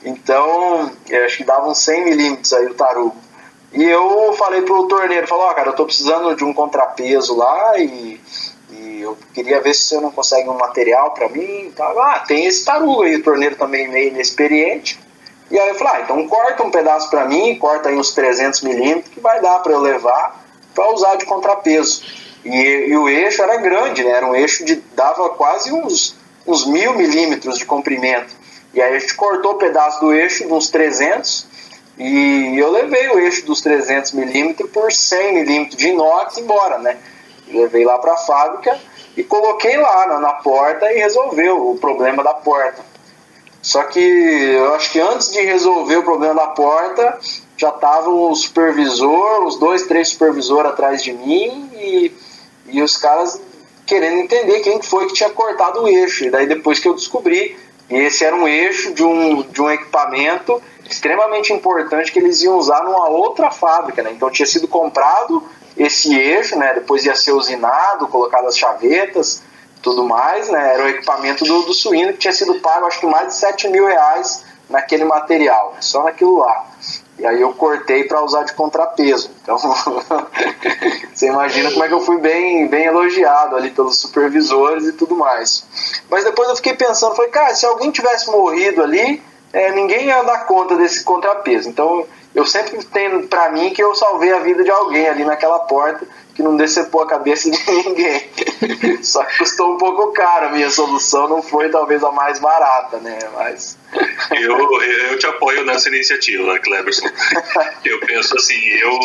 Então, 0.05 0.91
eu 1.09 1.25
acho 1.25 1.39
que 1.39 1.45
dava 1.45 1.69
uns 1.69 1.79
100 1.79 2.05
milímetros 2.05 2.53
aí 2.53 2.67
o 2.67 2.75
tarugo. 2.75 3.17
E 3.73 3.85
eu 3.85 4.33
falei 4.35 4.63
pro 4.63 4.89
torneiro, 4.89 5.27
falou, 5.27 5.47
ó, 5.47 5.55
cara, 5.55 5.71
eu 5.71 5.77
tô 5.77 5.85
precisando 5.85 6.35
de 6.35 6.45
um 6.45 6.55
contrapeso 6.55 7.37
lá 7.37 7.79
e, 7.79 8.19
e 8.71 9.01
eu 9.01 9.17
queria 9.35 9.61
ver 9.61 9.75
se 9.75 9.89
você 9.89 10.01
não 10.01 10.11
consegue 10.11 10.49
um 10.49 10.57
material 10.57 11.11
para 11.13 11.29
mim. 11.29 11.71
Tá, 11.77 11.87
ah, 11.87 12.25
tem 12.27 12.47
esse 12.47 12.65
tarugo 12.65 13.03
aí, 13.03 13.17
o 13.17 13.23
torneiro 13.23 13.57
também 13.57 13.89
meio 13.89 14.09
inexperiente. 14.09 14.99
E 15.51 15.59
aí 15.59 15.69
eu 15.69 15.75
falei, 15.75 15.95
ah, 15.95 16.01
então 16.03 16.29
corta 16.29 16.63
um 16.63 16.71
pedaço 16.71 17.09
para 17.09 17.25
mim, 17.25 17.59
corta 17.59 17.89
aí 17.89 17.97
uns 17.97 18.13
300 18.13 18.61
milímetros 18.63 19.13
que 19.13 19.21
vai 19.21 19.41
dar 19.41 19.61
para 19.61 19.73
eu 19.73 19.81
levar 19.81 20.45
para 20.75 20.93
usar 20.93 21.17
de 21.17 21.25
contrapeso. 21.25 22.03
E, 22.45 22.87
e, 22.89 22.97
o 22.97 23.09
eixo 23.09 23.43
era 23.43 23.57
grande, 23.57 24.05
né? 24.05 24.11
Era 24.11 24.27
um 24.27 24.35
eixo 24.35 24.65
de 24.65 24.77
dava 24.95 25.31
quase 25.31 25.73
uns, 25.73 26.15
uns 26.47 26.67
mil 26.67 26.95
milímetros 26.95 27.59
de 27.59 27.65
comprimento. 27.65 28.33
E 28.73 28.81
aí 28.81 28.95
a 28.95 28.99
gente 28.99 29.15
cortou 29.15 29.53
o 29.53 29.59
pedaço 29.59 30.01
do 30.01 30.13
eixo 30.13 30.47
de 30.47 30.53
uns 30.53 30.71
300 30.71 31.47
e 31.99 32.57
eu 32.57 32.71
levei 32.71 33.09
o 33.09 33.19
eixo 33.19 33.45
dos 33.45 33.61
300 33.61 34.13
milímetros 34.13 34.71
por 34.71 34.93
100 34.93 35.35
milímetros 35.35 35.77
de 35.77 35.89
inox 35.89 36.39
embora, 36.39 36.79
né? 36.79 36.97
Levei 37.49 37.85
lá 37.85 37.99
para 37.99 38.13
a 38.13 38.19
fábrica 38.19 38.79
e 39.17 39.25
coloquei 39.25 39.77
lá 39.77 40.07
na, 40.07 40.21
na 40.21 40.33
porta 40.35 40.93
e 40.93 40.99
resolveu 40.99 41.71
o 41.71 41.77
problema 41.77 42.23
da 42.23 42.35
porta. 42.35 42.88
Só 43.69 43.83
que 43.83 44.01
eu 44.01 44.73
acho 44.73 44.91
que 44.91 44.99
antes 44.99 45.31
de 45.31 45.43
resolver 45.43 45.99
o 45.99 46.03
problema 46.03 46.35
da 46.35 46.47
porta, 46.47 47.19
já 47.55 47.71
tava 47.71 48.09
o 48.09 48.35
supervisor, 48.35 49.45
os 49.45 49.59
dois, 49.59 49.83
três 49.83 50.09
supervisores 50.09 50.71
atrás 50.71 51.03
de 51.03 51.13
mim 51.13 51.71
e, 51.75 52.11
e 52.69 52.81
os 52.81 52.97
caras 52.97 53.39
querendo 53.85 54.21
entender 54.21 54.61
quem 54.61 54.81
foi 54.81 55.07
que 55.09 55.13
tinha 55.13 55.29
cortado 55.29 55.83
o 55.83 55.87
eixo. 55.87 56.25
E 56.25 56.31
daí 56.31 56.47
depois 56.47 56.79
que 56.79 56.89
eu 56.89 56.95
descobri, 56.95 57.59
esse 57.91 58.25
era 58.25 58.35
um 58.35 58.49
eixo 58.49 58.95
de 58.95 59.05
um, 59.05 59.43
de 59.43 59.61
um 59.61 59.71
equipamento 59.71 60.63
extremamente 60.89 61.53
importante 61.53 62.11
que 62.11 62.19
eles 62.19 62.41
iam 62.41 62.57
usar 62.57 62.83
numa 62.83 63.11
outra 63.11 63.51
fábrica, 63.51 64.03
né? 64.03 64.13
Então 64.13 64.31
tinha 64.31 64.47
sido 64.47 64.67
comprado 64.67 65.43
esse 65.77 66.19
eixo, 66.19 66.59
né? 66.59 66.73
Depois 66.73 67.05
ia 67.05 67.15
ser 67.15 67.33
usinado, 67.33 68.09
colocado 68.09 68.47
as 68.47 68.57
chavetas, 68.57 69.43
tudo 69.83 70.05
mais, 70.05 70.49
né? 70.49 70.75
Era 70.75 70.85
o 70.85 70.89
equipamento 70.89 71.45
do, 71.45 71.63
do 71.63 71.75
suíno 71.75 72.13
que 72.13 72.19
tinha 72.19 72.33
sido 72.33 72.57
pago, 72.57 72.87
acho 72.87 73.01
que 73.01 73.07
mais 73.07 73.29
de 73.29 73.35
7 73.35 73.69
mil 73.69 73.87
reais 73.87 74.45
naquele 74.69 75.05
material, 75.05 75.75
só 75.81 76.03
naquilo 76.05 76.39
lá. 76.39 76.67
E 77.19 77.27
aí 77.27 77.41
eu 77.41 77.53
cortei 77.53 78.05
para 78.05 78.23
usar 78.23 78.45
de 78.45 78.53
contrapeso. 78.53 79.31
Então, 79.43 79.59
você 81.13 81.27
imagina 81.27 81.71
como 81.73 81.85
é 81.85 81.89
que 81.89 81.95
eu 81.95 82.01
fui 82.01 82.19
bem, 82.19 82.69
bem 82.69 82.85
elogiado 82.85 83.57
ali 83.57 83.71
pelos 83.71 83.99
supervisores 84.01 84.87
e 84.87 84.93
tudo 84.93 85.17
mais. 85.17 85.65
Mas 86.09 86.23
depois 86.23 86.49
eu 86.49 86.57
fiquei 86.57 86.75
pensando, 86.75 87.17
falei, 87.17 87.31
cara, 87.31 87.55
se 87.57 87.67
alguém 87.67 87.91
tivesse 87.91 88.31
morrido 88.31 88.83
ali, 88.83 89.21
é, 89.53 89.73
ninguém 89.73 90.07
ia 90.07 90.23
dar 90.23 90.47
conta 90.47 90.77
desse 90.77 91.03
contrapeso. 91.03 91.69
Então 91.69 92.07
eu 92.39 92.47
sempre 92.47 92.85
tenho 92.85 93.27
para 93.27 93.51
mim 93.51 93.71
que 93.71 93.83
eu 93.83 93.97
salvei 93.97 94.33
a 94.33 94.39
vida 94.39 94.63
de 94.63 94.71
alguém 94.71 95.09
ali 95.09 95.25
naquela 95.25 95.59
porta 95.59 96.07
que 96.37 96.41
não 96.41 96.57
decepou 96.57 97.03
a 97.03 97.07
cabeça 97.09 97.51
de 97.51 97.59
ninguém. 97.67 98.31
Só 99.03 99.25
que 99.25 99.39
custou 99.39 99.75
um 99.75 99.77
pouco 99.77 100.13
caro 100.13 100.47
a 100.47 100.53
minha 100.53 100.71
solução, 100.71 101.29
não 101.29 101.43
foi 101.43 101.69
talvez 101.69 102.03
a 102.05 102.13
mais 102.13 102.39
barata, 102.39 102.99
né? 102.99 103.19
Mas. 103.35 103.77
Eu, 104.31 104.59
eu 104.83 105.19
te 105.19 105.27
apoio 105.27 105.65
nessa 105.65 105.89
iniciativa, 105.89 106.59
Cleberson. 106.59 107.09
Eu 107.85 107.99
penso 108.01 108.37
assim, 108.37 108.63
eu, 108.67 108.99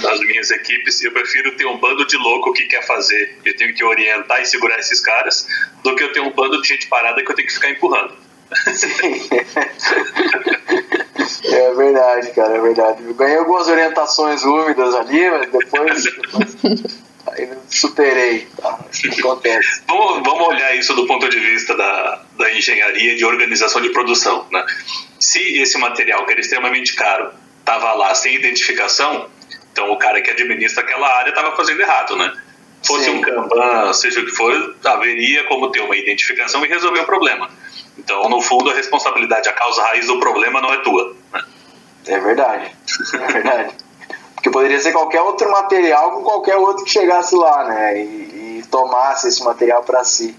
nas 0.00 0.20
minhas 0.20 0.50
equipes, 0.50 1.02
eu 1.02 1.12
prefiro 1.12 1.54
ter 1.56 1.66
um 1.66 1.76
bando 1.76 2.06
de 2.06 2.16
louco 2.16 2.52
que 2.54 2.64
quer 2.64 2.84
fazer, 2.86 3.38
eu 3.44 3.54
tenho 3.54 3.74
que 3.74 3.84
orientar 3.84 4.40
e 4.40 4.46
segurar 4.46 4.78
esses 4.78 5.00
caras, 5.00 5.46
do 5.84 5.94
que 5.94 6.02
eu 6.02 6.12
ter 6.12 6.20
um 6.20 6.30
bando 6.30 6.62
de 6.62 6.68
gente 6.68 6.86
parada 6.88 7.22
que 7.22 7.30
eu 7.30 7.36
tenho 7.36 7.46
que 7.46 7.54
ficar 7.54 7.68
empurrando. 7.68 8.21
É 11.44 11.74
verdade, 11.74 12.30
cara, 12.32 12.56
é 12.56 12.60
verdade. 12.60 13.04
Eu 13.04 13.14
ganhei 13.14 13.36
algumas 13.36 13.68
orientações 13.68 14.42
úmidas 14.44 14.94
ali, 14.94 15.30
mas 15.30 15.50
depois. 15.50 16.04
aí 17.28 17.48
superei, 17.68 18.46
tá? 18.56 18.78
Acontece. 19.18 19.82
Vamos, 19.86 20.22
vamos 20.22 20.48
olhar 20.48 20.74
isso 20.74 20.94
do 20.94 21.06
ponto 21.06 21.28
de 21.28 21.38
vista 21.38 21.74
da, 21.74 22.22
da 22.38 22.52
engenharia 22.52 23.16
de 23.16 23.24
organização 23.24 23.80
de 23.80 23.90
produção. 23.90 24.46
Né? 24.50 24.64
Se 25.18 25.40
esse 25.60 25.78
material, 25.78 26.24
que 26.26 26.32
era 26.32 26.40
extremamente 26.40 26.94
caro, 26.94 27.32
estava 27.60 27.92
lá 27.94 28.14
sem 28.14 28.34
identificação, 28.34 29.28
então 29.72 29.90
o 29.90 29.96
cara 29.96 30.20
que 30.20 30.30
administra 30.30 30.82
aquela 30.82 31.08
área 31.18 31.30
estava 31.30 31.56
fazendo 31.56 31.80
errado, 31.80 32.16
né? 32.16 32.32
Fosse 32.84 33.04
Sim. 33.04 33.18
um 33.18 33.20
Kanban, 33.20 33.92
seja 33.92 34.20
o 34.20 34.24
que 34.24 34.32
for, 34.32 34.76
haveria 34.84 35.44
como 35.44 35.70
ter 35.70 35.80
uma 35.80 35.96
identificação 35.96 36.64
e 36.64 36.68
resolver 36.68 37.00
o 37.00 37.06
problema. 37.06 37.48
Então, 37.98 38.28
no 38.28 38.40
fundo, 38.40 38.70
a 38.70 38.74
responsabilidade, 38.74 39.48
a 39.48 39.52
causa 39.52 39.82
raiz 39.82 40.06
do 40.06 40.18
problema 40.18 40.60
não 40.60 40.72
é 40.72 40.78
tua. 40.78 41.14
Né? 41.32 41.44
É 42.06 42.18
verdade. 42.18 42.76
É 43.14 43.32
verdade. 43.32 43.74
Porque 44.34 44.50
poderia 44.50 44.80
ser 44.80 44.92
qualquer 44.92 45.20
outro 45.20 45.48
material 45.50 46.12
com 46.12 46.24
qualquer 46.24 46.56
outro 46.56 46.84
que 46.84 46.90
chegasse 46.90 47.34
lá, 47.36 47.64
né? 47.64 47.96
E, 47.96 48.58
e 48.58 48.64
tomasse 48.68 49.28
esse 49.28 49.42
material 49.44 49.84
para 49.84 50.02
si. 50.02 50.36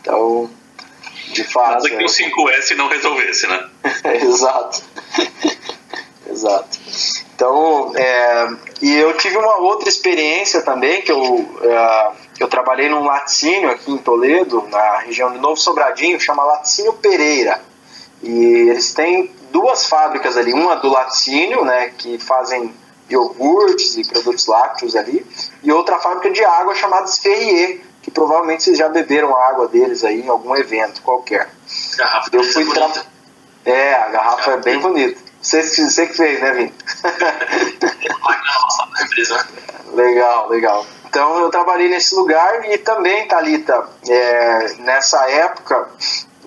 Então, 0.00 0.48
de 1.32 1.44
fato. 1.44 1.84
Nada 1.84 1.88
que 1.90 1.94
é... 1.94 1.98
o 1.98 2.06
5S 2.06 2.76
não 2.76 2.88
resolvesse, 2.88 3.46
né? 3.46 3.68
Exato. 4.22 4.82
Exato. 6.26 6.78
Então, 7.34 7.92
é, 7.96 8.48
e 8.82 8.94
eu 8.94 9.16
tive 9.16 9.36
uma 9.36 9.58
outra 9.58 9.88
experiência 9.88 10.62
também, 10.62 11.02
que 11.02 11.12
eu, 11.12 11.22
uh, 11.22 12.16
eu 12.38 12.48
trabalhei 12.48 12.88
num 12.88 13.04
laticínio 13.04 13.70
aqui 13.70 13.90
em 13.90 13.98
Toledo, 13.98 14.66
na 14.70 14.98
região 14.98 15.32
de 15.32 15.38
Novo 15.38 15.56
Sobradinho, 15.56 16.20
chama 16.20 16.44
Laticínio 16.44 16.92
Pereira. 16.94 17.60
E 18.22 18.68
eles 18.70 18.92
têm 18.92 19.30
duas 19.50 19.86
fábricas 19.86 20.36
ali, 20.36 20.52
uma 20.52 20.76
do 20.76 20.88
laticínio, 20.90 21.64
né, 21.64 21.92
que 21.96 22.18
fazem 22.18 22.74
iogurtes 23.08 23.96
e 23.96 24.04
produtos 24.04 24.46
lácteos 24.46 24.94
ali, 24.94 25.26
e 25.62 25.72
outra 25.72 25.98
fábrica 25.98 26.30
de 26.30 26.44
água 26.44 26.74
chamada 26.74 27.06
Ferrier, 27.08 27.80
que 28.02 28.10
provavelmente 28.10 28.62
vocês 28.62 28.78
já 28.78 28.88
beberam 28.88 29.34
a 29.34 29.48
água 29.48 29.66
deles 29.68 30.04
aí 30.04 30.20
em 30.20 30.28
algum 30.28 30.54
evento 30.54 31.02
qualquer. 31.02 31.48
Garrafa 31.96 32.30
eu 32.32 32.44
fui 32.44 32.66
tra... 32.70 32.90
É, 33.64 33.94
a 33.94 34.08
garrafa 34.08 34.50
é 34.52 34.56
bem 34.58 34.78
bonita. 34.78 35.27
Você, 35.48 35.62
você 35.62 36.06
que 36.06 36.12
fez, 36.12 36.38
né, 36.42 36.52
Vini? 36.52 36.74
legal, 39.94 40.48
legal. 40.50 40.84
Então 41.06 41.38
eu 41.38 41.48
trabalhei 41.48 41.88
nesse 41.88 42.14
lugar 42.14 42.70
e 42.70 42.76
também, 42.76 43.26
Thalita, 43.26 43.88
é, 44.06 44.74
nessa 44.80 45.26
época 45.30 45.88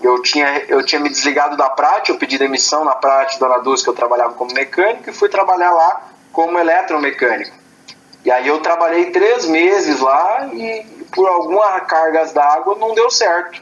eu 0.03 0.21
tinha, 0.21 0.65
eu 0.67 0.85
tinha 0.85 1.01
me 1.01 1.09
desligado 1.09 1.57
da 1.57 1.67
Prate, 1.67 2.11
eu 2.11 2.17
pedi 2.19 2.37
demissão 2.37 2.85
na 2.85 2.93
Prate 2.93 3.39
Dona 3.39 3.57
Dulce, 3.57 3.83
que 3.83 3.89
eu 3.89 3.95
trabalhava 3.95 4.35
como 4.35 4.53
mecânico, 4.53 5.09
e 5.09 5.13
fui 5.13 5.29
trabalhar 5.29 5.71
lá 5.71 6.03
como 6.31 6.59
eletromecânico. 6.59 7.57
E 8.23 8.29
aí 8.29 8.47
eu 8.47 8.59
trabalhei 8.59 9.09
três 9.09 9.47
meses 9.47 9.99
lá 9.99 10.47
e 10.53 10.85
por 11.11 11.27
alguma 11.27 11.79
cargas 11.79 12.33
d'água 12.33 12.75
não 12.75 12.93
deu 12.93 13.09
certo. 13.09 13.59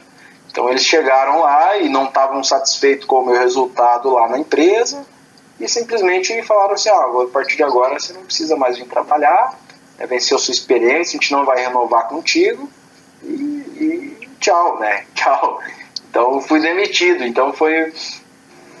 Então 0.50 0.68
eles 0.68 0.84
chegaram 0.84 1.40
lá 1.40 1.78
e 1.78 1.88
não 1.88 2.04
estavam 2.04 2.44
satisfeitos 2.44 3.06
com 3.06 3.20
o 3.20 3.26
meu 3.26 3.38
resultado 3.38 4.10
lá 4.10 4.28
na 4.28 4.36
empresa 4.36 5.02
e 5.60 5.68
simplesmente 5.68 6.42
falaram 6.42 6.72
assim, 6.72 6.88
ah, 6.88 7.22
a 7.22 7.26
partir 7.30 7.56
de 7.56 7.62
agora 7.62 8.00
você 8.00 8.14
não 8.14 8.22
precisa 8.22 8.56
mais 8.56 8.78
vir 8.78 8.86
trabalhar, 8.86 9.58
é, 9.98 10.06
venceu 10.06 10.38
sua 10.38 10.52
experiência, 10.52 11.18
a 11.18 11.20
gente 11.20 11.30
não 11.30 11.44
vai 11.44 11.62
renovar 11.62 12.08
contigo 12.08 12.68
e, 13.22 13.28
e 13.28 14.28
tchau, 14.40 14.80
né? 14.80 15.04
Tchau. 15.14 15.60
Então 16.08 16.40
fui 16.40 16.60
demitido. 16.60 17.22
Então 17.24 17.52
foi 17.52 17.92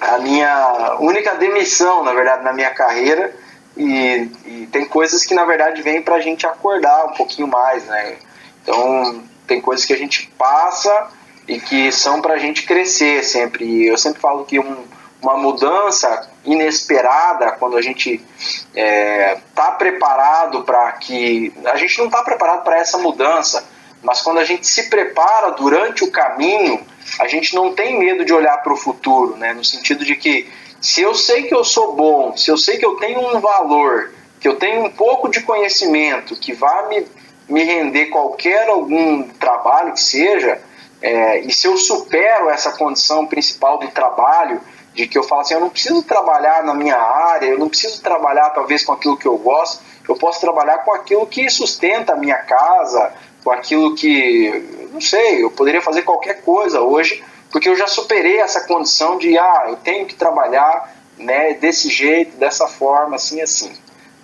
a 0.00 0.18
minha 0.18 0.96
única 0.98 1.34
demissão, 1.34 2.02
na 2.02 2.14
verdade, 2.14 2.42
na 2.42 2.52
minha 2.52 2.70
carreira. 2.70 3.36
E, 3.76 4.28
e 4.46 4.68
tem 4.72 4.86
coisas 4.86 5.24
que 5.24 5.34
na 5.34 5.44
verdade 5.44 5.82
vêm 5.82 6.02
para 6.02 6.16
a 6.16 6.20
gente 6.20 6.46
acordar 6.46 7.06
um 7.06 7.12
pouquinho 7.12 7.46
mais, 7.46 7.84
né? 7.84 8.16
Então 8.62 9.22
tem 9.46 9.60
coisas 9.60 9.84
que 9.84 9.92
a 9.92 9.98
gente 9.98 10.32
passa 10.38 11.10
e 11.46 11.60
que 11.60 11.92
são 11.92 12.22
para 12.22 12.34
a 12.34 12.38
gente 12.38 12.64
crescer 12.64 13.22
sempre. 13.22 13.86
Eu 13.86 13.98
sempre 13.98 14.20
falo 14.20 14.44
que 14.44 14.58
um, 14.58 14.84
uma 15.22 15.36
mudança 15.36 16.28
inesperada, 16.44 17.52
quando 17.52 17.76
a 17.76 17.82
gente 17.82 18.14
está 18.14 18.80
é, 18.80 19.38
tá 19.54 19.72
preparado 19.72 20.62
para 20.62 20.92
que. 20.92 21.52
A 21.66 21.76
gente 21.76 21.98
não 21.98 22.06
está 22.06 22.22
preparado 22.22 22.64
para 22.64 22.78
essa 22.78 22.98
mudança, 22.98 23.66
mas 24.02 24.22
quando 24.22 24.38
a 24.38 24.44
gente 24.44 24.66
se 24.66 24.88
prepara 24.88 25.50
durante 25.50 26.04
o 26.04 26.10
caminho, 26.10 26.80
a 27.18 27.28
gente 27.28 27.54
não 27.54 27.74
tem 27.74 27.98
medo 27.98 28.24
de 28.24 28.32
olhar 28.32 28.58
para 28.58 28.72
o 28.72 28.76
futuro, 28.76 29.36
né? 29.36 29.52
no 29.52 29.64
sentido 29.64 30.04
de 30.04 30.16
que 30.16 30.48
se 30.80 31.02
eu 31.02 31.14
sei 31.14 31.42
que 31.42 31.54
eu 31.54 31.62
sou 31.62 31.94
bom, 31.94 32.36
se 32.36 32.50
eu 32.50 32.56
sei 32.56 32.78
que 32.78 32.86
eu 32.86 32.96
tenho 32.96 33.20
um 33.20 33.40
valor, 33.40 34.12
que 34.40 34.48
eu 34.48 34.56
tenho 34.56 34.84
um 34.84 34.90
pouco 34.90 35.28
de 35.28 35.42
conhecimento 35.42 36.34
que 36.34 36.54
vai 36.54 36.88
me, 36.88 37.06
me 37.48 37.62
render 37.62 38.06
qualquer 38.06 38.68
algum 38.68 39.24
trabalho 39.24 39.92
que 39.92 40.00
seja, 40.00 40.58
é, 41.02 41.40
e 41.40 41.52
se 41.52 41.66
eu 41.66 41.76
supero 41.76 42.48
essa 42.48 42.72
condição 42.72 43.26
principal 43.26 43.78
do 43.78 43.88
trabalho, 43.88 44.60
de 44.94 45.06
que 45.06 45.16
eu 45.16 45.22
falo 45.22 45.42
assim, 45.42 45.54
eu 45.54 45.60
não 45.60 45.70
preciso 45.70 46.02
trabalhar 46.02 46.64
na 46.64 46.74
minha 46.74 46.96
área, 46.96 47.46
eu 47.46 47.58
não 47.58 47.68
preciso 47.68 48.02
trabalhar 48.02 48.50
talvez 48.50 48.84
com 48.84 48.92
aquilo 48.92 49.16
que 49.16 49.26
eu 49.26 49.36
gosto, 49.38 49.82
eu 50.08 50.16
posso 50.16 50.40
trabalhar 50.40 50.78
com 50.78 50.92
aquilo 50.92 51.26
que 51.26 51.48
sustenta 51.48 52.14
a 52.14 52.16
minha 52.16 52.36
casa, 52.36 53.12
com 53.44 53.50
aquilo 53.50 53.94
que, 53.94 54.88
não 54.92 55.00
sei, 55.00 55.44
eu 55.44 55.50
poderia 55.50 55.80
fazer 55.80 56.02
qualquer 56.02 56.42
coisa 56.42 56.80
hoje, 56.80 57.22
porque 57.50 57.68
eu 57.68 57.76
já 57.76 57.86
superei 57.86 58.38
essa 58.38 58.62
condição 58.62 59.18
de, 59.18 59.38
ah, 59.38 59.66
eu 59.68 59.76
tenho 59.76 60.06
que 60.06 60.14
trabalhar 60.14 60.94
né, 61.16 61.54
desse 61.54 61.88
jeito, 61.88 62.36
dessa 62.36 62.66
forma, 62.66 63.16
assim, 63.16 63.40
assim. 63.40 63.72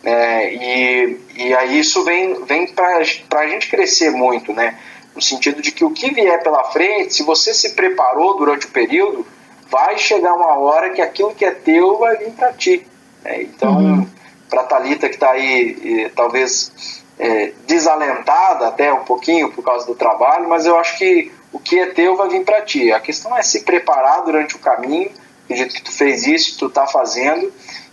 É, 0.03 0.55
e, 0.55 1.21
e 1.37 1.55
aí 1.55 1.79
isso 1.79 2.05
vem, 2.05 2.45
vem 2.45 2.67
para 2.69 2.99
a 2.99 3.47
gente 3.47 3.69
crescer 3.69 4.11
muito, 4.11 4.53
né? 4.53 4.79
No 5.15 5.23
sentido 5.23 5.61
de 5.61 5.73
que 5.73 5.85
o 5.85 5.91
que 5.91 6.13
vier 6.13 6.43
pela 6.43 6.65
frente, 6.71 7.15
se 7.15 7.23
você 7.23 7.53
se 7.53 7.71
preparou 7.75 8.37
durante 8.37 8.67
o 8.67 8.71
período, 8.71 9.27
vai 9.71 9.99
chegar 9.99 10.35
uma 10.35 10.59
hora 10.59 10.91
que 10.91 11.03
aquilo 11.03 11.35
que 11.35 11.45
é 11.45 11.51
teu 11.51 11.99
vai 11.99 12.17
vir 12.17 12.33
para 12.33 12.53
ti. 12.53 12.87
Né? 13.25 13.43
Então, 13.43 13.77
uhum. 13.77 14.09
para 14.49 14.65
Talita 14.65 15.09
que 15.09 15.17
está 15.17 15.31
aí, 15.31 16.11
talvez 16.15 17.03
é, 17.19 17.53
desalentada 17.67 18.69
até 18.69 18.93
um 18.93 19.05
pouquinho 19.05 19.51
por 19.51 19.63
causa 19.63 19.87
do 19.87 19.95
trabalho, 19.95 20.49
mas 20.49 20.67
eu 20.67 20.79
acho 20.79 20.99
que 20.99 21.33
o 21.53 21.59
que 21.59 21.79
é 21.79 21.87
teu 21.87 22.17
vai 22.17 22.29
vir 22.29 22.45
para 22.45 22.63
ti. 22.63 22.93
A 22.93 23.01
questão 23.01 23.37
é 23.37 23.43
se 23.43 23.63
preparar 23.63 24.23
durante 24.25 24.57
o 24.57 24.59
caminho, 24.59 25.11
acredito 25.45 25.75
que 25.75 25.83
tu 25.83 25.93
fez 25.93 26.27
isso, 26.27 26.59
tu 26.59 26.67
está 26.67 26.87
fazendo. 26.87 27.53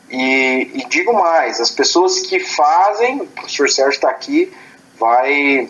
E, 0.10 0.70
e, 0.76 0.86
digo 0.90 1.14
mais, 1.14 1.60
as 1.60 1.72
pessoas 1.72 2.20
que 2.20 2.40
fazem, 2.40 3.22
o 3.22 3.26
professor 3.28 3.70
Sérgio 3.70 3.96
está 3.96 4.10
aqui, 4.10 4.52
vai, 5.00 5.68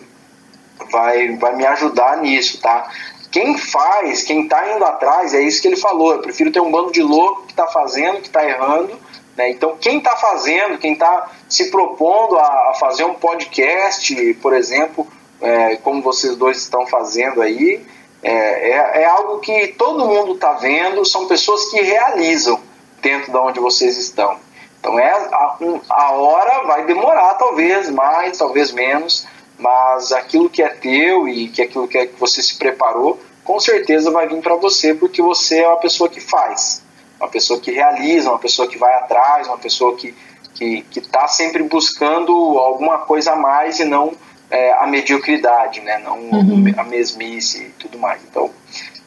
vai, 0.90 1.36
vai 1.36 1.56
me 1.56 1.64
ajudar 1.64 2.18
nisso, 2.18 2.60
tá? 2.60 2.90
Quem 3.34 3.58
faz, 3.58 4.22
quem 4.22 4.44
está 4.44 4.76
indo 4.76 4.84
atrás, 4.84 5.34
é 5.34 5.42
isso 5.42 5.60
que 5.60 5.66
ele 5.66 5.76
falou. 5.76 6.12
Eu 6.12 6.20
prefiro 6.20 6.52
ter 6.52 6.60
um 6.60 6.70
bando 6.70 6.92
de 6.92 7.02
louco 7.02 7.46
que 7.46 7.50
está 7.50 7.66
fazendo, 7.66 8.20
que 8.20 8.28
está 8.28 8.48
errando. 8.48 8.96
Né? 9.36 9.50
Então, 9.50 9.76
quem 9.76 9.98
está 9.98 10.14
fazendo, 10.14 10.78
quem 10.78 10.92
está 10.92 11.32
se 11.48 11.68
propondo 11.68 12.38
a, 12.38 12.74
fazer 12.78 13.02
um 13.02 13.14
podcast, 13.14 14.34
por 14.34 14.54
exemplo, 14.54 15.04
é, 15.40 15.74
como 15.78 16.00
vocês 16.00 16.36
dois 16.36 16.58
estão 16.58 16.86
fazendo 16.86 17.42
aí, 17.42 17.84
é, 18.22 18.70
é, 18.70 19.02
é 19.02 19.04
algo 19.04 19.40
que 19.40 19.66
todo 19.76 20.06
mundo 20.06 20.34
está 20.34 20.52
vendo, 20.52 21.04
são 21.04 21.26
pessoas 21.26 21.64
que 21.72 21.80
realizam 21.80 22.60
dentro 23.02 23.32
de 23.32 23.36
onde 23.36 23.58
vocês 23.58 23.98
estão. 23.98 24.38
Então, 24.78 24.96
é 24.96 25.10
a, 25.10 25.56
a 25.90 26.12
hora 26.12 26.62
vai 26.68 26.84
demorar, 26.84 27.34
talvez 27.34 27.90
mais, 27.90 28.38
talvez 28.38 28.70
menos, 28.70 29.26
mas 29.64 30.12
aquilo 30.12 30.50
que 30.50 30.62
é 30.62 30.68
teu 30.68 31.26
e 31.26 31.48
que 31.48 31.62
aquilo 31.62 31.88
que, 31.88 31.96
é 31.96 32.06
que 32.06 32.20
você 32.20 32.42
se 32.42 32.58
preparou, 32.58 33.18
com 33.42 33.58
certeza 33.58 34.10
vai 34.10 34.28
vir 34.28 34.42
para 34.42 34.56
você, 34.56 34.92
porque 34.92 35.22
você 35.22 35.60
é 35.60 35.68
uma 35.68 35.78
pessoa 35.78 36.08
que 36.08 36.20
faz, 36.20 36.82
uma 37.18 37.28
pessoa 37.28 37.58
que 37.58 37.70
realiza, 37.70 38.28
uma 38.28 38.38
pessoa 38.38 38.68
que 38.68 38.76
vai 38.76 38.92
atrás, 38.94 39.46
uma 39.48 39.58
pessoa 39.58 39.96
que 39.96 40.14
que 40.54 40.84
está 40.94 41.26
sempre 41.26 41.64
buscando 41.64 42.32
alguma 42.32 42.98
coisa 42.98 43.32
a 43.32 43.36
mais 43.36 43.80
e 43.80 43.84
não 43.84 44.12
é, 44.48 44.72
a 44.74 44.86
mediocridade, 44.86 45.80
né? 45.80 45.98
não 45.98 46.16
uhum. 46.16 46.72
a 46.76 46.84
mesmice 46.84 47.64
e 47.64 47.70
tudo 47.70 47.98
mais. 47.98 48.22
Então, 48.22 48.48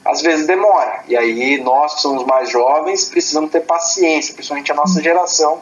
às 0.04 0.22
vezes 0.22 0.46
demora. 0.46 1.04
E 1.08 1.16
aí 1.16 1.58
nós 1.62 1.96
que 1.96 2.02
somos 2.02 2.26
mais 2.26 2.50
jovens 2.50 3.06
precisamos 3.06 3.50
ter 3.50 3.62
paciência, 3.62 4.34
principalmente 4.34 4.74
a 4.74 4.76
nossa 4.76 5.02
geração 5.02 5.62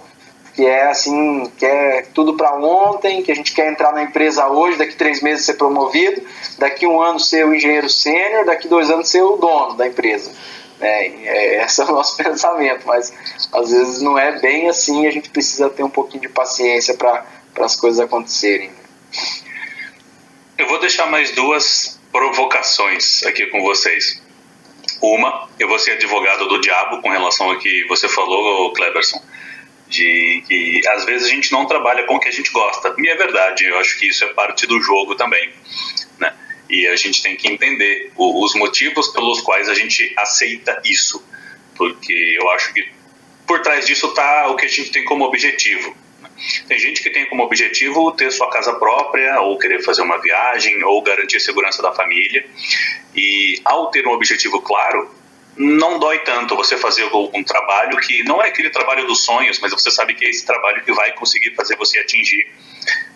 que 0.55 0.65
é 0.65 0.87
assim, 0.87 1.51
que 1.57 1.65
é 1.65 2.03
tudo 2.13 2.35
para 2.35 2.55
ontem, 2.55 3.21
que 3.21 3.31
a 3.31 3.35
gente 3.35 3.53
quer 3.53 3.69
entrar 3.69 3.91
na 3.91 4.03
empresa 4.03 4.47
hoje, 4.47 4.77
daqui 4.77 4.95
três 4.95 5.21
meses 5.21 5.45
ser 5.45 5.55
promovido, 5.55 6.21
daqui 6.57 6.87
um 6.87 7.01
ano 7.01 7.19
ser 7.19 7.45
o 7.45 7.53
engenheiro 7.53 7.89
sênior, 7.89 8.45
daqui 8.45 8.65
dois 8.69 8.89
anos 8.89 9.09
ser 9.09 9.21
o 9.21 9.35
dono 9.35 9.75
da 9.75 9.85
empresa. 9.85 10.31
É, 10.79 11.07
é, 11.07 11.63
esse 11.65 11.81
é 11.81 11.83
o 11.83 11.91
nosso 11.91 12.15
pensamento, 12.23 12.87
mas 12.87 13.13
às 13.51 13.71
vezes 13.71 14.01
não 14.01 14.17
é 14.17 14.39
bem 14.39 14.69
assim, 14.69 15.05
a 15.05 15.11
gente 15.11 15.29
precisa 15.29 15.69
ter 15.69 15.83
um 15.83 15.89
pouquinho 15.89 16.21
de 16.21 16.29
paciência 16.29 16.93
para 16.93 17.25
as 17.59 17.75
coisas 17.75 17.99
acontecerem. 17.99 18.71
Eu 20.57 20.69
vou 20.69 20.79
deixar 20.79 21.07
mais 21.07 21.31
duas 21.31 21.99
provocações 22.13 23.23
aqui 23.23 23.45
com 23.47 23.61
vocês. 23.61 24.21
Uma, 25.01 25.49
eu 25.59 25.67
vou 25.67 25.77
ser 25.77 25.91
advogado 25.91 26.47
do 26.47 26.61
diabo 26.61 27.01
com 27.01 27.09
relação 27.09 27.51
ao 27.51 27.59
que 27.59 27.85
você 27.89 28.07
falou, 28.07 28.71
Cleberson 28.71 29.21
de 29.87 30.43
que 30.47 30.81
às 30.89 31.05
vezes 31.05 31.27
a 31.27 31.29
gente 31.29 31.51
não 31.51 31.65
trabalha 31.65 32.03
com 32.03 32.15
o 32.15 32.19
que 32.19 32.29
a 32.29 32.31
gente 32.31 32.51
gosta. 32.51 32.93
E 32.97 33.07
é 33.07 33.15
verdade, 33.15 33.65
eu 33.65 33.77
acho 33.77 33.97
que 33.99 34.07
isso 34.07 34.23
é 34.23 34.27
parte 34.33 34.65
do 34.65 34.81
jogo 34.81 35.15
também, 35.15 35.49
né? 36.19 36.33
E 36.69 36.87
a 36.87 36.95
gente 36.95 37.21
tem 37.21 37.35
que 37.35 37.47
entender 37.47 38.11
o, 38.15 38.43
os 38.43 38.55
motivos 38.55 39.09
pelos 39.09 39.41
quais 39.41 39.69
a 39.69 39.73
gente 39.73 40.13
aceita 40.17 40.81
isso, 40.83 41.23
porque 41.75 42.35
eu 42.39 42.49
acho 42.51 42.73
que 42.73 42.87
por 43.45 43.61
trás 43.61 43.85
disso 43.85 44.07
está 44.07 44.47
o 44.49 44.55
que 44.55 44.65
a 44.65 44.69
gente 44.69 44.91
tem 44.91 45.05
como 45.05 45.25
objetivo. 45.25 45.95
Né? 46.19 46.29
Tem 46.67 46.79
gente 46.79 47.03
que 47.03 47.11
tem 47.11 47.27
como 47.27 47.43
objetivo 47.43 48.11
ter 48.11 48.31
sua 48.31 48.49
casa 48.49 48.73
própria, 48.73 49.39
ou 49.41 49.59
querer 49.59 49.83
fazer 49.83 50.01
uma 50.01 50.17
viagem, 50.17 50.83
ou 50.83 51.01
garantir 51.03 51.37
a 51.37 51.39
segurança 51.39 51.81
da 51.81 51.91
família. 51.93 52.43
E 53.15 53.61
ao 53.63 53.91
ter 53.91 54.07
um 54.07 54.11
objetivo 54.11 54.59
claro, 54.61 55.13
não 55.57 55.99
dói 55.99 56.19
tanto 56.19 56.55
você 56.55 56.77
fazer 56.77 57.09
um 57.13 57.43
trabalho 57.43 57.97
que 57.99 58.23
não 58.23 58.41
é 58.41 58.49
aquele 58.49 58.69
trabalho 58.69 59.07
dos 59.07 59.23
sonhos, 59.23 59.59
mas 59.59 59.71
você 59.71 59.89
sabe 59.89 60.13
que 60.13 60.25
é 60.25 60.29
esse 60.29 60.45
trabalho 60.45 60.83
que 60.83 60.91
vai 60.91 61.13
conseguir 61.13 61.55
fazer 61.55 61.77
você 61.77 61.99
atingir 61.99 62.51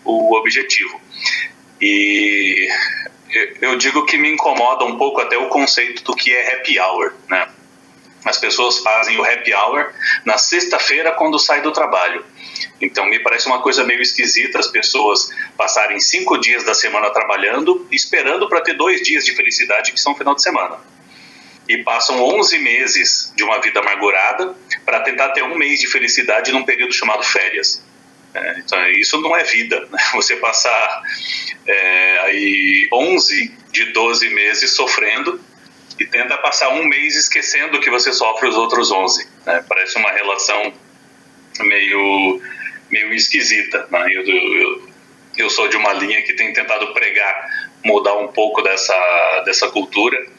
o 0.06 0.36
objetivo. 0.36 1.02
E 1.82 2.70
eu 3.62 3.78
digo 3.78 4.06
que 4.06 4.18
me 4.18 4.32
incomoda 4.32 4.86
um 4.86 4.98
pouco 4.98 5.20
até 5.20 5.38
o 5.38 5.50
conceito 5.50 6.04
do 6.04 6.16
que 6.16 6.34
é 6.34 6.56
happy 6.56 6.80
hour, 6.80 7.14
né? 7.30 7.48
As 8.26 8.38
pessoas 8.38 8.80
fazem 8.80 9.18
o 9.18 9.24
happy 9.24 9.54
hour 9.54 9.94
na 10.26 10.38
sexta-feira 10.38 11.14
quando 11.14 11.40
sai 11.40 11.62
do 11.62 11.72
trabalho. 11.72 12.26
Então 12.82 13.06
me 13.06 13.20
parece 13.20 13.48
uma 13.48 13.62
coisa 13.62 13.84
meio 13.84 14.02
esquisita 14.02 14.60
as 14.60 14.68
pessoas 14.68 15.30
passarem 15.58 16.00
cinco 16.00 16.38
dias 16.38 16.64
da 16.64 16.74
semana 16.74 17.10
trabalhando, 17.12 17.88
esperando 17.92 18.48
para 18.48 18.62
ter 18.62 18.74
dois 18.74 19.02
dias 19.02 19.26
de 19.26 19.34
felicidade 19.34 19.92
que 19.92 20.00
são 20.00 20.16
final 20.16 20.36
de 20.36 20.42
semana 20.42 20.80
e 21.70 21.84
passam 21.84 22.20
11 22.20 22.58
meses 22.58 23.32
de 23.36 23.44
uma 23.44 23.62
vida 23.62 23.80
amargurada 23.80 24.56
para 24.84 25.02
tentar 25.02 25.30
ter 25.30 25.44
um 25.44 25.56
mês 25.56 25.80
de 25.80 25.86
felicidade 25.86 26.52
num 26.52 26.66
período 26.66 26.92
chamado 26.92 27.24
férias. 27.24 27.86
É, 28.34 28.60
então, 28.60 28.90
isso 28.90 29.22
não 29.22 29.38
é 29.38 29.44
vida. 29.44 29.88
Né? 29.92 30.00
Você 30.14 30.36
passar 30.38 31.04
é, 31.68 32.20
aí 32.24 32.90
11 32.92 33.56
de 33.72 33.86
12 33.94 34.30
meses 34.32 34.72
sofrendo 34.72 35.40
e 36.00 36.06
tenta 36.08 36.36
passar 36.40 36.70
um 36.70 36.86
mês 36.86 37.16
esquecendo 37.16 37.80
que 37.82 37.90
você 37.90 38.14
sofre 38.14 38.48
os 38.48 38.56
outros 38.56 38.90
11. 38.90 39.28
Né? 39.46 39.64
Parece 39.68 39.98
uma 39.98 40.10
relação 40.12 40.74
meio, 41.60 42.42
meio 42.90 43.14
esquisita. 43.14 43.86
Né? 43.92 44.06
Eu, 44.12 44.26
eu, 44.26 44.90
eu 45.38 45.50
sou 45.50 45.68
de 45.68 45.76
uma 45.76 45.94
linha 45.94 46.22
que 46.24 46.34
tem 46.34 46.54
tentado 46.54 46.94
pregar, 46.94 47.70
mudar 47.84 48.16
um 48.16 48.30
pouco 48.30 48.62
dessa, 48.62 49.44
dessa 49.46 49.70
cultura 49.70 50.39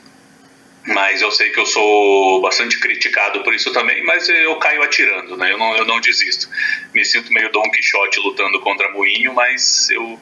mas 0.87 1.21
eu 1.21 1.31
sei 1.31 1.51
que 1.51 1.61
eu 1.61 1.67
sou 1.67 2.41
bastante 2.41 2.79
criticado 2.79 3.43
por 3.43 3.55
isso 3.55 3.73
também, 3.73 4.03
mas 4.05 4.29
eu 4.29 4.57
caio 4.57 4.83
atirando, 4.83 5.37
né? 5.37 5.53
Eu 5.53 5.59
não, 5.59 5.77
eu 5.77 5.85
não 5.85 6.01
desisto. 6.01 6.49
Me 6.95 7.05
sinto 7.05 7.33
meio 7.33 7.53
Don 7.53 7.69
Quixote 7.71 8.19
lutando 8.21 8.61
contra 8.61 8.91
moinho, 8.91 9.35
mas 9.35 9.91
eu, 9.91 10.19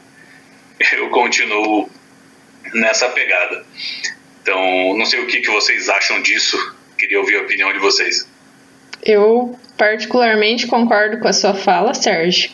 eu 0.93 1.09
continuo 1.09 1.89
nessa 2.73 3.09
pegada. 3.09 3.65
Então, 4.41 4.97
não 4.97 5.05
sei 5.05 5.21
o 5.21 5.27
que, 5.27 5.41
que 5.41 5.49
vocês 5.49 5.89
acham 5.89 6.21
disso, 6.21 6.75
queria 6.97 7.19
ouvir 7.19 7.37
a 7.37 7.41
opinião 7.41 7.71
de 7.71 7.79
vocês. 7.79 8.27
Eu 9.01 9.57
particularmente 9.77 10.67
concordo 10.67 11.19
com 11.19 11.27
a 11.27 11.33
sua 11.33 11.53
fala, 11.53 11.93
Sérgio. 11.93 12.51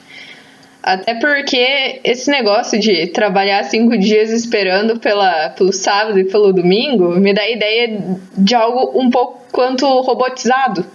Até 0.85 1.15
porque 1.15 1.99
esse 2.03 2.29
negócio 2.29 2.79
de 2.79 3.07
trabalhar 3.07 3.63
cinco 3.63 3.97
dias 3.97 4.29
esperando 4.29 4.99
pela, 4.99 5.49
pelo 5.49 5.73
sábado 5.73 6.19
e 6.19 6.25
pelo 6.25 6.53
domingo 6.53 7.09
me 7.15 7.33
dá 7.33 7.41
a 7.41 7.49
ideia 7.49 8.19
de 8.37 8.53
algo 8.53 8.91
um 8.93 9.09
pouco 9.09 9.41
quanto 9.51 9.83
robotizado. 10.01 10.85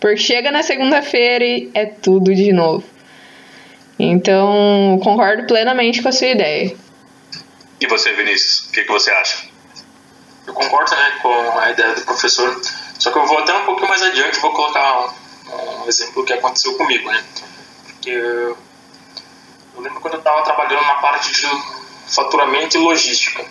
Porque 0.00 0.16
chega 0.16 0.50
na 0.50 0.64
segunda-feira 0.64 1.44
e 1.44 1.70
é 1.74 1.86
tudo 1.86 2.34
de 2.34 2.52
novo. 2.52 2.82
Então, 3.96 4.98
concordo 5.00 5.46
plenamente 5.46 6.02
com 6.02 6.08
a 6.08 6.12
sua 6.12 6.26
ideia. 6.26 6.76
E 7.80 7.86
você, 7.86 8.12
Vinícius, 8.14 8.66
o 8.68 8.72
que, 8.72 8.82
que 8.82 8.90
você 8.90 9.12
acha? 9.12 9.44
Eu 10.44 10.54
concordo 10.54 10.90
né, 10.90 11.18
com 11.22 11.58
a 11.60 11.70
ideia 11.70 11.94
do 11.94 12.00
professor, 12.00 12.60
só 12.98 13.12
que 13.12 13.18
eu 13.18 13.26
vou 13.26 13.38
até 13.38 13.54
um 13.54 13.64
pouco 13.64 13.86
mais 13.86 14.02
adiante, 14.02 14.40
vou 14.40 14.52
colocar 14.52 15.14
um, 15.52 15.84
um 15.84 15.88
exemplo 15.88 16.24
que 16.24 16.32
aconteceu 16.32 16.76
comigo, 16.76 17.08
né? 17.12 17.22
Porque 17.86 18.10
eu 18.10 18.65
lembro 19.82 20.00
quando 20.00 20.14
eu 20.14 20.18
estava 20.18 20.42
trabalhando 20.42 20.84
na 20.86 20.94
parte 20.96 21.32
de 21.32 21.46
faturamento 22.08 22.76
e 22.76 22.80
logística. 22.80 23.44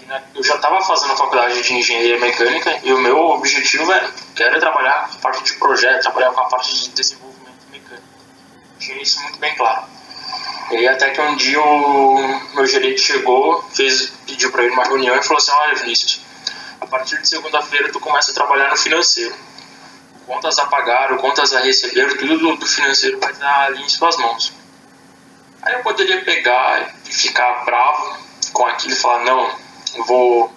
E, 0.00 0.04
né, 0.04 0.22
eu 0.34 0.42
já 0.42 0.56
estava 0.56 0.80
fazendo 0.82 1.12
a 1.12 1.16
faculdade 1.16 1.62
de 1.62 1.74
engenharia 1.74 2.18
mecânica 2.18 2.80
e 2.82 2.92
o 2.92 2.98
meu 2.98 3.18
objetivo 3.18 3.90
era 3.90 4.10
quero 4.34 4.58
trabalhar 4.60 5.08
com 5.08 5.16
a 5.16 5.20
parte 5.20 5.44
de 5.44 5.54
projeto, 5.54 6.02
trabalhar 6.02 6.32
com 6.32 6.40
a 6.40 6.48
parte 6.48 6.74
de 6.74 6.88
desenvolvimento 6.90 7.66
mecânico. 7.70 8.06
Tinha 8.78 9.02
isso 9.02 9.22
muito 9.22 9.38
bem 9.38 9.54
claro. 9.54 9.84
E 10.70 10.88
até 10.88 11.10
que 11.10 11.20
um 11.20 11.36
dia 11.36 11.62
o 11.62 12.54
meu 12.54 12.66
gerente 12.66 13.00
chegou, 13.00 13.62
fez, 13.72 14.12
pediu 14.26 14.50
para 14.50 14.64
ir 14.64 14.70
numa 14.70 14.84
reunião 14.84 15.16
e 15.16 15.22
falou 15.22 15.38
assim, 15.38 15.52
olha 15.52 15.76
Vinícius, 15.76 16.20
a 16.80 16.86
partir 16.86 17.20
de 17.20 17.28
segunda-feira 17.28 17.92
tu 17.92 18.00
começa 18.00 18.32
a 18.32 18.34
trabalhar 18.34 18.70
no 18.70 18.76
financeiro. 18.76 19.34
Contas 20.26 20.58
a 20.58 20.66
pagar, 20.66 21.16
contas 21.18 21.52
a 21.52 21.60
receber, 21.60 22.16
tudo 22.18 22.56
do 22.56 22.66
financeiro 22.66 23.20
vai 23.20 23.30
estar 23.30 23.66
ali 23.66 23.80
em 23.80 23.88
suas 23.88 24.16
mãos. 24.16 24.52
Aí 25.66 25.74
eu 25.74 25.82
poderia 25.82 26.22
pegar 26.24 26.94
e 27.04 27.12
ficar 27.12 27.64
bravo 27.64 28.16
com 28.52 28.64
aquilo 28.66 28.92
e 28.92 28.96
falar, 28.96 29.24
não, 29.24 29.52
eu 29.96 30.04
vou. 30.04 30.54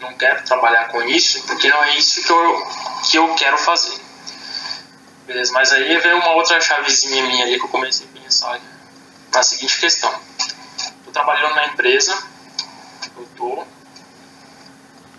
não 0.00 0.14
quero 0.14 0.42
trabalhar 0.44 0.88
com 0.88 1.02
isso, 1.02 1.42
porque 1.42 1.68
não 1.68 1.84
é 1.84 1.98
isso 1.98 2.22
que 2.22 2.32
eu, 2.32 2.66
que 3.10 3.16
eu 3.18 3.34
quero 3.34 3.58
fazer. 3.58 4.00
Beleza, 5.26 5.52
mas 5.52 5.74
aí 5.74 5.98
veio 5.98 6.16
uma 6.16 6.30
outra 6.30 6.58
chavezinha 6.58 7.22
minha 7.26 7.44
ali 7.44 7.58
que 7.58 7.66
eu 7.66 7.68
comecei 7.68 8.06
a 8.06 8.18
pensar 8.18 8.58
na 9.30 9.42
seguinte 9.42 9.78
questão. 9.78 10.10
Estou 10.78 11.12
trabalhando 11.12 11.54
na 11.54 11.66
empresa, 11.66 12.16
eu 13.14 13.24
estou 13.24 13.68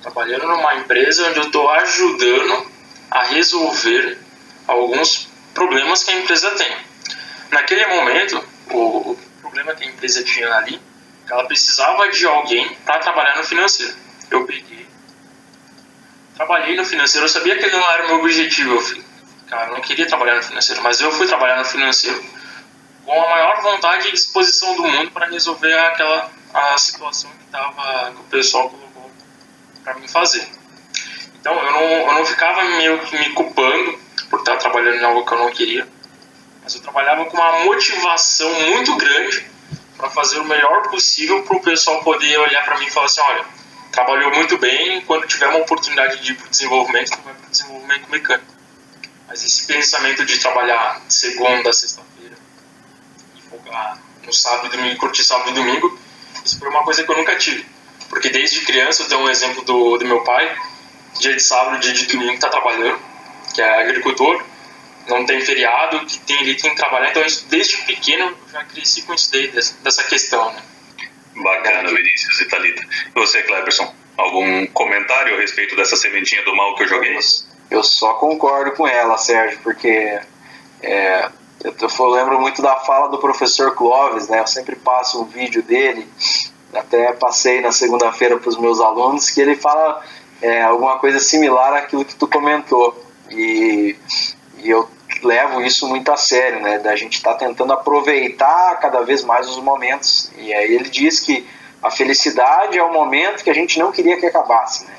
trabalhando 0.01 0.47
numa 0.47 0.73
empresa 0.77 1.29
onde 1.29 1.37
eu 1.37 1.45
estou 1.45 1.69
ajudando 1.69 2.71
a 3.11 3.23
resolver 3.25 4.19
alguns 4.67 5.29
problemas 5.53 6.03
que 6.03 6.09
a 6.09 6.15
empresa 6.15 6.49
tem. 6.55 6.75
Naquele 7.51 7.85
momento, 7.85 8.52
o, 8.69 9.11
o 9.11 9.19
problema 9.41 9.75
que 9.75 9.83
a 9.83 9.87
empresa 9.87 10.23
tinha 10.23 10.53
ali, 10.55 10.79
ela 11.29 11.45
precisava 11.45 12.09
de 12.09 12.25
alguém 12.25 12.75
para 12.85 12.99
trabalhar 12.99 13.37
no 13.37 13.43
financeiro. 13.43 13.95
Eu 14.29 14.45
peguei, 14.45 14.87
trabalhei 16.35 16.75
no 16.75 16.85
financeiro, 16.85 17.25
eu 17.25 17.29
sabia 17.29 17.57
que 17.57 17.67
não 17.67 17.91
era 17.91 18.03
o 18.03 18.07
meu 18.07 18.19
objetivo, 18.19 18.75
eu, 18.75 19.03
cara, 19.47 19.69
eu 19.69 19.73
não 19.73 19.81
queria 19.81 20.07
trabalhar 20.07 20.35
no 20.35 20.43
financeiro, 20.43 20.81
mas 20.81 20.99
eu 20.99 21.11
fui 21.11 21.27
trabalhar 21.27 21.57
no 21.57 21.65
financeiro 21.65 22.23
com 23.05 23.11
a 23.11 23.29
maior 23.29 23.61
vontade 23.61 24.07
e 24.07 24.11
disposição 24.11 24.75
do 24.75 24.83
mundo 24.83 25.11
para 25.11 25.27
resolver 25.27 25.73
aquela 25.73 26.31
a 26.53 26.77
situação 26.77 27.31
que, 27.31 27.45
tava, 27.45 28.11
que 28.11 28.21
o 28.21 28.23
pessoal 28.25 28.69
colocou 28.69 29.11
para 29.83 29.95
mim 29.95 30.07
fazer. 30.07 30.47
Então 31.39 31.53
eu 31.53 31.71
não, 31.71 31.81
eu 31.81 32.13
não 32.13 32.25
ficava 32.25 32.63
meio 32.63 32.99
que 32.99 33.17
me 33.17 33.29
culpando 33.31 33.99
por 34.29 34.39
estar 34.39 34.57
trabalhando 34.57 34.97
em 34.97 35.03
algo 35.03 35.25
que 35.25 35.33
eu 35.33 35.37
não 35.39 35.51
queria, 35.51 35.87
mas 36.63 36.75
eu 36.75 36.81
trabalhava 36.81 37.25
com 37.25 37.35
uma 37.35 37.65
motivação 37.65 38.51
muito 38.69 38.95
grande 38.95 39.45
para 39.97 40.09
fazer 40.09 40.39
o 40.39 40.45
melhor 40.45 40.89
possível 40.89 41.43
para 41.43 41.57
o 41.57 41.61
pessoal 41.61 42.01
poder 42.03 42.37
olhar 42.39 42.63
para 42.63 42.77
mim 42.79 42.85
e 42.85 42.91
falar 42.91 43.05
assim: 43.05 43.21
olha, 43.21 43.45
trabalhou 43.91 44.33
muito 44.33 44.57
bem, 44.57 45.01
quando 45.01 45.27
tiver 45.27 45.47
uma 45.47 45.59
oportunidade 45.59 46.21
de 46.21 46.31
ir 46.31 46.35
para 46.35 46.47
o 46.47 46.49
desenvolvimento, 46.49 47.09
vai 47.23 47.33
para 47.33 47.47
o 47.47 47.51
desenvolvimento 47.51 48.09
mecânico. 48.09 48.53
Mas 49.27 49.43
esse 49.43 49.65
pensamento 49.65 50.25
de 50.25 50.39
trabalhar 50.39 51.01
segunda 51.09 51.71
sexta-feira 51.71 52.35
e 53.35 53.41
folgar 53.41 53.97
no 54.25 54.33
sábado 54.33 54.67
e 54.67 54.77
domingo, 54.77 54.97
curtir 54.97 55.23
sábado 55.23 55.51
e 55.51 55.53
domingo, 55.53 55.99
isso 56.45 56.59
foi 56.59 56.69
uma 56.69 56.83
coisa 56.83 57.03
que 57.03 57.11
eu 57.11 57.17
nunca 57.17 57.35
tive. 57.35 57.65
Porque 58.09 58.29
desde 58.29 58.61
criança 58.61 59.03
eu 59.03 59.07
tenho 59.07 59.21
um 59.21 59.29
exemplo 59.29 59.63
do, 59.63 59.97
do 59.97 60.05
meu 60.05 60.21
pai, 60.21 60.55
dia 61.19 61.33
de 61.35 61.41
sábado, 61.41 61.79
dia 61.79 61.93
de 61.93 62.05
domingo 62.05 62.33
está 62.33 62.49
trabalhando, 62.49 62.99
que 63.53 63.61
é 63.61 63.81
agricultor, 63.81 64.43
não 65.07 65.25
tem 65.25 65.41
feriado, 65.41 66.05
que 66.05 66.19
tem, 66.19 66.41
ele 66.41 66.55
tem 66.55 66.71
que 66.71 66.77
trabalhar, 66.77 67.09
então 67.09 67.23
isso, 67.23 67.45
desde 67.49 67.77
pequeno 67.83 68.25
eu 68.25 68.51
já 68.51 68.63
cresci 68.63 69.01
com 69.03 69.13
isso 69.13 69.31
daí, 69.31 69.47
dessa, 69.47 69.75
dessa 69.83 70.03
questão. 70.03 70.51
Né? 70.51 70.61
Bacana, 71.35 71.89
Vinícius 71.89 72.41
e 72.41 72.47
Thalita. 72.47 72.81
E 72.83 73.19
você, 73.19 73.41
Cleberson, 73.43 73.93
algum 74.17 74.65
comentário 74.67 75.35
a 75.35 75.39
respeito 75.39 75.75
dessa 75.75 75.95
sementinha 75.95 76.43
do 76.43 76.55
mal 76.55 76.75
que 76.75 76.83
eu 76.83 76.87
joguei? 76.87 77.17
Eu 77.69 77.83
só 77.83 78.13
concordo 78.15 78.71
com 78.71 78.87
ela, 78.87 79.17
Sérgio, 79.17 79.59
porque 79.63 80.19
é, 80.81 81.29
eu, 81.63 81.73
eu 81.79 82.05
lembro 82.07 82.39
muito 82.39 82.61
da 82.61 82.75
fala 82.77 83.09
do 83.09 83.17
professor 83.17 83.73
Clóvis, 83.73 84.27
né? 84.27 84.39
Eu 84.39 84.47
sempre 84.47 84.75
passo 84.75 85.21
um 85.21 85.25
vídeo 85.25 85.63
dele, 85.63 86.07
até 86.73 87.13
passei 87.13 87.61
na 87.61 87.71
segunda-feira 87.71 88.37
para 88.37 88.49
os 88.49 88.57
meus 88.57 88.79
alunos, 88.79 89.29
que 89.29 89.41
ele 89.41 89.55
fala 89.55 90.03
é, 90.41 90.61
alguma 90.61 90.99
coisa 90.99 91.19
similar 91.19 91.73
àquilo 91.73 92.05
que 92.05 92.15
tu 92.15 92.27
comentou. 92.27 93.01
E, 93.31 93.95
e 94.63 94.69
eu 94.69 94.89
levo 95.21 95.61
isso 95.61 95.87
muito 95.87 96.11
a 96.11 96.17
sério, 96.17 96.61
né? 96.61 96.79
Da 96.79 96.95
gente 96.95 97.17
estar 97.17 97.33
tá 97.33 97.45
tentando 97.45 97.73
aproveitar 97.73 98.79
cada 98.79 99.01
vez 99.01 99.23
mais 99.23 99.47
os 99.49 99.57
momentos. 99.57 100.31
E 100.37 100.53
aí 100.53 100.73
ele 100.73 100.89
diz 100.89 101.19
que 101.19 101.47
a 101.81 101.91
felicidade 101.91 102.77
é 102.77 102.83
o 102.83 102.91
momento 102.91 103.43
que 103.43 103.49
a 103.49 103.53
gente 103.53 103.77
não 103.77 103.91
queria 103.91 104.17
que 104.17 104.25
acabasse, 104.25 104.85
né? 104.85 104.93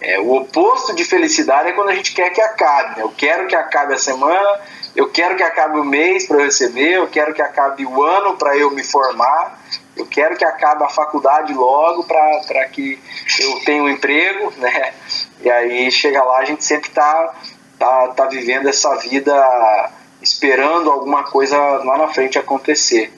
É, 0.00 0.20
o 0.20 0.32
oposto 0.32 0.94
de 0.94 1.04
felicidade 1.04 1.70
é 1.70 1.72
quando 1.72 1.88
a 1.88 1.94
gente 1.94 2.14
quer 2.14 2.30
que 2.30 2.40
acabe. 2.40 2.96
Né? 2.96 3.02
Eu 3.02 3.10
quero 3.10 3.48
que 3.48 3.56
acabe 3.56 3.94
a 3.94 3.98
semana, 3.98 4.60
eu 4.94 5.10
quero 5.10 5.36
que 5.36 5.42
acabe 5.42 5.78
o 5.78 5.84
mês 5.84 6.26
para 6.26 6.36
eu 6.38 6.44
receber, 6.44 6.92
eu 6.92 7.08
quero 7.08 7.34
que 7.34 7.42
acabe 7.42 7.84
o 7.84 8.02
ano 8.04 8.36
para 8.36 8.56
eu 8.56 8.70
me 8.70 8.84
formar, 8.84 9.60
eu 9.96 10.06
quero 10.06 10.36
que 10.36 10.44
acabe 10.44 10.84
a 10.84 10.88
faculdade 10.88 11.52
logo 11.52 12.04
para 12.04 12.64
que 12.66 12.96
eu 13.40 13.60
tenha 13.64 13.82
um 13.82 13.88
emprego, 13.88 14.52
né? 14.58 14.94
E 15.40 15.50
aí 15.50 15.90
chega 15.90 16.22
lá, 16.22 16.38
a 16.38 16.44
gente 16.44 16.64
sempre 16.64 16.88
está 16.90 17.34
tá, 17.78 18.08
tá 18.08 18.26
vivendo 18.26 18.68
essa 18.68 18.94
vida 18.96 19.34
esperando 20.20 20.90
alguma 20.90 21.24
coisa 21.24 21.56
lá 21.56 21.98
na 21.98 22.08
frente 22.08 22.38
acontecer. 22.38 23.12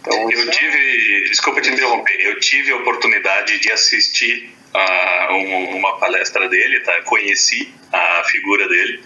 Então, 0.00 0.30
eu 0.30 0.50
tive, 0.50 1.24
desculpa 1.28 1.60
te 1.60 1.70
interromper, 1.70 2.16
eu 2.20 2.40
tive 2.40 2.72
a 2.72 2.76
oportunidade 2.76 3.60
de 3.60 3.70
assistir 3.70 4.52
a 4.74 5.28
um, 5.32 5.76
uma 5.76 5.98
palestra 5.98 6.48
dele, 6.48 6.80
tá? 6.80 7.02
Conheci 7.02 7.72
a 7.92 8.24
figura 8.24 8.68
dele 8.68 9.00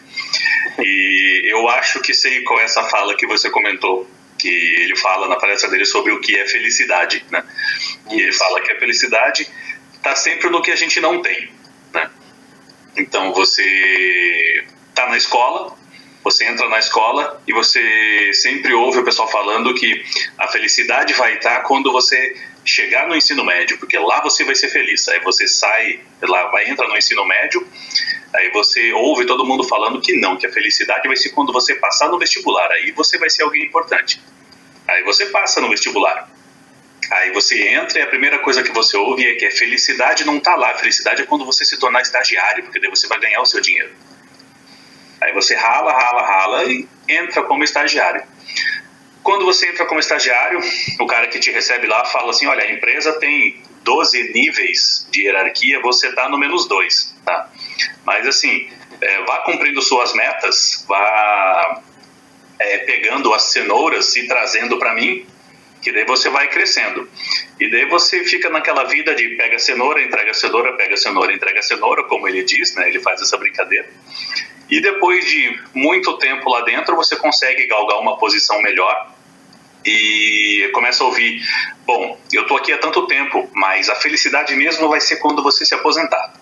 e 0.79 1.43
eu 1.47 1.69
acho 1.69 2.01
que 2.01 2.15
sei 2.15 2.43
com 2.43 2.59
essa 2.61 2.83
fala 2.85 3.17
que 3.17 3.27
você 3.27 3.51
comentou 3.51 4.09
que 4.39 4.49
ele 4.49 4.97
fala 4.97 5.29
na 5.29 5.37
palestra 5.37 5.71
dele 5.71 5.87
sobre 5.87 6.13
o 6.13 6.21
que 6.21 6.37
é 6.37 6.47
felicidade, 6.47 7.25
né? 7.31 7.43
E 8.11 8.21
ele 8.21 8.33
fala 8.33 8.61
que 8.61 8.73
a 8.73 8.79
felicidade 8.79 9.49
está 9.95 10.15
sempre 10.15 10.51
no 10.51 10.63
que 10.63 10.71
a 10.71 10.77
gente 10.77 11.01
não 11.01 11.23
tem, 11.23 11.51
né? 11.93 12.11
Então 12.97 13.33
você 13.33 14.65
está 14.97 15.07
na 15.11 15.17
escola, 15.19 15.77
você 16.25 16.47
entra 16.47 16.67
na 16.71 16.79
escola 16.79 17.41
e 17.47 17.53
você 17.53 18.33
sempre 18.33 18.73
ouve 18.73 18.99
o 18.99 19.05
pessoal 19.05 19.29
falando 19.29 19.75
que 19.75 20.03
a 20.39 20.49
felicidade 20.49 21.13
vai 21.13 21.35
estar 21.35 21.61
quando 21.61 21.93
você 21.93 22.35
chegar 22.65 23.07
no 23.07 23.15
ensino 23.15 23.45
médio, 23.45 23.79
porque 23.79 23.97
lá 23.99 24.21
você 24.23 24.43
vai 24.43 24.55
ser 24.55 24.69
feliz. 24.69 25.07
Aí 25.09 25.21
você 25.21 25.47
sai, 25.47 26.01
lá 26.23 26.47
vai 26.49 26.69
entrar 26.69 26.89
no 26.89 26.97
ensino 26.97 27.25
médio, 27.27 27.65
aí 28.35 28.51
você 28.51 28.91
ouve 28.95 29.27
todo 29.27 29.45
mundo 29.45 29.63
falando 29.65 30.01
que 30.01 30.19
não, 30.19 30.37
que 30.37 30.47
a 30.47 30.53
felicidade 30.53 31.07
vai 31.07 31.17
ser 31.17 31.29
quando 31.29 31.53
você 31.53 31.75
passar 31.75 32.09
no 32.09 32.19
vestibular. 32.19 32.73
Aí 32.73 32.91
você 32.93 33.19
vai 33.19 33.29
ser 33.29 33.43
alguém 33.43 33.65
importante. 33.65 34.21
Aí 34.89 35.05
você 35.05 35.27
passa 35.27 35.61
no 35.61 35.69
vestibular. 35.69 36.29
Aí 37.13 37.31
você 37.33 37.69
entra 37.69 38.01
e 38.01 38.03
a 38.03 38.07
primeira 38.07 38.39
coisa 38.39 38.63
que 38.63 38.73
você 38.73 38.97
ouve 38.97 39.25
é 39.25 39.35
que 39.35 39.45
a 39.45 39.51
felicidade 39.51 40.25
não 40.25 40.39
está 40.39 40.57
lá. 40.57 40.71
A 40.71 40.79
felicidade 40.79 41.23
é 41.23 41.27
quando 41.27 41.45
você 41.45 41.65
se 41.65 41.79
tornar 41.79 42.01
estagiário, 42.01 42.65
porque 42.65 42.81
daí 42.81 42.91
você 42.91 43.07
vai 43.07 43.21
ganhar 43.21 43.43
o 43.43 43.47
seu 43.47 43.61
dinheiro. 43.61 43.93
Aí 45.27 45.33
você 45.33 45.57
rala, 45.57 45.93
rala, 45.93 46.23
rala 46.23 46.65
e 46.65 46.89
entra 47.09 47.43
como 47.43 47.65
estagiário. 47.65 48.23
Quando 49.25 49.45
você 49.45 49.69
entra 49.69 49.85
como 49.87 49.99
estagiário, 49.99 50.61
o 51.01 51.07
cara 51.07 51.27
que 51.27 51.41
te 51.41 51.51
recebe 51.51 51.89
lá 51.89 52.05
fala 52.05 52.31
assim: 52.31 52.47
olha, 52.47 52.63
a 52.63 52.71
empresa 52.71 53.13
tem 53.19 53.61
12 53.83 54.33
níveis 54.33 55.09
de 55.11 55.23
hierarquia, 55.23 55.81
você 55.81 56.11
está 56.11 56.29
no 56.29 56.39
menos 56.39 56.69
2, 56.69 57.17
tá? 57.25 57.51
Mas 58.05 58.25
assim, 58.25 58.69
é, 59.01 59.25
vá 59.25 59.39
cumprindo 59.39 59.83
suas 59.83 60.15
metas, 60.15 60.85
vá 60.89 61.83
é, 62.61 62.79
pegando 62.79 63.35
as 63.35 63.51
cenouras 63.51 64.15
e 64.15 64.29
trazendo 64.29 64.79
para 64.79 64.95
mim, 64.95 65.27
que 65.83 65.91
daí 65.91 66.05
você 66.05 66.29
vai 66.29 66.47
crescendo. 66.47 67.11
E 67.59 67.69
daí 67.69 67.87
você 67.87 68.23
fica 68.23 68.49
naquela 68.49 68.85
vida 68.85 69.13
de 69.13 69.31
pega 69.31 69.57
a 69.57 69.59
cenoura, 69.59 70.01
entrega 70.05 70.31
a 70.31 70.35
cenoura, 70.35 70.73
pega 70.75 70.95
a 70.95 70.97
cenoura, 70.97 71.33
entrega 71.33 71.59
a 71.59 71.63
cenoura, 71.65 72.05
como 72.05 72.29
ele 72.29 72.45
diz, 72.45 72.77
né? 72.77 72.87
Ele 72.87 73.01
faz 73.01 73.21
essa 73.21 73.37
brincadeira. 73.37 73.89
E 74.69 74.81
depois 74.81 75.25
de 75.27 75.61
muito 75.73 76.17
tempo 76.19 76.51
lá 76.51 76.63
dentro, 76.63 76.97
você 76.97 77.17
consegue 77.17 77.67
galgar 77.67 77.99
uma 77.99 78.19
posição 78.19 78.61
melhor 78.61 79.15
e 79.85 80.69
começa 80.73 81.05
a 81.05 81.07
ouvir: 81.07 81.41
bom, 81.87 82.19
eu 82.33 82.43
estou 82.43 82.57
aqui 82.57 82.73
há 82.73 82.79
tanto 82.79 83.07
tempo, 83.07 83.49
mas 83.55 83.89
a 83.89 83.95
felicidade 83.95 84.55
mesmo 84.57 84.89
vai 84.89 85.01
ser 85.01 85.17
quando 85.17 85.43
você 85.43 85.65
se 85.65 85.75
aposentar. 85.75 86.35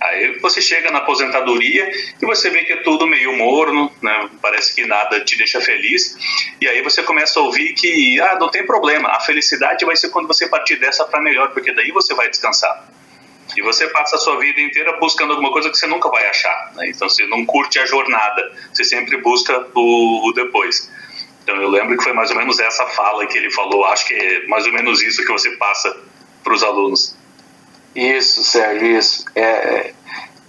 Aí 0.00 0.38
você 0.40 0.60
chega 0.60 0.90
na 0.90 0.98
aposentadoria 0.98 1.88
e 2.20 2.26
você 2.26 2.50
vê 2.50 2.64
que 2.64 2.72
é 2.72 2.76
tudo 2.78 3.06
meio 3.06 3.36
morno, 3.36 3.92
né? 4.02 4.28
parece 4.40 4.74
que 4.74 4.84
nada 4.84 5.20
te 5.20 5.36
deixa 5.36 5.60
feliz. 5.60 6.16
E 6.60 6.66
aí 6.66 6.82
você 6.82 7.04
começa 7.04 7.38
a 7.38 7.42
ouvir 7.42 7.72
que, 7.74 8.20
ah, 8.20 8.36
não 8.40 8.50
tem 8.50 8.66
problema, 8.66 9.10
a 9.10 9.20
felicidade 9.20 9.84
vai 9.84 9.94
ser 9.94 10.08
quando 10.08 10.26
você 10.26 10.48
partir 10.48 10.76
dessa 10.76 11.04
para 11.04 11.20
melhor, 11.20 11.52
porque 11.52 11.72
daí 11.72 11.92
você 11.92 12.14
vai 12.14 12.28
descansar. 12.28 12.84
E 13.56 13.62
você 13.62 13.86
passa 13.88 14.16
a 14.16 14.18
sua 14.18 14.38
vida 14.38 14.60
inteira 14.60 14.98
buscando 14.98 15.32
alguma 15.32 15.52
coisa 15.52 15.70
que 15.70 15.76
você 15.76 15.86
nunca 15.86 16.08
vai 16.08 16.26
achar. 16.28 16.72
Né? 16.74 16.88
Então 16.88 17.08
você 17.08 17.26
não 17.26 17.44
curte 17.44 17.78
a 17.78 17.86
jornada, 17.86 18.52
você 18.72 18.84
sempre 18.84 19.18
busca 19.18 19.66
o, 19.74 20.28
o 20.28 20.32
depois. 20.32 20.90
Então 21.42 21.56
eu 21.56 21.68
lembro 21.68 21.96
que 21.96 22.04
foi 22.04 22.12
mais 22.12 22.30
ou 22.30 22.36
menos 22.36 22.58
essa 22.60 22.86
fala 22.86 23.26
que 23.26 23.36
ele 23.36 23.50
falou, 23.50 23.84
acho 23.86 24.06
que 24.06 24.14
é 24.14 24.46
mais 24.46 24.64
ou 24.66 24.72
menos 24.72 25.02
isso 25.02 25.22
que 25.24 25.32
você 25.32 25.50
passa 25.56 25.94
para 26.42 26.54
os 26.54 26.62
alunos. 26.62 27.16
Isso, 27.94 28.42
Sérgio, 28.42 28.98
isso. 28.98 29.24
É, 29.34 29.42
é, 29.42 29.94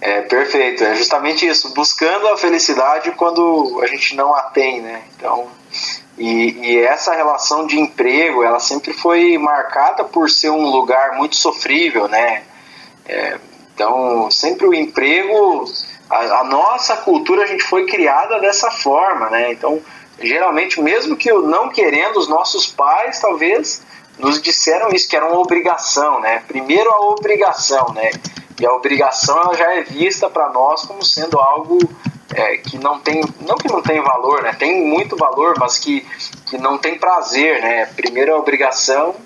é, 0.00 0.20
perfeito, 0.22 0.84
é 0.84 0.94
justamente 0.94 1.46
isso, 1.46 1.72
buscando 1.74 2.28
a 2.28 2.36
felicidade 2.36 3.10
quando 3.12 3.80
a 3.82 3.86
gente 3.86 4.14
não 4.14 4.34
a 4.34 4.42
tem, 4.42 4.80
né? 4.80 5.02
Então, 5.16 5.48
e, 6.16 6.50
e, 6.60 6.78
essa 6.78 7.14
relação 7.14 7.66
de 7.66 7.78
emprego, 7.78 8.42
ela 8.42 8.60
sempre 8.60 8.92
foi 8.92 9.36
marcada 9.36 10.04
por 10.04 10.30
ser 10.30 10.50
um 10.50 10.70
lugar 10.70 11.16
muito 11.16 11.36
sofrível, 11.36 12.06
né? 12.06 12.44
É, 13.06 13.38
então, 13.74 14.30
sempre 14.30 14.66
o 14.66 14.74
emprego, 14.74 15.64
a, 16.08 16.40
a, 16.40 16.44
nossa 16.44 16.96
cultura, 16.98 17.42
a 17.42 17.46
gente 17.46 17.64
foi 17.64 17.86
criada 17.86 18.38
dessa 18.40 18.70
forma, 18.70 19.28
né? 19.30 19.52
Então, 19.52 19.80
geralmente, 20.20 20.80
mesmo 20.80 21.16
que 21.16 21.32
não 21.32 21.68
querendo, 21.68 22.18
os 22.18 22.28
nossos 22.28 22.66
pais, 22.66 23.18
talvez, 23.20 23.82
nos 24.18 24.40
disseram 24.40 24.90
isso, 24.90 25.08
que 25.08 25.16
era 25.16 25.26
uma 25.26 25.38
obrigação, 25.38 26.20
né? 26.20 26.42
Primeiro 26.46 26.90
a 26.90 27.00
obrigação, 27.00 27.92
né? 27.92 28.10
E 28.60 28.64
a 28.64 28.72
obrigação 28.72 29.40
ela 29.40 29.54
já 29.54 29.74
é 29.74 29.82
vista 29.82 30.30
para 30.30 30.48
nós 30.50 30.82
como 30.82 31.04
sendo 31.04 31.40
algo 31.40 31.78
é, 32.32 32.56
que 32.58 32.78
não 32.78 33.00
tem, 33.00 33.20
não 33.40 33.56
que 33.56 33.68
não 33.68 33.82
tem 33.82 34.00
valor, 34.00 34.42
né? 34.42 34.54
Tem 34.56 34.86
muito 34.86 35.16
valor, 35.16 35.54
mas 35.58 35.78
que, 35.78 36.06
que 36.46 36.56
não 36.56 36.78
tem 36.78 36.96
prazer, 36.96 37.60
né? 37.60 37.86
Primeiro 37.86 38.32
a 38.32 38.38
obrigação 38.38 39.16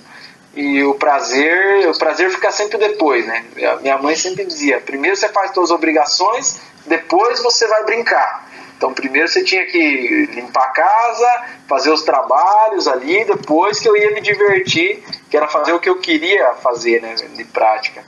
e 0.59 0.83
o 0.83 0.95
prazer, 0.95 1.89
o 1.89 1.97
prazer 1.97 2.29
fica 2.33 2.51
sempre 2.51 2.79
depois, 2.79 3.25
né? 3.25 3.45
Minha 3.81 3.97
mãe 3.97 4.17
sempre 4.17 4.45
dizia: 4.45 4.81
primeiro 4.81 5.17
você 5.17 5.29
faz 5.29 5.55
suas 5.55 5.71
obrigações, 5.71 6.59
depois 6.85 7.41
você 7.41 7.69
vai 7.69 7.85
brincar. 7.85 8.49
Então, 8.77 8.93
primeiro 8.93 9.29
você 9.29 9.45
tinha 9.45 9.65
que 9.67 10.29
limpar 10.33 10.65
a 10.65 10.71
casa, 10.71 11.45
fazer 11.69 11.91
os 11.91 12.03
trabalhos 12.03 12.89
ali, 12.89 13.25
depois 13.25 13.79
que 13.79 13.89
eu 13.89 13.97
ia 13.97 14.11
me 14.11 14.21
divertir, 14.21 15.01
que 15.31 15.37
era 15.37 15.47
fazer 15.47 15.73
o 15.73 15.79
que 15.79 15.89
eu 15.89 16.01
queria 16.01 16.55
fazer, 16.55 17.03
né, 17.03 17.15
de 17.15 17.45
prática. 17.45 18.03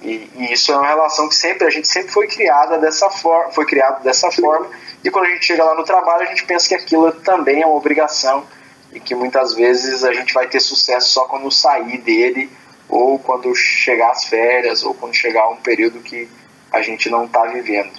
E, 0.00 0.30
e 0.36 0.52
isso 0.54 0.72
é 0.72 0.76
uma 0.76 0.86
relação 0.86 1.28
que 1.28 1.34
sempre 1.34 1.66
a 1.66 1.70
gente 1.70 1.86
sempre 1.86 2.12
foi 2.12 2.26
criada 2.26 2.78
dessa 2.78 3.10
forma, 3.10 3.52
foi 3.52 3.66
criado 3.66 4.02
dessa 4.02 4.30
forma. 4.30 4.68
E 5.04 5.10
quando 5.10 5.26
a 5.26 5.30
gente 5.30 5.44
chega 5.44 5.64
lá 5.64 5.74
no 5.74 5.84
trabalho, 5.84 6.22
a 6.22 6.26
gente 6.26 6.46
pensa 6.46 6.66
que 6.66 6.74
aquilo 6.74 7.12
também 7.12 7.60
é 7.60 7.66
uma 7.66 7.76
obrigação 7.76 8.46
e 8.92 9.00
que 9.00 9.14
muitas 9.14 9.54
vezes 9.54 10.04
a 10.04 10.12
gente 10.12 10.32
vai 10.34 10.48
ter 10.48 10.60
sucesso 10.60 11.10
só 11.10 11.24
quando 11.24 11.50
sair 11.50 11.98
dele 11.98 12.50
ou 12.88 13.18
quando 13.18 13.54
chegar 13.54 14.10
as 14.10 14.24
férias 14.24 14.82
ou 14.82 14.94
quando 14.94 15.14
chegar 15.14 15.48
um 15.48 15.56
período 15.56 16.00
que 16.00 16.28
a 16.72 16.82
gente 16.82 17.08
não 17.08 17.24
está 17.24 17.44
vivendo. 17.46 17.92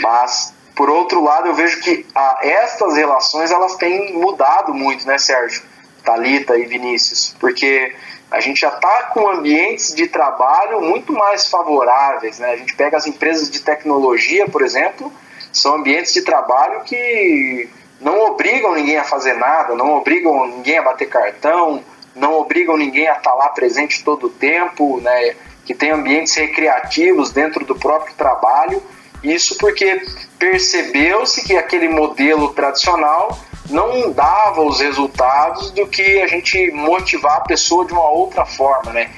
Mas 0.00 0.52
por 0.74 0.88
outro 0.88 1.22
lado, 1.22 1.48
eu 1.48 1.54
vejo 1.54 1.80
que 1.80 2.06
ah, 2.14 2.38
estas 2.42 2.96
relações 2.96 3.50
elas 3.50 3.76
têm 3.76 4.14
mudado 4.14 4.72
muito, 4.72 5.06
né, 5.06 5.18
Sérgio? 5.18 5.62
Talita 6.04 6.56
e 6.56 6.66
Vinícius, 6.66 7.36
porque 7.38 7.94
a 8.30 8.40
gente 8.40 8.60
já 8.60 8.70
está 8.70 9.04
com 9.14 9.28
ambientes 9.28 9.94
de 9.94 10.08
trabalho 10.08 10.80
muito 10.80 11.12
mais 11.12 11.46
favoráveis, 11.46 12.38
né? 12.38 12.52
A 12.52 12.56
gente 12.56 12.74
pega 12.74 12.96
as 12.96 13.06
empresas 13.06 13.48
de 13.48 13.60
tecnologia, 13.60 14.48
por 14.48 14.62
exemplo, 14.62 15.12
são 15.52 15.76
ambientes 15.76 16.12
de 16.12 16.22
trabalho 16.22 16.80
que 16.82 17.68
não 18.02 18.32
obrigam 18.32 18.74
ninguém 18.74 18.98
a 18.98 19.04
fazer 19.04 19.34
nada, 19.34 19.74
não 19.74 19.96
obrigam 19.96 20.46
ninguém 20.46 20.78
a 20.78 20.82
bater 20.82 21.08
cartão, 21.08 21.82
não 22.14 22.34
obrigam 22.34 22.76
ninguém 22.76 23.08
a 23.08 23.14
estar 23.14 23.30
tá 23.30 23.34
lá 23.34 23.48
presente 23.48 24.04
todo 24.04 24.26
o 24.26 24.30
tempo, 24.30 25.00
né? 25.00 25.34
Que 25.64 25.74
tem 25.74 25.90
ambientes 25.90 26.34
recreativos 26.34 27.30
dentro 27.30 27.64
do 27.64 27.74
próprio 27.74 28.14
trabalho 28.14 28.82
isso 29.22 29.56
porque 29.56 30.02
percebeu-se 30.38 31.44
que 31.44 31.56
aquele 31.56 31.88
modelo 31.88 32.52
tradicional 32.52 33.38
não 33.70 34.10
dava 34.10 34.62
os 34.62 34.80
resultados 34.80 35.70
do 35.70 35.86
que 35.86 36.20
a 36.20 36.26
gente 36.26 36.70
motivar 36.72 37.36
a 37.36 37.40
pessoa 37.40 37.86
de 37.86 37.92
uma 37.92 38.08
outra 38.10 38.44
forma, 38.44 38.92
né? 38.92 39.10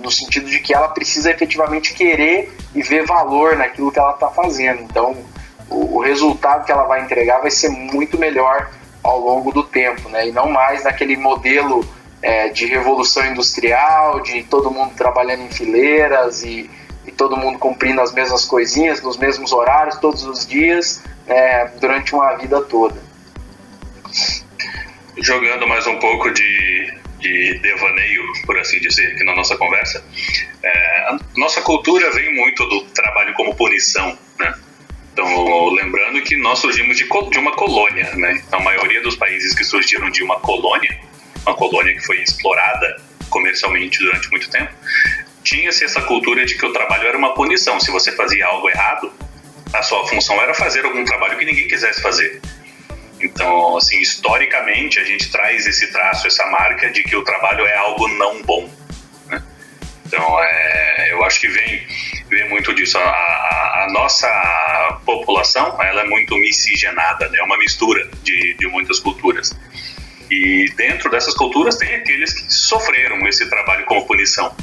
no 0.00 0.10
sentido 0.10 0.48
de 0.48 0.60
que 0.60 0.72
ela 0.72 0.88
precisa 0.88 1.32
efetivamente 1.32 1.92
querer 1.92 2.52
e 2.74 2.80
ver 2.80 3.04
valor 3.04 3.56
naquilo 3.56 3.90
que 3.90 3.98
ela 3.98 4.12
está 4.12 4.28
fazendo. 4.28 4.82
Então, 4.82 5.16
o, 5.70 6.00
resultado 6.00 6.64
que 6.64 6.72
ela 6.72 6.84
vai 6.84 7.02
entregar 7.02 7.40
vai 7.40 7.50
ser 7.50 7.68
muito 7.68 8.18
melhor 8.18 8.70
ao 9.02 9.20
longo 9.20 9.52
do 9.52 9.62
tempo, 9.62 10.08
né? 10.08 10.28
E 10.28 10.32
não 10.32 10.50
mais 10.50 10.84
naquele 10.84 11.16
modelo 11.16 11.86
é, 12.22 12.48
de 12.48 12.66
revolução 12.66 13.24
industrial, 13.26 14.20
de 14.20 14.42
todo 14.44 14.70
mundo 14.70 14.94
trabalhando 14.94 15.42
em 15.42 15.50
fileiras 15.50 16.42
e 16.42 16.70
e 17.08 17.12
todo 17.12 17.38
mundo 17.38 17.58
cumprindo 17.58 18.02
as 18.02 18.12
mesmas 18.12 18.44
coisinhas, 18.44 19.00
nos 19.00 19.16
mesmos 19.16 19.50
horários, 19.50 19.96
todos 19.96 20.24
os 20.24 20.46
dias, 20.46 21.02
né, 21.26 21.64
durante 21.80 22.14
uma 22.14 22.36
vida 22.36 22.60
toda. 22.60 23.00
Jogando 25.16 25.66
mais 25.66 25.86
um 25.86 25.98
pouco 25.98 26.30
de, 26.30 26.94
de 27.18 27.58
devaneio, 27.60 28.22
por 28.44 28.58
assim 28.58 28.78
dizer, 28.78 29.14
aqui 29.14 29.24
na 29.24 29.34
nossa 29.34 29.56
conversa, 29.56 30.04
é, 30.62 31.16
nossa 31.34 31.62
cultura 31.62 32.12
vem 32.12 32.34
muito 32.34 32.66
do 32.66 32.82
trabalho 32.90 33.32
como 33.32 33.56
punição, 33.56 34.16
né? 34.38 34.54
Então, 35.18 35.70
lembrando 35.70 36.22
que 36.22 36.36
nós 36.36 36.60
surgimos 36.60 36.96
de, 36.96 37.04
de 37.04 37.38
uma 37.40 37.50
colônia, 37.50 38.08
né? 38.14 38.40
A 38.52 38.60
maioria 38.60 39.02
dos 39.02 39.16
países 39.16 39.52
que 39.52 39.64
surgiram 39.64 40.08
de 40.10 40.22
uma 40.22 40.38
colônia, 40.38 40.96
uma 41.44 41.56
colônia 41.56 41.92
que 41.92 42.06
foi 42.06 42.22
explorada 42.22 43.02
comercialmente 43.28 43.98
durante 43.98 44.30
muito 44.30 44.48
tempo, 44.48 44.72
tinha-se 45.42 45.82
essa 45.82 46.00
cultura 46.02 46.46
de 46.46 46.56
que 46.56 46.64
o 46.64 46.72
trabalho 46.72 47.08
era 47.08 47.18
uma 47.18 47.34
punição. 47.34 47.80
Se 47.80 47.90
você 47.90 48.12
fazia 48.12 48.46
algo 48.46 48.70
errado, 48.70 49.12
a 49.72 49.82
sua 49.82 50.06
função 50.06 50.40
era 50.40 50.54
fazer 50.54 50.84
algum 50.84 51.04
trabalho 51.04 51.36
que 51.36 51.44
ninguém 51.44 51.66
quisesse 51.66 52.00
fazer. 52.00 52.40
Então, 53.20 53.76
assim, 53.76 54.00
historicamente, 54.00 55.00
a 55.00 55.04
gente 55.04 55.32
traz 55.32 55.66
esse 55.66 55.90
traço, 55.90 56.28
essa 56.28 56.46
marca 56.46 56.90
de 56.90 57.02
que 57.02 57.16
o 57.16 57.24
trabalho 57.24 57.66
é 57.66 57.76
algo 57.76 58.06
não 58.06 58.40
bom. 58.42 58.70
Né? 60.08 60.18
Então, 60.18 60.42
é, 60.42 61.12
eu 61.12 61.24
acho 61.24 61.40
que 61.40 61.48
vem, 61.48 61.86
vem 62.28 62.48
muito 62.48 62.74
disso. 62.74 62.98
A, 62.98 63.02
a, 63.02 63.84
a, 63.84 63.92
nossa 63.92 65.00
população, 65.04 65.80
ela 65.82 66.02
é 66.02 66.04
muito 66.04 66.34
miscigenada, 66.36 67.28
né? 67.28 67.38
é 67.38 67.42
uma 67.42 67.58
mistura 67.58 68.08
de, 68.22 68.54
de 68.54 68.66
muitas 68.66 68.98
culturas. 68.98 69.56
E 70.30 70.70
dentro 70.76 71.10
dessas 71.10 71.34
culturas 71.34 71.76
tem 71.76 71.94
aqueles 71.94 72.32
que 72.34 72.52
sofreram 72.52 73.26
esse 73.26 73.48
trabalho 73.48 73.84
como 73.86 74.06
punição. 74.06 74.54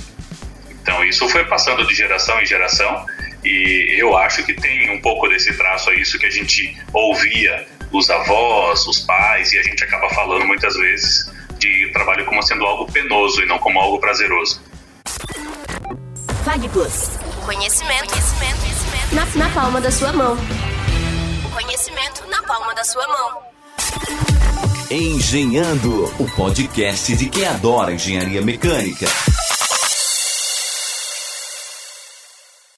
Então 0.69 1.03
isso 1.03 1.27
foi 1.29 1.43
passando 1.45 1.85
de 1.87 1.95
geração 1.95 2.39
em 2.39 2.45
geração 2.45 3.05
e 3.43 3.95
eu 3.97 4.15
acho 4.15 4.43
que 4.43 4.53
tem 4.53 4.91
um 4.91 5.01
pouco 5.01 5.27
desse 5.27 5.57
traço 5.57 5.89
a 5.89 5.95
isso 5.95 6.19
que 6.19 6.27
a 6.27 6.29
gente 6.29 6.77
ouvia 6.93 7.65
os 7.91 8.09
avós, 8.09 8.85
os 8.85 8.99
pais 8.99 9.51
e 9.53 9.57
a 9.57 9.63
gente 9.63 9.83
acaba 9.83 10.07
falando 10.09 10.45
muitas 10.45 10.75
vezes 10.75 11.31
de 11.57 11.89
trabalho 11.91 12.25
como 12.25 12.43
sendo 12.43 12.63
algo 12.65 12.91
penoso 12.91 13.41
e 13.41 13.45
não 13.47 13.57
como 13.57 13.79
algo 13.79 13.99
prazeroso. 13.99 14.61
Plus. 16.75 17.09
Conhecimento, 17.45 18.09
conhecimento, 18.09 18.59
conhecimento. 18.59 19.15
Na, 19.15 19.25
na 19.45 19.49
palma 19.53 19.79
da 19.79 19.91
sua 19.91 20.11
mão. 20.11 20.37
O 21.45 21.49
conhecimento 21.51 22.27
na 22.29 22.41
palma 22.43 22.73
da 22.75 22.83
sua 22.83 23.07
mão. 23.07 23.39
Engenhando, 24.91 26.05
o 26.19 26.29
podcast 26.35 27.15
de 27.15 27.29
quem 27.29 27.45
adora 27.45 27.93
engenharia 27.93 28.41
mecânica. 28.41 29.07